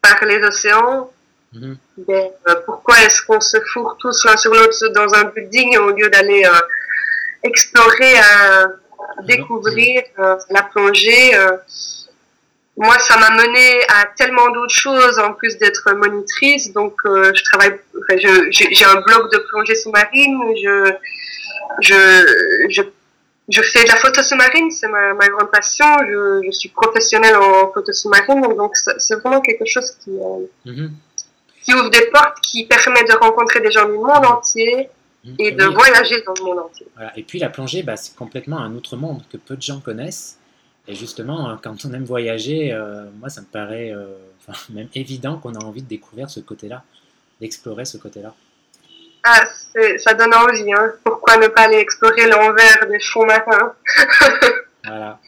par 0.00 0.24
les 0.24 0.42
océans, 0.44 1.10
Mhm. 1.52 1.78
Ben, 1.96 2.30
euh, 2.48 2.54
pourquoi 2.66 3.00
est-ce 3.02 3.22
qu'on 3.22 3.40
se 3.40 3.56
fourre 3.72 3.96
tous 3.98 4.24
l'un 4.24 4.36
sur 4.36 4.52
l'autre 4.52 4.88
dans 4.88 5.14
un 5.14 5.24
building 5.24 5.78
au 5.78 5.90
lieu 5.90 6.10
d'aller 6.10 6.44
euh, 6.44 6.60
explorer, 7.42 8.18
euh, 8.18 8.66
découvrir, 9.22 10.02
la 10.50 10.62
plongée 10.62 11.32
moi, 12.78 12.98
ça 12.98 13.16
m'a 13.18 13.30
mené 13.30 13.80
à 13.88 14.06
tellement 14.16 14.50
d'autres 14.50 14.74
choses 14.74 15.18
en 15.18 15.32
plus 15.32 15.58
d'être 15.58 15.92
monitrice. 15.94 16.72
Donc, 16.72 16.94
je 17.04 17.42
travaille, 17.44 17.78
j'ai 18.50 18.84
un 18.84 19.00
blog 19.00 19.30
de 19.32 19.38
plongée 19.50 19.74
sous-marine. 19.74 20.38
Je, 20.62 20.92
je, 21.80 22.68
je, 22.70 22.82
je, 23.48 23.62
fais 23.62 23.82
de 23.84 23.88
la 23.88 23.96
photo 23.96 24.22
sous-marine, 24.22 24.70
c'est 24.70 24.88
ma, 24.88 25.12
ma, 25.14 25.28
grande 25.28 25.50
passion. 25.50 25.86
Je, 26.08 26.42
je, 26.46 26.50
suis 26.52 26.68
professionnelle 26.68 27.36
en 27.36 27.72
photo 27.72 27.92
sous-marine, 27.92 28.40
donc 28.56 28.72
c'est 28.76 29.16
vraiment 29.16 29.40
quelque 29.40 29.66
chose 29.66 29.90
qui, 30.02 30.10
mhm 30.64 30.90
qui 31.68 31.74
ouvre 31.74 31.90
des 31.90 32.06
portes, 32.06 32.40
qui 32.40 32.64
permet 32.64 33.04
de 33.04 33.12
rencontrer 33.12 33.60
des 33.60 33.70
gens 33.70 33.86
du 33.86 33.98
monde 33.98 34.24
entier 34.24 34.88
mmh. 35.24 35.34
et 35.38 35.52
de 35.52 35.64
voyager 35.64 36.22
dans 36.22 36.32
le 36.32 36.42
monde 36.42 36.58
entier. 36.60 36.86
Et 37.16 37.22
puis 37.22 37.38
la 37.38 37.50
plongée, 37.50 37.82
bah, 37.82 37.96
c'est 37.96 38.16
complètement 38.16 38.58
un 38.58 38.74
autre 38.74 38.96
monde 38.96 39.22
que 39.30 39.36
peu 39.36 39.54
de 39.54 39.62
gens 39.62 39.80
connaissent. 39.80 40.37
Et 40.88 40.94
justement, 40.94 41.50
euh, 41.50 41.54
quand 41.62 41.84
on 41.84 41.92
aime 41.92 42.04
voyager, 42.04 42.72
euh, 42.72 43.04
moi, 43.20 43.28
ça 43.28 43.42
me 43.42 43.46
paraît 43.46 43.92
euh, 43.92 44.06
même 44.70 44.88
évident 44.94 45.36
qu'on 45.36 45.54
a 45.54 45.62
envie 45.62 45.82
de 45.82 45.88
découvrir 45.88 46.30
ce 46.30 46.40
côté-là, 46.40 46.82
d'explorer 47.40 47.84
ce 47.84 47.98
côté-là. 47.98 48.34
Ah, 49.22 49.44
ça 49.98 50.14
donne 50.14 50.34
envie. 50.34 50.72
Hein. 50.72 50.92
Pourquoi 51.04 51.36
ne 51.36 51.48
pas 51.48 51.62
aller 51.62 51.76
explorer 51.76 52.26
l'envers 52.26 52.86
des 52.88 52.98
fonds 53.00 53.26
marins? 53.26 53.74
Voilà. 54.84 55.18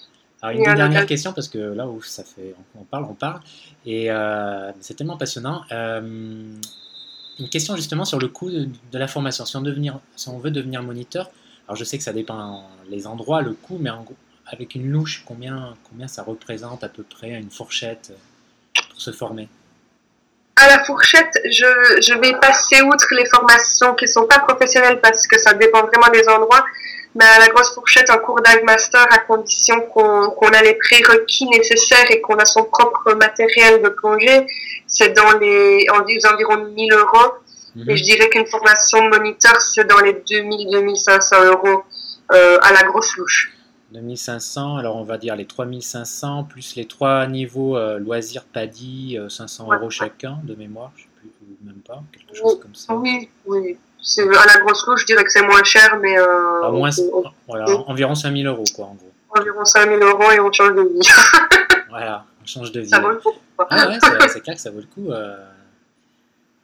Alors, 0.40 0.56
une 0.56 0.74
dernière 0.74 1.04
question, 1.04 1.34
parce 1.34 1.48
que 1.48 1.58
là 1.58 1.86
où 1.86 2.00
ça 2.00 2.24
fait, 2.24 2.54
on 2.74 2.84
parle, 2.84 3.04
on 3.04 3.12
parle, 3.12 3.40
et 3.84 4.10
euh, 4.10 4.70
c'est 4.80 4.94
tellement 4.94 5.18
passionnant. 5.18 5.64
Une 5.70 7.48
question 7.50 7.76
justement 7.76 8.06
sur 8.06 8.18
le 8.18 8.28
coût 8.28 8.48
de, 8.48 8.68
la 8.98 9.06
formation. 9.06 9.44
Si 9.44 9.56
on, 9.56 9.60
devenir, 9.60 9.98
si 10.16 10.30
on 10.30 10.38
veut 10.38 10.50
devenir 10.50 10.82
moniteur, 10.82 11.30
alors 11.66 11.76
je 11.76 11.84
sais 11.84 11.98
que 11.98 12.04
ça 12.04 12.14
dépend 12.14 12.70
les 12.88 13.06
endroits, 13.06 13.42
le 13.42 13.52
coût, 13.52 13.76
mais 13.78 13.90
avec 14.52 14.74
une 14.74 14.90
louche, 14.90 15.22
combien, 15.26 15.74
combien 15.88 16.08
ça 16.08 16.22
représente 16.22 16.84
à 16.84 16.88
peu 16.88 17.02
près 17.02 17.30
une 17.30 17.50
fourchette 17.50 18.12
pour 18.74 19.00
se 19.00 19.12
former? 19.12 19.48
À 20.56 20.68
la 20.68 20.84
fourchette, 20.84 21.32
je, 21.44 22.00
je, 22.02 22.14
vais 22.20 22.34
passer 22.38 22.82
outre 22.82 23.06
les 23.12 23.24
formations 23.26 23.94
qui 23.94 24.04
ne 24.04 24.10
sont 24.10 24.26
pas 24.26 24.40
professionnelles 24.40 25.00
parce 25.00 25.26
que 25.26 25.38
ça 25.38 25.54
dépend 25.54 25.86
vraiment 25.86 26.10
des 26.12 26.28
endroits. 26.28 26.64
Mais 27.14 27.24
à 27.24 27.40
la 27.40 27.48
grosse 27.48 27.74
fourchette, 27.74 28.10
un 28.10 28.18
cours 28.18 28.40
dive 28.42 28.62
master 28.64 29.06
à 29.10 29.18
condition 29.18 29.80
qu'on 29.80 30.48
a 30.48 30.62
les 30.62 30.74
prérequis 30.74 31.46
nécessaires 31.46 32.10
et 32.10 32.20
qu'on 32.20 32.36
a 32.36 32.44
son 32.44 32.64
propre 32.64 33.14
matériel 33.14 33.82
de 33.82 33.88
plongée, 33.88 34.46
c'est 34.86 35.10
dans 35.10 35.38
les 35.38 35.86
environ 36.32 36.64
1000 36.66 36.92
euros. 36.92 37.34
Mhm. 37.74 37.90
Et 37.90 37.96
je 37.96 38.02
dirais 38.02 38.28
qu'une 38.28 38.46
formation 38.46 39.02
de 39.04 39.16
moniteur, 39.16 39.60
c'est 39.60 39.84
dans 39.84 40.00
les 40.00 40.12
2000-2500 40.12 41.46
euros 41.46 41.84
euh, 42.32 42.58
à 42.62 42.72
la 42.72 42.82
grosse 42.82 43.16
louche. 43.16 43.52
2500, 43.92 44.76
alors 44.76 44.96
on 44.96 45.02
va 45.02 45.18
dire 45.18 45.34
les 45.34 45.46
3500 45.46 46.44
plus 46.44 46.76
les 46.76 46.86
trois 46.86 47.26
niveaux 47.26 47.76
euh, 47.76 47.98
loisirs 47.98 48.44
PADI, 48.44 49.18
500 49.28 49.68
euh, 49.68 49.74
euros 49.74 49.90
chacun 49.90 50.38
de 50.44 50.54
mémoire, 50.54 50.92
je 50.96 51.02
sais 51.02 51.08
plus, 51.18 51.30
ou 51.42 51.66
même 51.66 51.80
pas, 51.86 52.02
quelque 52.12 52.36
chose 52.36 52.60
comme 52.60 52.74
ça. 52.74 52.94
Oui, 52.94 53.28
oui. 53.46 53.76
À 54.18 54.46
la 54.46 54.60
grosse 54.62 54.86
louche, 54.86 55.02
je 55.02 55.06
dirais 55.06 55.24
que 55.24 55.30
c'est 55.30 55.46
moins 55.46 55.62
cher, 55.62 55.98
mais. 56.00 56.18
Euh, 56.18 56.62
ah, 56.62 56.70
moins, 56.70 56.90
voilà, 57.46 57.66
environ 57.86 58.14
5000 58.14 58.46
euros, 58.46 58.64
quoi, 58.74 58.86
en 58.86 58.94
gros. 58.94 59.10
Environ 59.38 59.64
5000 59.64 60.02
euros 60.02 60.30
et 60.30 60.40
on 60.40 60.50
change 60.50 60.74
de 60.74 60.82
vie. 60.82 61.08
voilà, 61.90 62.24
on 62.42 62.46
change 62.46 62.72
de 62.72 62.80
vie. 62.80 62.88
Ça 62.88 63.00
vaut 63.00 63.10
le 63.10 63.16
coup. 63.16 63.32
Ah 63.58 63.88
ouais, 63.88 63.98
c'est, 64.00 64.28
c'est, 64.28 64.40
clair 64.40 64.54
que 64.54 64.62
ça 64.62 64.70
vaut 64.70 64.80
le 64.80 64.86
coup. 64.86 65.10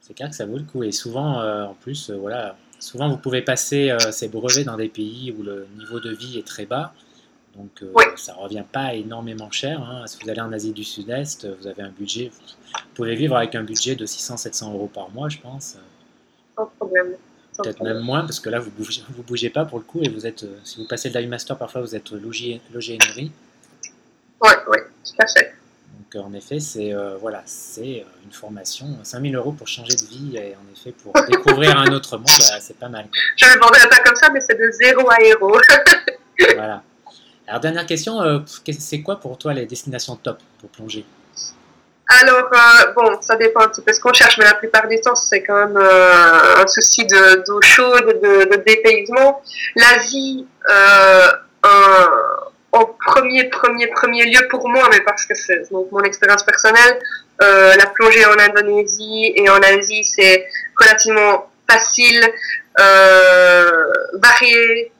c'est 0.01 0.15
clair 0.15 0.29
que 0.29 0.35
ça 0.35 0.45
vaut 0.45 0.57
le 0.57 0.63
coup. 0.63 0.83
Et 0.83 0.91
souvent, 0.91 1.43
en 1.43 1.75
plus, 1.75 2.09
voilà, 2.09 2.55
souvent 2.79 3.07
vous 3.07 3.17
pouvez 3.17 3.43
passer 3.43 3.95
ces 4.11 4.29
brevets 4.29 4.65
dans 4.65 4.77
des 4.77 4.89
pays 4.89 5.35
où 5.37 5.43
le 5.43 5.67
niveau 5.77 5.99
de 5.99 6.11
vie 6.11 6.39
est 6.39 6.47
très 6.47 6.65
bas. 6.65 6.93
Donc 7.57 7.71
euh, 7.81 7.91
ça 8.15 8.33
ne 8.33 8.37
revient 8.37 8.63
pas 8.71 8.93
énormément 8.93 9.49
cher. 9.51 9.81
Hein. 9.81 10.05
Si 10.05 10.17
vous 10.21 10.29
allez 10.29 10.41
en 10.41 10.53
Asie 10.53 10.73
du 10.73 10.83
Sud-Est, 10.83 11.47
vous 11.59 11.67
avez 11.67 11.81
un 11.81 11.89
budget, 11.89 12.31
vous 12.73 12.93
pouvez 12.93 13.15
vivre 13.15 13.35
avec 13.35 13.55
un 13.55 13.63
budget 13.63 13.95
de 13.95 14.05
600-700 14.05 14.73
euros 14.73 14.89
par 14.93 15.09
mois, 15.09 15.27
je 15.27 15.39
pense. 15.39 15.77
Sans 16.55 16.65
problème. 16.77 17.15
Peut-être 17.57 17.81
même 17.81 17.99
moins, 17.99 18.21
parce 18.21 18.39
que 18.39 18.49
là, 18.49 18.59
vous 18.59 18.69
ne 18.69 18.75
bougez, 18.75 19.01
vous 19.09 19.23
bougez 19.23 19.49
pas 19.49 19.65
pour 19.65 19.79
le 19.79 19.83
coup, 19.83 19.99
et 20.03 20.09
vous 20.09 20.27
êtes, 20.27 20.43
euh, 20.43 20.59
si 20.63 20.77
vous 20.77 20.87
passez 20.87 21.09
le 21.09 21.19
Dive 21.19 21.29
Master, 21.29 21.57
parfois 21.57 21.81
vous 21.81 21.95
êtes 21.95 22.11
logé, 22.11 22.61
logé 22.71 22.93
et 22.93 23.07
nourri. 23.07 23.31
Oui, 24.41 24.51
oui, 24.67 24.77
tout 25.03 25.15
à 25.19 25.27
fait. 25.27 25.55
Donc 25.97 26.23
en 26.23 26.33
effet, 26.33 26.59
c'est 26.59 26.93
euh, 26.93 27.17
voilà, 27.17 27.41
c'est 27.45 28.05
une 28.23 28.31
formation, 28.31 28.85
5000 29.01 29.35
euros 29.35 29.51
pour 29.53 29.67
changer 29.67 29.95
de 29.95 30.05
vie, 30.05 30.37
et 30.37 30.55
en 30.55 30.71
effet, 30.71 30.91
pour 30.91 31.13
découvrir 31.29 31.77
un 31.79 31.91
autre 31.93 32.17
monde, 32.17 32.27
bah, 32.27 32.59
c'est 32.59 32.77
pas 32.77 32.89
mal. 32.89 33.07
Je 33.35 33.45
ne 33.45 33.53
le 33.55 33.59
vendrai 33.59 33.89
pas 33.89 34.03
comme 34.05 34.15
ça, 34.15 34.29
mais 34.31 34.41
c'est 34.41 34.55
de 34.55 34.69
zéro 34.71 35.09
à 35.09 35.19
héros. 35.23 35.57
voilà. 36.53 36.83
Alors, 37.47 37.61
dernière 37.61 37.85
question, 37.85 38.21
euh, 38.21 38.39
c'est 38.77 39.01
quoi 39.01 39.21
pour 39.21 39.37
toi 39.37 39.53
les 39.53 39.65
destinations 39.65 40.17
top 40.17 40.39
pour 40.59 40.69
plonger? 40.69 41.05
Alors, 42.09 42.49
euh, 42.53 42.91
bon, 42.93 43.21
ça 43.21 43.37
dépend 43.37 43.61
un 43.61 43.69
petit 43.69 43.81
peu 43.81 43.93
ce 43.93 44.01
qu'on 44.01 44.11
cherche, 44.11 44.37
mais 44.37 44.43
la 44.43 44.55
plupart 44.55 44.87
du 44.87 44.99
temps, 44.99 45.15
c'est 45.15 45.43
quand 45.43 45.55
même 45.55 45.77
euh, 45.77 46.61
un 46.61 46.67
souci 46.67 47.05
d'eau 47.05 47.61
chaude, 47.61 48.19
de, 48.21 48.49
de, 48.49 48.63
dépaysement. 48.65 49.41
L'Asie, 49.75 50.45
en 52.73 52.85
premier, 53.05 53.45
premier, 53.45 53.87
premier 53.87 54.25
lieu 54.25 54.45
pour 54.49 54.67
moi, 54.67 54.89
mais 54.91 54.99
parce 55.01 55.25
que 55.25 55.33
c'est 55.33 55.71
mon 55.71 56.03
expérience 56.03 56.43
personnelle, 56.43 56.99
la 57.39 57.85
plongée 57.95 58.25
en 58.25 58.37
Indonésie 58.37 59.31
et 59.35 59.49
en 59.49 59.59
Asie, 59.59 60.03
c'est 60.03 60.45
relativement 60.77 61.49
facile, 61.69 62.21
varié, 62.77 64.91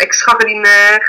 extraordinaire. 0.00 1.00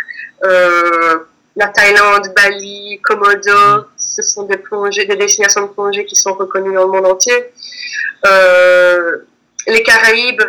Euh, 0.44 1.20
la 1.56 1.68
Thaïlande, 1.68 2.34
Bali, 2.36 3.00
Komodo, 3.04 3.86
ce 3.98 4.22
sont 4.22 4.44
des 4.44 4.58
plongées, 4.58 5.06
des 5.06 5.18
destinations 5.18 5.64
de 5.64 5.68
plongée 5.68 6.06
qui 6.06 6.16
sont 6.16 6.34
reconnues 6.34 6.74
dans 6.74 6.86
le 6.86 6.92
monde 6.92 7.06
entier. 7.06 7.52
Euh, 8.26 9.18
les 9.68 9.84
Caraïbes, 9.84 10.42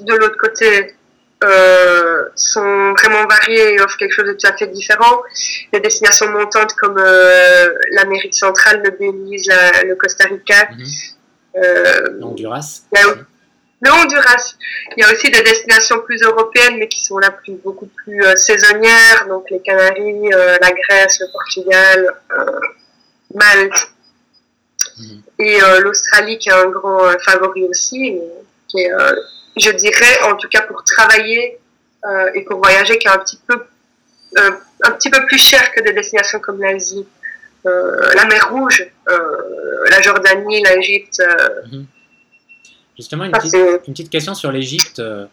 de 0.00 0.14
l'autre 0.14 0.36
côté, 0.36 0.94
euh, 1.42 2.24
sont 2.34 2.92
vraiment 2.92 3.26
variées 3.26 3.74
et 3.74 3.80
offrent 3.80 3.96
quelque 3.96 4.12
chose 4.12 4.26
de 4.26 4.32
tout 4.34 4.46
à 4.46 4.56
fait 4.56 4.66
différent. 4.66 5.22
Les 5.72 5.80
destinations 5.80 6.28
montantes 6.30 6.74
comme 6.74 6.96
l'Amérique 7.92 8.34
centrale, 8.34 8.82
le 8.84 8.90
Belize, 8.90 9.50
le 9.84 9.94
Costa 9.94 10.24
Rica, 10.24 10.68
mm 10.72 12.22
Honduras 12.22 12.82
le 13.80 13.90
Honduras. 13.90 14.54
Il 14.96 15.02
y 15.02 15.04
a 15.04 15.12
aussi 15.12 15.30
des 15.30 15.42
destinations 15.42 16.00
plus 16.00 16.22
européennes, 16.22 16.76
mais 16.78 16.88
qui 16.88 17.02
sont 17.02 17.18
là 17.18 17.30
plus, 17.30 17.54
beaucoup 17.54 17.86
plus 17.86 18.24
euh, 18.24 18.36
saisonnières, 18.36 19.26
donc 19.28 19.50
les 19.50 19.60
Canaries, 19.60 20.32
euh, 20.32 20.56
la 20.60 20.70
Grèce, 20.72 21.20
le 21.20 21.26
Portugal, 21.32 22.14
euh, 22.32 22.60
Malte. 23.34 23.88
Mhm. 24.98 25.22
Et 25.40 25.58
l'Australie 25.80 26.38
qui 26.38 26.48
est 26.48 26.52
un 26.52 26.68
grand 26.68 27.10
favori 27.24 27.64
aussi, 27.64 28.20
qui 28.68 28.86
je 29.56 29.70
dirais, 29.72 30.22
en 30.22 30.36
tout 30.36 30.48
cas 30.48 30.60
pour 30.62 30.84
travailler 30.84 31.58
et 32.34 32.42
pour 32.42 32.60
voyager, 32.60 32.98
qui 32.98 33.08
est 33.08 33.10
un 33.10 33.18
petit 33.18 33.40
peu, 33.44 33.64
un 34.36 34.90
petit 34.92 35.10
peu 35.10 35.26
plus 35.26 35.38
cher 35.38 35.72
que 35.72 35.80
des 35.80 35.92
destinations 35.92 36.38
comme 36.38 36.62
l'Asie. 36.62 37.04
la 37.64 38.24
mer 38.26 38.50
Rouge, 38.52 38.86
la 39.90 40.00
Jordanie, 40.00 40.62
l'Égypte, 40.62 41.20
mhm. 41.72 41.86
Justement, 42.96 43.24
une, 43.24 43.32
petite, 43.32 44.10
question 44.10 44.34
sur 44.34 44.52
l'Égypte. 44.52 44.98
Euh, 45.00 45.26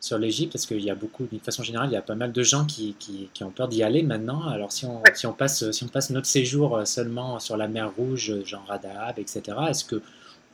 sur 0.00 0.16
l'Égypte, 0.16 0.52
parce 0.52 0.64
qu'il 0.64 0.80
y 0.80 0.90
a 0.90 0.94
beaucoup, 0.94 1.26
d'une 1.26 1.40
façon 1.40 1.64
générale, 1.64 1.88
il 1.90 1.94
y 1.94 1.96
a 1.96 2.02
pas 2.02 2.14
mal 2.14 2.30
de 2.30 2.42
gens 2.44 2.64
qui, 2.64 2.94
qui, 3.00 3.42
ont 3.42 3.50
peur 3.50 3.66
d'y 3.66 3.82
aller 3.82 4.04
maintenant. 4.04 4.48
Alors, 4.48 4.70
si 4.70 4.86
on, 4.86 5.02
si, 5.12 5.26
on 5.26 5.32
passe, 5.32 5.70
si 5.72 5.82
on 5.82 5.88
passe 5.88 6.10
notre 6.10 6.28
séjour 6.28 6.76
euh, 6.76 6.84
seulement 6.84 7.40
sur 7.40 7.56
la 7.56 7.66
mer 7.66 7.90
Rouge, 7.96 8.44
genre 8.44 8.64
Radahab, 8.68 9.18
etc., 9.18 9.42
est-ce 9.68 9.84
qu'il 9.84 10.00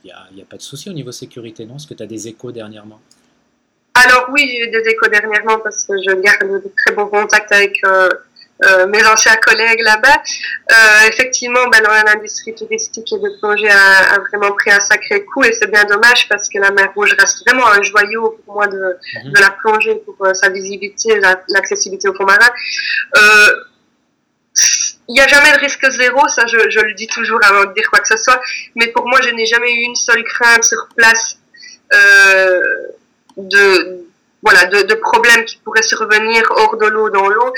n'y 0.03 0.11
a, 0.11 0.17
a 0.17 0.45
pas 0.49 0.57
de 0.57 0.63
souci 0.63 0.89
au 0.89 0.93
niveau 0.93 1.11
sécurité, 1.11 1.65
non? 1.65 1.75
Est-ce 1.75 1.85
que 1.85 1.93
tu 1.93 2.01
as 2.01 2.07
des 2.07 2.27
échos 2.27 2.51
dernièrement? 2.51 2.99
Alors 3.93 4.29
oui, 4.31 4.47
j'ai 4.47 4.67
eu 4.67 4.71
des 4.71 4.89
échos 4.89 5.07
dernièrement 5.07 5.59
parce 5.59 5.85
que 5.85 5.93
je 5.97 6.15
garde 6.15 6.63
de 6.63 6.71
très 6.77 6.95
bons 6.95 7.07
contacts 7.07 7.51
avec 7.51 7.79
euh, 7.85 8.09
euh, 8.63 8.87
mes 8.87 9.05
anciens 9.05 9.35
collègues 9.35 9.81
là-bas. 9.81 10.21
Euh, 10.71 11.09
effectivement, 11.09 11.67
ben, 11.67 11.83
l'industrie 12.05 12.55
touristique 12.55 13.11
et 13.11 13.19
de 13.19 13.37
plongée 13.39 13.69
a, 13.69 14.17
vraiment 14.31 14.53
pris 14.53 14.71
un 14.71 14.79
sacré 14.79 15.25
coup 15.25 15.43
et 15.43 15.51
c'est 15.51 15.69
bien 15.69 15.83
dommage 15.83 16.29
parce 16.29 16.47
que 16.47 16.59
la 16.59 16.71
mer 16.71 16.89
Rouge 16.95 17.15
reste 17.19 17.45
vraiment 17.45 17.67
un 17.67 17.81
joyau 17.81 18.39
pour 18.45 18.55
moi 18.55 18.67
de, 18.67 18.77
mhm. 18.77 19.33
de 19.33 19.39
la 19.41 19.49
plongée, 19.49 19.95
pour 20.05 20.15
euh, 20.25 20.33
sa 20.33 20.49
visibilité, 20.49 21.19
l'accessibilité 21.49 22.07
au 22.07 22.13
fond 22.13 22.25
marin. 22.25 22.49
Il 25.07 25.13
n'y 25.13 25.21
a 25.21 25.27
jamais 25.27 25.51
de 25.51 25.59
risque 25.59 25.87
zéro, 25.91 26.27
ça 26.29 26.47
je, 26.47 26.57
je, 26.69 26.79
le 26.79 26.93
dis 26.93 27.07
toujours 27.07 27.39
avant 27.43 27.65
de 27.65 27.73
dire 27.73 27.87
quoi 27.89 27.99
que 27.99 28.07
ce 28.07 28.17
soit, 28.17 28.41
mais 28.75 28.87
pour 28.87 29.05
moi 29.05 29.19
je 29.21 29.29
n'ai 29.31 29.45
jamais 29.45 29.71
eu 29.71 29.81
une 29.81 29.95
seule 29.95 30.23
crainte 30.23 30.63
sur 30.63 30.87
place 30.95 31.37
de, 33.37 34.04
voilà, 34.45 34.65
de, 34.65 34.93
problèmes 34.93 35.43
qui 35.43 35.57
pourraient 35.57 35.81
survenir 35.81 36.43
hors 36.51 36.77
de 36.77 36.85
l'eau, 36.85 37.09
dans 37.09 37.27
l'eau. 37.27 37.51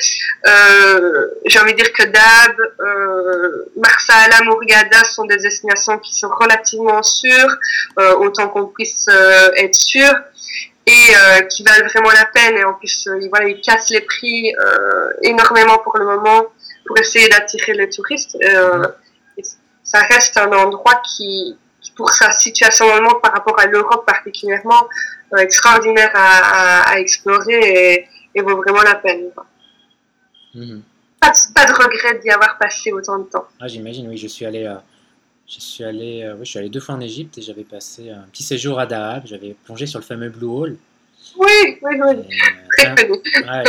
Euh, 0.47 1.27
J'ai 1.45 1.59
envie 1.59 1.73
de 1.73 1.77
dire 1.77 1.91
que 1.91 2.03
Dab, 2.03 2.55
euh, 2.79 3.65
Marsala, 3.75 4.41
Mourgada 4.45 5.03
sont 5.03 5.25
des 5.25 5.35
destinations 5.35 5.99
qui 5.99 6.15
sont 6.15 6.29
relativement 6.29 7.03
sûres, 7.03 7.57
euh, 7.99 8.15
autant 8.15 8.47
qu'on 8.47 8.67
puisse 8.67 9.09
être 9.57 9.75
sûr, 9.75 10.13
et 10.85 11.13
qui 11.49 11.63
valent 11.63 11.88
vraiment 11.89 12.11
la 12.11 12.25
peine. 12.25 12.55
Et 12.57 12.63
en 12.63 12.73
plus, 12.75 13.09
voilà, 13.29 13.49
ils 13.49 13.59
cassent 13.59 13.89
les 13.89 14.01
prix 14.01 14.53
énormément 15.23 15.79
pour 15.79 15.97
le 15.97 16.05
moment 16.05 16.45
pour 16.85 16.97
essayer 16.97 17.27
d'attirer 17.27 17.73
les 17.73 17.89
touristes. 17.89 18.38
Ça 19.83 19.99
reste 19.99 20.38
un 20.38 20.53
endroit 20.53 21.01
qui, 21.05 21.57
pour 21.95 22.11
sa 22.11 22.31
situation 22.31 22.85
normalement 22.85 23.19
par 23.19 23.33
rapport 23.33 23.59
à 23.59 23.65
l'Europe 23.65 24.05
particulièrement, 24.05 24.88
euh, 25.33 25.38
extraordinaire 25.38 26.11
à, 26.13 26.91
à, 26.91 26.99
explorer 26.99 28.07
et, 28.33 28.41
vaut 28.41 28.55
vraiment 28.57 28.81
la 28.81 28.95
peine. 28.95 29.29
Mhm. 30.53 30.81
Pas, 31.19 31.31
de, 31.31 31.53
pas, 31.53 31.65
de, 31.65 31.73
regret 31.73 32.19
d'y 32.19 32.29
avoir 32.29 32.57
passé 32.57 32.91
autant 32.91 33.19
de 33.19 33.25
temps. 33.25 33.45
Ah, 33.59 33.67
J'imagine, 33.67 34.07
oui, 34.07 34.17
je 34.17 34.27
suis 34.27 34.45
allé. 34.45 34.65
Euh, 34.65 34.75
je 35.47 35.59
suis, 35.59 35.83
allé, 35.83 36.23
euh, 36.23 36.33
oui, 36.33 36.45
je 36.45 36.49
suis 36.51 36.59
allé 36.59 36.69
deux 36.69 36.79
fois 36.79 36.95
en 36.95 36.99
Égypte 36.99 37.38
et 37.38 37.41
j'avais 37.41 37.63
passé 37.63 38.09
un 38.09 38.27
petit 38.31 38.43
séjour 38.43 38.79
à 38.79 38.85
Dahab. 38.85 39.23
J'avais 39.25 39.55
plongé 39.65 39.85
sur 39.85 39.99
le 39.99 40.05
fameux 40.05 40.29
Blue 40.29 40.47
Hole. 40.47 40.77
Oui, 41.38 41.77
oui, 41.81 41.99
oui. 42.01 42.15
Très 42.77 43.07
connu. 43.07 43.21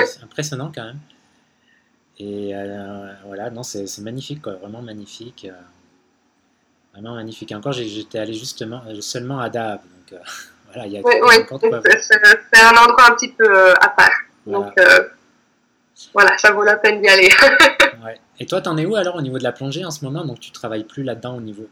c'est 0.06 0.22
impressionnant 0.22 0.72
quand 0.74 0.84
même. 0.84 0.98
Et 2.18 2.52
voilà, 3.24 3.50
non, 3.50 3.62
c'est 3.62 3.86
magnifique, 4.00 4.42
quoi, 4.42 4.54
vraiment 4.54 4.82
magnifique. 4.82 5.48
Vraiment 6.98 7.14
magnifique. 7.14 7.52
encore, 7.52 7.72
j'étais 7.72 8.18
allé 8.18 8.34
justement, 8.34 8.82
seulement 9.00 9.40
à 9.40 9.48
Dahab. 9.48 9.80
Donc, 10.10 10.20
voilà, 10.66 10.86
il 10.86 10.92
y 10.92 10.98
a 10.98 11.00
Oui, 11.04 11.14
oui, 11.22 11.34
c'est 12.00 12.60
un 12.60 12.76
endroit 12.76 13.10
un 13.10 13.14
petit 13.14 13.32
peu 13.32 13.44
euh, 13.44 13.74
à 13.80 13.88
part. 13.88 14.10
Voilà. 14.46 14.66
Donc 14.66 14.78
euh, 14.78 15.08
voilà, 16.14 16.36
ça 16.38 16.52
vaut 16.52 16.64
la 16.64 16.76
peine 16.76 17.00
d'y 17.00 17.08
aller. 17.08 17.30
Ouais. 18.04 18.16
Et 18.38 18.46
toi, 18.46 18.60
t'en 18.60 18.76
es 18.76 18.86
où 18.86 18.94
alors 18.94 19.16
au 19.16 19.20
niveau 19.20 19.38
de 19.38 19.42
la 19.42 19.50
plongée 19.50 19.84
en 19.84 19.90
ce 19.90 20.04
moment? 20.04 20.24
Donc 20.24 20.38
tu 20.38 20.52
travailles 20.52 20.84
plus 20.84 21.02
là-dedans 21.02 21.36
au 21.36 21.40
niveau 21.40 21.66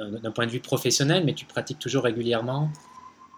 euh, 0.00 0.18
d'un 0.22 0.30
point 0.30 0.46
de 0.46 0.50
vue 0.50 0.60
professionnel, 0.60 1.24
mais 1.26 1.34
tu 1.34 1.44
pratiques 1.44 1.78
toujours 1.78 2.04
régulièrement? 2.04 2.70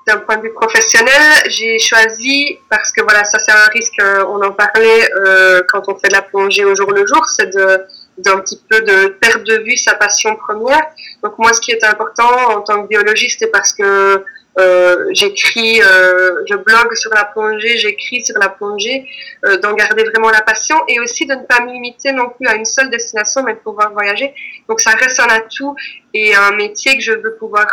D'un 0.07 0.19
point 0.19 0.37
de 0.37 0.43
vue 0.43 0.53
professionnel, 0.53 1.21
j'ai 1.49 1.79
choisi, 1.81 2.59
parce 2.71 2.93
que 2.93 3.03
voilà, 3.03 3.25
ça 3.25 3.41
c'est 3.41 3.51
un 3.51 3.67
risque, 3.73 3.99
euh, 4.01 4.25
on 4.29 4.41
en 4.43 4.53
parlait 4.53 5.11
euh, 5.17 5.63
quand 5.69 5.89
on 5.89 5.97
fait 5.97 6.09
de 6.09 6.13
la 6.13 6.23
plongée 6.23 6.65
au 6.65 6.77
jour 6.77 6.93
le 6.93 7.05
jour, 7.07 7.27
c'est 7.27 7.53
de 7.53 7.85
d'un 8.19 8.41
petit 8.41 8.61
peu 8.69 8.81
de 8.81 9.09
perdre 9.09 9.45
de 9.45 9.59
vue 9.65 9.77
sa 9.77 9.95
passion 9.95 10.37
première. 10.37 10.83
Donc 11.23 11.39
moi, 11.39 11.53
ce 11.53 11.61
qui 11.61 11.73
est 11.73 11.85
important 11.85 12.31
en 12.51 12.61
tant 12.61 12.83
que 12.83 12.89
biologiste, 12.89 13.41
c'est 13.41 13.51
parce 13.51 13.73
que 13.73 14.25
euh, 14.57 15.07
j'écris, 15.13 15.83
euh, 15.83 16.45
je 16.49 16.55
blogue 16.55 16.95
sur 16.95 17.13
la 17.13 17.25
plongée, 17.25 17.77
j'écris 17.77 18.23
sur 18.23 18.39
la 18.39 18.49
plongée, 18.49 19.09
euh, 19.45 19.57
d'en 19.59 19.75
garder 19.75 20.05
vraiment 20.05 20.31
la 20.31 20.43
passion 20.43 20.77
et 20.87 21.01
aussi 21.01 21.27
de 21.27 21.35
ne 21.35 21.43
pas 21.43 21.61
me 21.61 21.73
limiter 21.73 22.13
non 22.13 22.31
plus 22.31 22.47
à 22.47 22.55
une 22.55 22.65
seule 22.65 22.89
destination, 22.89 23.43
mais 23.43 23.55
de 23.55 23.59
pouvoir 23.59 23.93
voyager. 23.93 24.33
Donc 24.69 24.81
ça 24.81 24.91
reste 24.91 25.19
un 25.19 25.27
atout 25.27 25.75
et 26.13 26.37
un 26.37 26.53
métier 26.53 26.97
que 26.97 27.03
je 27.03 27.13
veux 27.13 27.35
pouvoir 27.35 27.67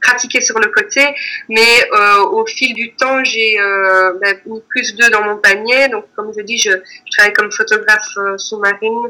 pratiquer 0.00 0.40
sur 0.40 0.58
le 0.58 0.68
côté, 0.68 1.14
mais 1.48 1.72
euh, 1.92 2.22
au 2.24 2.46
fil 2.46 2.74
du 2.74 2.94
temps, 2.94 3.22
j'ai 3.24 3.58
euh, 3.60 4.12
mis 4.46 4.60
plus 4.68 4.94
d'œufs 4.96 5.10
dans 5.10 5.22
mon 5.22 5.36
panier. 5.36 5.88
Donc, 5.88 6.04
comme 6.16 6.32
je 6.36 6.42
dis, 6.42 6.58
je, 6.58 6.70
je 6.70 7.10
travaille 7.16 7.32
comme 7.32 7.52
photographe 7.52 8.16
euh, 8.16 8.38
sous-marine 8.38 9.08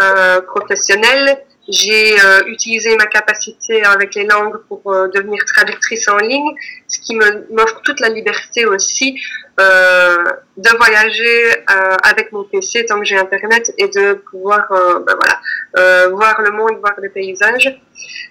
euh, 0.00 0.40
professionnelle. 0.42 1.38
J'ai 1.68 2.18
euh, 2.18 2.44
utilisé 2.46 2.96
ma 2.96 3.04
capacité 3.06 3.84
avec 3.84 4.14
les 4.14 4.24
langues 4.24 4.56
pour 4.68 4.80
euh, 4.90 5.08
devenir 5.08 5.44
traductrice 5.44 6.08
en 6.08 6.16
ligne, 6.16 6.50
ce 6.86 6.98
qui 6.98 7.14
me- 7.14 7.46
m'offre 7.52 7.82
toute 7.84 8.00
la 8.00 8.08
liberté 8.08 8.64
aussi 8.64 9.20
euh, 9.60 10.24
de 10.56 10.76
voyager 10.76 11.66
avec 12.04 12.32
mon 12.32 12.44
PC 12.44 12.86
tant 12.86 12.98
que 12.98 13.04
j'ai 13.04 13.18
Internet 13.18 13.74
et 13.76 13.88
de 13.88 14.14
pouvoir 14.14 14.66
ben 14.70 15.14
voilà, 15.20 16.08
voir 16.10 16.40
le 16.40 16.52
monde, 16.52 16.78
voir 16.78 16.94
les 17.02 17.08
paysages. 17.10 17.78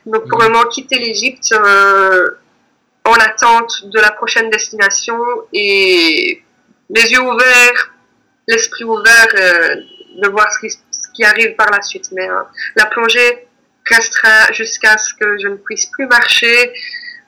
Donc 0.06 0.28
pour 0.30 0.42
le 0.42 0.50
moment, 0.50 0.66
quitter 0.66 0.98
l'Égypte 0.98 1.54
en 3.06 3.14
attente 3.14 3.86
de 3.86 4.00
la 4.00 4.12
prochaine 4.12 4.50
destination 4.50 5.18
et 5.54 6.42
les 6.90 7.12
yeux 7.12 7.22
ouverts, 7.22 7.94
l'esprit 8.48 8.84
ouvert, 8.86 9.28
euh, 9.36 9.76
de 10.22 10.28
voir 10.30 10.52
ce 10.52 10.60
qui, 10.60 10.70
ce 10.70 10.78
qui 11.18 11.26
arrive 11.26 11.56
par 11.56 11.70
la 11.72 11.82
suite. 11.82 12.10
Mais 12.12 12.30
euh, 12.30 12.42
la 12.76 12.86
plongée 12.86 13.48
restera 13.86 14.52
jusqu'à 14.54 14.98
ce 14.98 15.14
que 15.20 15.38
je 15.40 15.48
ne 15.48 15.56
puisse 15.56 15.88
plus 15.88 16.06
marcher 16.08 16.72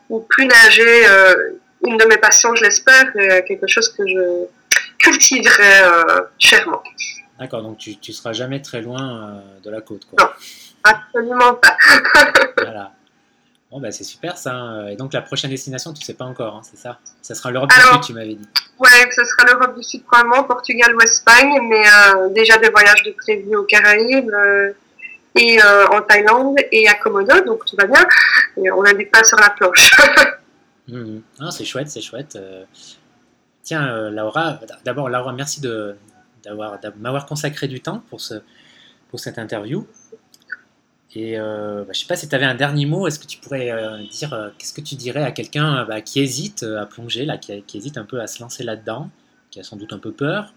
ou 0.09 0.21
plus 0.21 0.45
nager. 0.45 1.07
euh, 1.07 1.59
une 1.85 1.97
de 1.97 2.05
mes 2.05 2.17
passions, 2.17 2.53
je 2.55 2.63
l'espère, 2.65 3.05
et 3.15 3.43
quelque 3.45 3.67
chose 3.67 3.87
que 3.95 4.05
je 4.05 4.45
cultiverai 5.01 5.81
euh, 5.83 6.21
chèrement. 6.37 6.83
D'accord, 7.39 7.61
donc 7.61 7.77
tu, 7.77 7.95
tu 7.97 8.11
seras 8.11 8.33
jamais 8.33 8.61
très 8.61 8.81
loin 8.81 9.01
euh, 9.37 9.59
de 9.63 9.69
la 9.69 9.79
côte, 9.79 10.03
quoi. 10.05 10.21
Non. 10.21 10.29
Absolument 10.83 11.53
pas. 11.55 11.77
Voilà. 12.57 12.91
Bon, 13.71 13.79
bah 13.79 13.91
c'est 13.91 14.03
super 14.03 14.35
ça. 14.37 14.53
hein. 14.53 14.87
Et 14.87 14.95
donc 14.95 15.13
la 15.13 15.21
prochaine 15.21 15.51
destination, 15.51 15.93
tu 15.93 16.01
sais 16.01 16.15
pas 16.15 16.25
encore, 16.25 16.55
hein, 16.55 16.61
c'est 16.63 16.77
ça? 16.77 16.97
Ça 17.21 17.35
sera 17.35 17.51
l'Europe 17.51 17.69
du 17.69 17.75
Sud, 17.93 18.01
tu 18.01 18.13
m'avais 18.13 18.33
dit. 18.35 18.47
Ouais, 18.79 18.89
ce 19.15 19.23
sera 19.25 19.45
l'Europe 19.45 19.77
du 19.77 19.83
Sud 19.83 20.03
probablement, 20.05 20.43
Portugal 20.43 20.95
ou 20.95 21.01
Espagne, 21.01 21.59
mais 21.69 21.83
euh, 21.87 22.29
déjà 22.29 22.57
des 22.57 22.69
voyages 22.69 23.03
de 23.03 23.11
prévus 23.11 23.55
aux 23.55 23.65
Caraïbes 23.65 24.31
euh, 24.33 24.71
et 25.35 25.61
euh, 25.61 25.85
en 25.89 26.01
Thaïlande 26.01 26.57
et 26.71 26.87
à 26.87 26.95
Komodo, 26.95 27.41
donc 27.41 27.63
tout 27.65 27.75
va 27.77 27.85
bien. 27.85 28.07
Et 28.57 28.71
on 28.71 28.81
a 28.83 28.93
des 28.93 29.05
pas 29.05 29.23
sur 29.23 29.37
la 29.37 29.49
planche. 29.51 29.91
Mhm. 30.87 31.21
Ah, 31.39 31.51
c'est 31.51 31.65
chouette, 31.65 31.87
c'est 31.87 32.01
chouette. 32.01 32.35
Tiens, 33.61 34.09
Laura, 34.09 34.59
d'abord, 34.83 35.07
Laura, 35.07 35.31
merci 35.33 35.61
de 35.61 35.95
d'avoir 36.43 36.79
de 36.79 36.91
m'avoir 36.97 37.27
consacré 37.27 37.67
du 37.67 37.79
temps 37.79 38.01
pour 38.09 38.21
ce 38.21 38.41
pour 39.11 39.19
cette 39.19 39.37
interview. 39.37 39.85
Et 41.15 41.39
euh, 41.39 41.83
bah, 41.85 41.91
je 41.93 41.99
sais 41.99 42.05
pas 42.05 42.15
si 42.15 42.29
tu 42.29 42.35
avais 42.35 42.45
un 42.45 42.55
dernier 42.55 42.85
mot. 42.85 43.07
Est-ce 43.07 43.19
que 43.19 43.25
tu 43.25 43.39
pourrais 43.39 43.71
euh, 43.71 43.97
dire 44.11 44.33
euh, 44.33 44.49
qu'est-ce 44.57 44.73
que 44.73 44.81
tu 44.81 44.95
dirais 44.95 45.23
à 45.23 45.31
quelqu'un 45.31 45.85
bah, 45.85 46.01
qui 46.01 46.19
hésite 46.19 46.63
à 46.63 46.85
plonger 46.85 47.25
là, 47.25 47.37
qui, 47.37 47.63
hésite 47.73 47.97
un 47.97 48.05
peu 48.05 48.21
à 48.21 48.27
se 48.27 48.41
lancer 48.41 48.63
là-dedans, 48.63 49.09
qui 49.49 49.59
a 49.59 49.63
sans 49.63 49.75
doute 49.75 49.91
un 49.93 49.99
peu 49.99 50.11
peur, 50.11 50.53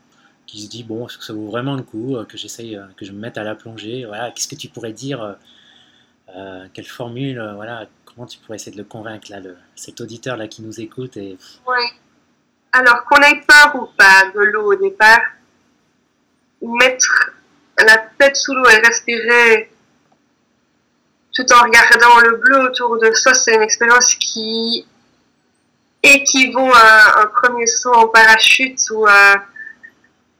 qui 0.46 0.62
se 0.62 0.68
dit 0.68 0.84
bon, 0.84 1.06
est-ce 1.06 1.16
que 1.18 1.24
ça 1.24 1.32
vaut 1.32 1.48
vraiment 1.48 1.74
le 1.74 1.82
coup 1.82 2.16
que 2.28 2.36
j'essaye, 2.36 2.78
que 2.96 3.06
je 3.06 3.12
me 3.12 3.18
mette 3.18 3.38
à 3.38 3.44
la 3.44 3.54
plongée. 3.54 4.04
Voilà, 4.04 4.30
qu'est-ce 4.30 4.48
que 4.48 4.54
tu 4.54 4.68
pourrais 4.68 4.92
dire 4.92 5.36
Quelle 6.74 6.86
formule 6.86 7.42
Voilà, 7.56 7.86
comment 8.04 8.26
tu 8.26 8.38
pourrais 8.38 8.56
essayer 8.56 8.72
de 8.72 8.76
le 8.76 8.84
convaincre 8.84 9.30
là, 9.30 9.38
cet 9.74 10.02
auditeur 10.02 10.36
là 10.36 10.48
qui 10.48 10.60
nous 10.62 10.80
écoute 10.80 11.16
et 11.16 11.38
Ouais. 11.66 11.86
Alors 12.72 13.04
qu'on 13.04 13.20
ait 13.22 13.40
peur 13.46 13.82
ou 13.82 13.86
pas 13.96 14.30
de 14.34 14.40
l'eau 14.40 14.72
au 14.72 14.74
départ, 14.74 15.20
mettre 16.62 17.30
la 17.78 17.98
tête 18.18 18.36
sous 18.36 18.54
l'eau 18.54 18.66
et 18.68 18.86
respirer 18.86 19.71
tout 21.34 21.46
en 21.52 21.62
regardant 21.62 22.20
le 22.20 22.36
bleu 22.36 22.60
autour 22.60 22.98
de 22.98 23.12
soi, 23.12 23.34
c'est 23.34 23.54
une 23.54 23.62
expérience 23.62 24.14
qui 24.14 24.86
équivaut 26.02 26.72
à 26.74 27.20
un 27.22 27.26
premier 27.26 27.66
saut 27.66 27.94
en 27.94 28.08
parachute 28.08 28.80
ou 28.90 29.06
à 29.06 29.42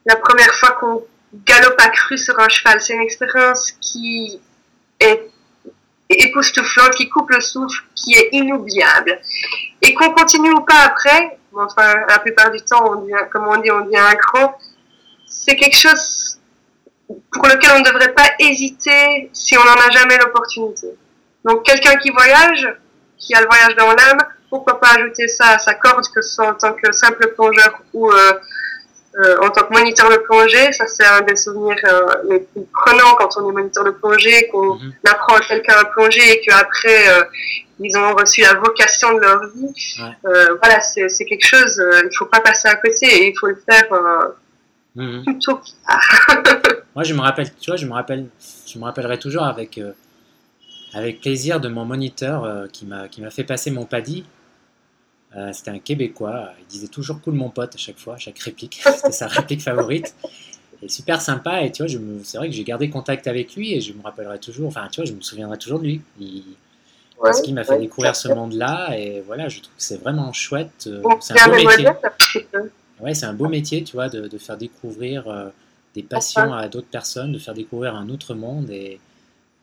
la 0.05 0.17
première 0.17 0.53
fois 0.55 0.73
qu'on 0.73 1.05
galope 1.47 1.81
à 1.81 1.89
cru 1.89 2.19
sur 2.19 2.39
un 2.39 2.49
cheval. 2.49 2.81
C'est 2.81 2.95
une 2.95 3.03
expérience 3.03 3.73
qui 3.81 4.41
est 5.01 5.31
époustouflante, 6.09 6.95
qui 6.95 7.09
coupe 7.09 7.31
le 7.31 7.41
souffle, 7.41 7.83
qui 7.95 8.15
est 8.15 8.31
inoubliable. 8.33 9.19
Et 9.81 9.95
qu'on 9.95 10.11
continue 10.11 10.53
ou 10.53 10.61
pas 10.61 10.81
après, 10.85 11.39
enfin, 11.55 11.95
la 12.09 12.19
plupart 12.19 12.51
du 12.51 12.61
temps, 12.63 12.85
on 12.91 13.03
devient, 13.03 13.25
comme 13.31 13.47
on 13.47 13.57
dit, 13.59 13.71
on 13.71 13.83
devient 13.83 13.97
accro, 13.97 14.53
c'est 15.27 15.57
quelque 15.57 15.77
chose 15.77 16.32
pour 17.33 17.47
lequel 17.47 17.71
on 17.77 17.81
ne 17.81 17.85
devrait 17.85 18.13
pas 18.13 18.31
hésiter 18.39 19.31
si 19.33 19.57
on 19.57 19.65
n'en 19.65 19.75
a 19.87 19.91
jamais 19.91 20.17
l'opportunité. 20.19 20.89
Donc, 21.45 21.65
quelqu'un 21.65 21.97
qui 21.97 22.11
voyage, 22.11 22.69
qui 23.19 23.35
a 23.35 23.41
le 23.41 23.47
voyage 23.47 23.75
dans 23.77 23.89
l'âme, 23.89 24.19
pourquoi 24.51 24.79
pas 24.81 24.91
ajouter 24.99 25.29
ça 25.29 25.51
à 25.51 25.59
sa 25.59 25.75
corde, 25.75 26.05
que 26.15 26.21
ce 26.23 26.35
soit 26.35 26.49
en 26.49 26.55
tant 26.55 26.73
que 26.75 26.93
simple 26.93 27.33
plongeur 27.35 27.81
ou 27.95 28.11
euh, 28.13 28.33
euh, 29.19 29.37
en 29.43 29.51
tant 29.51 29.65
que 29.67 29.73
moniteur 29.73 30.09
de 30.11 30.17
plongée. 30.17 30.73
Ça, 30.73 30.87
c'est 30.87 31.05
un 31.05 31.23
des 31.23 31.37
souvenirs 31.37 31.77
euh, 31.85 32.07
les 32.31 32.41
plus 32.41 32.63
prenants 32.73 33.15
quand 33.19 33.29
on 33.39 33.49
est 33.51 33.53
moniteur 33.53 33.85
de 33.85 33.91
plongée, 33.91 34.49
qu'on 34.49 34.75
Mhm. 34.77 34.93
apprend 35.09 35.37
à 35.37 35.41
quelqu'un 35.41 35.75
à 35.79 35.85
plonger 35.87 36.33
et 36.33 36.41
qu'après, 36.41 37.29
ils 37.81 37.97
ont 37.97 38.15
reçu 38.15 38.43
la 38.43 38.55
vocation 38.55 39.13
de 39.15 39.21
leur 39.21 39.41
vie. 39.55 39.75
Ouais. 40.03 40.47
Voilà, 40.63 40.81
c'est 40.81 41.25
quelque 41.25 41.47
chose, 41.47 41.83
il 42.05 42.17
faut 42.17 42.27
pas 42.27 42.41
passer 42.41 42.69
à 42.69 42.77
côté 42.77 43.07
et 43.07 43.29
il 43.29 43.35
faut 43.39 43.49
le 43.49 43.61
faire 43.69 43.85
Mhm. 44.95 45.23
plutôt 45.25 45.61
Moi, 46.95 47.05
je 47.05 47.15
me 47.15 47.21
rappelle, 47.21 47.49
tu 47.59 47.71
vois, 47.71 47.77
je 47.77 47.87
me 47.87 47.93
rappelle, 47.93 48.27
je 48.67 48.79
me 48.79 48.85
rappellerai 48.85 49.19
toujours 49.19 49.45
avec, 49.45 49.79
euh, 49.79 49.93
avec 50.93 51.21
plaisir 51.23 51.59
de 51.61 51.69
mon 51.69 51.85
moniteur 51.87 52.45
euh, 52.45 52.67
qui 52.71 52.85
m'a 52.85 53.09
qui 53.09 53.23
m'a 53.23 53.31
fait 53.31 53.45
passer 53.45 53.71
mon 53.71 53.87
paddy. 53.87 54.25
Euh, 55.35 55.51
C'était 55.55 55.71
un 55.71 55.79
Québécois. 55.79 56.51
Il 56.61 56.67
disait 56.67 56.89
toujours 56.89 57.21
cool 57.23 57.33
mon 57.35 57.49
pote 57.49 57.75
à 57.75 57.79
chaque 57.79 57.99
fois, 57.99 58.15
à 58.15 58.19
chaque 58.19 58.39
réplique. 58.41 58.83
C'était 58.97 59.13
sa 59.13 59.27
réplique 59.29 59.63
favorite. 59.63 60.15
Et 60.83 60.89
super 60.91 61.23
sympa. 61.23 61.63
Et 61.63 61.73
tu 61.73 61.83
vois, 61.83 61.87
je 61.87 61.97
me- 61.97 62.23
c'est 62.23 62.37
vrai 62.37 62.49
que 62.51 62.55
j'ai 62.55 62.65
gardé 62.65 62.91
contact 62.91 63.27
avec 63.27 63.55
lui 63.57 63.73
et 63.73 63.81
je 63.81 63.95
me 63.95 64.03
rappellerai 64.03 64.39
toujours. 64.39 64.69
Enfin, 64.69 64.89
tu 64.93 65.01
vois, 65.01 65.09
je 65.09 65.15
me 65.15 65.23
souviendrai 65.23 65.57
toujours 65.57 65.79
de 65.79 65.85
lui. 65.87 66.03
Il- 66.21 66.45
parce 67.23 67.41
qu'il 67.41 67.55
m'a 67.55 67.63
fait 67.65 67.73
ouais, 67.75 67.79
découvrir 67.79 68.15
ce 68.17 68.29
monde-là. 68.29 68.99
Et 68.99 69.23
voilà, 69.27 69.49
je 69.49 69.61
trouve 69.61 69.73
que 69.75 69.83
c'est 69.83 69.97
vraiment 70.03 70.33
chouette. 70.35 70.89
c'est 71.21 71.33
un 71.33 71.37
beau 71.49 71.55
métier. 71.57 71.87
Ouais, 73.01 73.15
c'est 73.15 73.27
un 73.27 73.35
beau 73.35 73.49
métier, 73.49 73.83
tu 73.83 73.95
vois, 73.95 74.09
de, 74.09 74.29
de 74.29 74.39
faire 74.39 74.57
découvrir 74.57 75.29
euh, 75.29 75.49
des 75.95 76.03
passions 76.03 76.53
à 76.53 76.69
d'autres 76.69 76.89
personnes, 76.89 77.33
de 77.33 77.39
faire 77.39 77.55
découvrir 77.55 77.95
un 77.95 78.09
autre 78.09 78.35
monde. 78.35 78.71
Et 78.71 79.01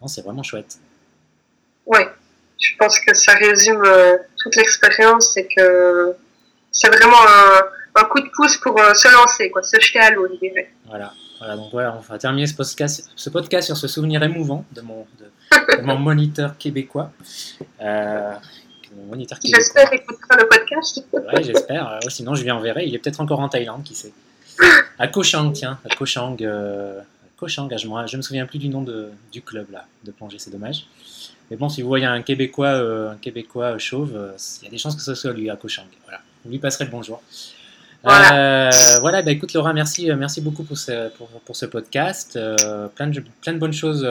non, 0.02 0.08
c'est 0.08 0.22
vraiment 0.22 0.44
chouette. 0.44 0.78
Ouais, 1.86 2.08
je 2.60 2.76
pense 2.78 3.00
que 3.00 3.16
ça 3.16 3.34
résume 3.34 3.84
euh, 3.86 4.18
toute 4.38 4.56
l'expérience, 4.56 5.32
c'est 5.34 5.48
que 5.48 6.14
c'est 6.72 6.90
vraiment 6.90 7.18
un, 7.28 8.02
un 8.02 8.06
coup 8.06 8.20
de 8.20 8.30
pouce 8.36 8.58
pour 8.58 8.80
euh, 8.80 8.94
se 8.94 9.08
lancer, 9.12 9.50
quoi, 9.50 9.64
se 9.64 9.80
jeter 9.80 10.00
à 10.00 10.12
l'eau, 10.12 10.28
je 10.32 10.40
dirais. 10.40 10.72
Voilà. 10.86 11.14
Voilà, 11.40 11.56
donc 11.56 11.72
voilà, 11.72 11.96
on 11.96 12.02
va 12.02 12.18
terminer 12.18 12.48
ce 12.48 12.54
podcast, 12.54 13.10
ce 13.16 13.30
podcast 13.30 13.66
sur 13.66 13.78
ce 13.78 13.88
souvenir 13.88 14.22
émouvant 14.24 14.66
de 14.74 14.82
mon, 14.82 15.08
de, 15.18 15.78
de 15.78 15.82
mon 15.84 15.96
moniteur 15.98 16.58
québécois. 16.58 17.14
Euh, 17.82 18.34
mon 18.96 19.06
moniteur 19.06 19.40
québécois. 19.40 19.60
J'espère 19.62 19.94
écoutera 19.94 20.38
le 20.38 20.48
podcast. 20.48 21.04
Ouais, 21.14 21.44
j'espère. 21.44 21.90
Euh, 21.90 22.10
sinon, 22.10 22.36
je 22.36 22.44
lui 22.44 22.52
enverrai. 22.52 22.86
Il 22.86 22.96
est 22.96 23.00
peut-être 23.00 23.22
encore 23.22 23.40
en 23.40 23.50
Thaïlande, 23.50 23.84
qui 23.84 23.96
sait. 23.96 24.14
À 24.98 25.08
Koh 25.08 25.24
Chang, 25.24 25.52
tiens. 25.52 25.80
À 25.90 25.96
Koh 25.96 26.06
Chang. 26.06 26.38
euh, 26.42 27.00
à 27.00 27.40
Koh 27.40 27.48
Chang, 27.48 27.70
ah, 27.72 27.78
je 27.78 28.18
me, 28.18 28.22
souviens 28.22 28.46
plus 28.46 28.60
du 28.60 28.70
nom 28.70 28.82
de, 28.82 29.10
du 29.32 29.42
club 29.42 29.72
là, 29.72 29.86
de 30.04 30.12
plongée, 30.12 30.40
c'est 30.40 30.52
dommage. 30.52 30.86
Mais 31.50 31.58
bon, 31.58 31.70
si 31.70 31.82
vous 31.82 31.88
voyez 31.88 32.06
un 32.06 32.22
Québécois, 32.22 32.68
euh, 32.68 33.12
un 33.12 33.16
Québécois 33.16 33.78
chauve, 33.78 34.16
euh, 34.16 34.32
il 34.62 34.66
y 34.66 34.68
a 34.68 34.72
des 34.72 34.78
chances 34.78 34.96
que 34.96 35.02
ce 35.02 35.16
soit 35.16 35.34
lui 35.34 35.50
à 35.50 35.56
Koh 35.56 35.68
Chang. 35.68 35.86
Voilà. 36.04 36.20
Vous 36.44 36.52
lui 36.52 36.60
passerez 36.60 36.86
le 36.86 36.92
bonjour. 36.92 37.22
Voilà. 38.04 39.00
Voilà, 39.00 39.22
bah, 39.22 39.32
écoute 39.32 39.54
Laura, 39.54 39.74
merci, 39.74 40.10
merci 40.18 40.42
beaucoup 40.42 40.64
pour 40.64 40.78
ce, 40.78 41.10
pour, 41.10 41.28
pour 41.28 41.56
ce 41.56 41.66
podcast. 41.66 42.40
Plein, 42.96 43.08
de, 43.08 43.24
plein 43.42 43.54
de 43.54 43.58
bonnes 43.58 43.74
choses 43.74 44.08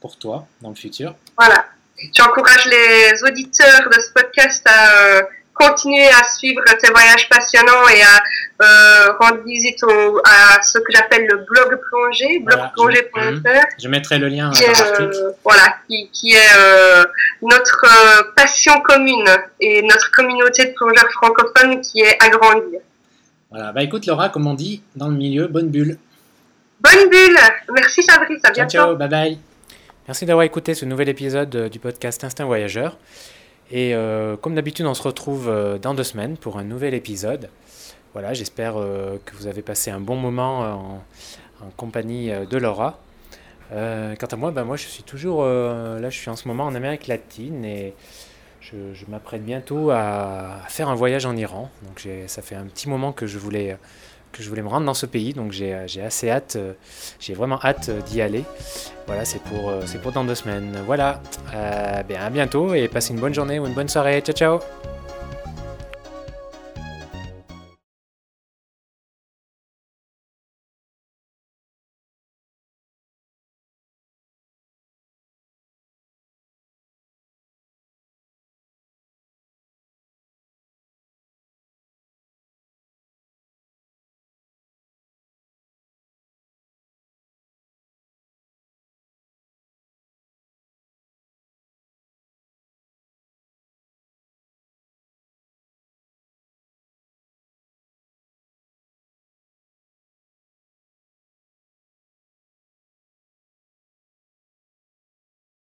pour 0.00 0.16
toi 0.16 0.46
dans 0.60 0.70
le 0.70 0.74
futur. 0.74 1.14
Voilà. 1.36 1.66
J'encourage 2.16 2.66
les 2.66 3.22
auditeurs 3.24 3.88
de 3.88 4.00
ce 4.00 4.12
podcast 4.12 4.66
à 4.68 5.22
continuer 5.54 6.08
à 6.08 6.24
suivre 6.24 6.62
ces 6.78 6.90
voyages 6.90 7.28
passionnants 7.28 7.88
et 7.88 8.02
à 8.02 8.22
euh, 8.62 9.12
rendre 9.20 9.42
visite 9.44 9.82
au, 9.84 10.18
à 10.24 10.62
ce 10.62 10.78
que 10.78 10.92
j'appelle 10.92 11.26
le 11.26 11.44
blog 11.48 11.80
plongé, 11.88 12.38
blogplongé.fr. 12.40 13.20
Je, 13.78 13.82
je, 13.84 13.88
mettrai 13.88 14.18
le 14.18 14.28
lien 14.28 14.50
qui 14.50 14.64
est, 14.64 15.00
euh, 15.00 15.32
voilà, 15.44 15.76
qui, 15.88 16.08
qui 16.12 16.32
est 16.32 16.56
euh, 16.56 17.04
notre 17.42 17.84
euh, 17.84 18.22
passion 18.36 18.80
commune 18.80 19.28
et 19.60 19.82
notre 19.82 20.10
communauté 20.12 20.66
de 20.66 20.72
plongeurs 20.72 21.10
francophones 21.12 21.80
qui 21.80 22.00
est 22.00 22.22
agrandie. 22.22 22.78
Voilà, 23.50 23.72
bah 23.72 23.82
écoute 23.82 24.06
Laura, 24.06 24.30
comme 24.30 24.46
on 24.46 24.54
dit 24.54 24.82
dans 24.96 25.08
le 25.08 25.16
milieu, 25.16 25.46
bonne 25.46 25.68
bulle. 25.68 25.98
Bonne 26.80 27.08
bulle 27.10 27.38
Merci 27.74 28.02
Fabrice, 28.02 28.40
à 28.44 28.50
bientôt. 28.50 28.70
Ciao, 28.70 28.96
bye 28.96 29.08
bye. 29.08 29.51
Merci 30.08 30.26
d'avoir 30.26 30.44
écouté 30.44 30.74
ce 30.74 30.84
nouvel 30.84 31.08
épisode 31.08 31.68
du 31.70 31.78
podcast 31.78 32.24
Instinct 32.24 32.44
Voyageur. 32.44 32.98
Et 33.70 33.94
euh, 33.94 34.36
comme 34.36 34.56
d'habitude, 34.56 34.84
on 34.84 34.94
se 34.94 35.02
retrouve 35.02 35.48
euh, 35.48 35.78
dans 35.78 35.94
deux 35.94 36.02
semaines 36.02 36.36
pour 36.36 36.58
un 36.58 36.64
nouvel 36.64 36.92
épisode. 36.92 37.48
Voilà, 38.12 38.34
j'espère 38.34 38.74
euh, 38.76 39.18
que 39.24 39.36
vous 39.36 39.46
avez 39.46 39.62
passé 39.62 39.92
un 39.92 40.00
bon 40.00 40.16
moment 40.16 41.02
en, 41.60 41.70
compagnie 41.76 42.32
de 42.32 42.56
Laura. 42.56 42.98
quant 43.70 44.26
à 44.26 44.36
moi, 44.36 44.50
ben 44.50 44.64
moi 44.64 44.76
je 44.76 44.88
suis 44.88 45.04
toujours 45.04 45.44
là, 45.44 46.10
je 46.10 46.18
suis 46.18 46.28
en 46.28 46.34
ce 46.34 46.48
moment 46.48 46.64
en 46.64 46.74
Amérique 46.74 47.06
latine 47.06 47.64
et 47.64 47.94
je, 48.60 48.92
je 48.94 49.06
m'apprête 49.06 49.44
bientôt 49.44 49.90
à, 49.92 50.62
faire 50.66 50.88
un 50.88 50.96
voyage 50.96 51.24
en 51.24 51.36
Iran. 51.36 51.70
Donc 51.84 52.08
ça 52.26 52.42
fait 52.42 52.56
un 52.56 52.64
petit 52.64 52.88
moment 52.88 53.12
que 53.12 53.28
je 53.28 53.38
voulais 53.38 53.76
que 54.32 54.42
je 54.42 54.48
voulais 54.48 54.62
me 54.62 54.68
rendre 54.68 54.86
dans 54.86 54.94
ce 54.94 55.06
pays, 55.06 55.32
donc 55.32 55.52
j'ai 55.52 55.74
assez 55.74 56.30
hâte, 56.30 56.56
j'ai 57.20 57.34
vraiment 57.34 57.58
hâte 57.62 57.90
d'y 58.06 58.20
aller. 58.22 58.44
Voilà, 59.06 59.24
c'est 59.24 59.42
pour, 59.42 59.72
pour 60.02 60.12
dans 60.12 60.24
deux 60.24 60.34
semaines. 60.34 60.78
Voilà, 60.86 61.20
euh, 61.54 62.02
bien 62.02 62.20
à 62.20 62.30
bientôt 62.30 62.74
et 62.74 62.88
passez 62.88 63.12
une 63.12 63.20
bonne 63.20 63.34
journée 63.34 63.58
ou 63.58 63.66
une 63.66 63.74
bonne 63.74 63.88
soirée. 63.88 64.20
Ciao 64.20 64.34
ciao 64.34 65.01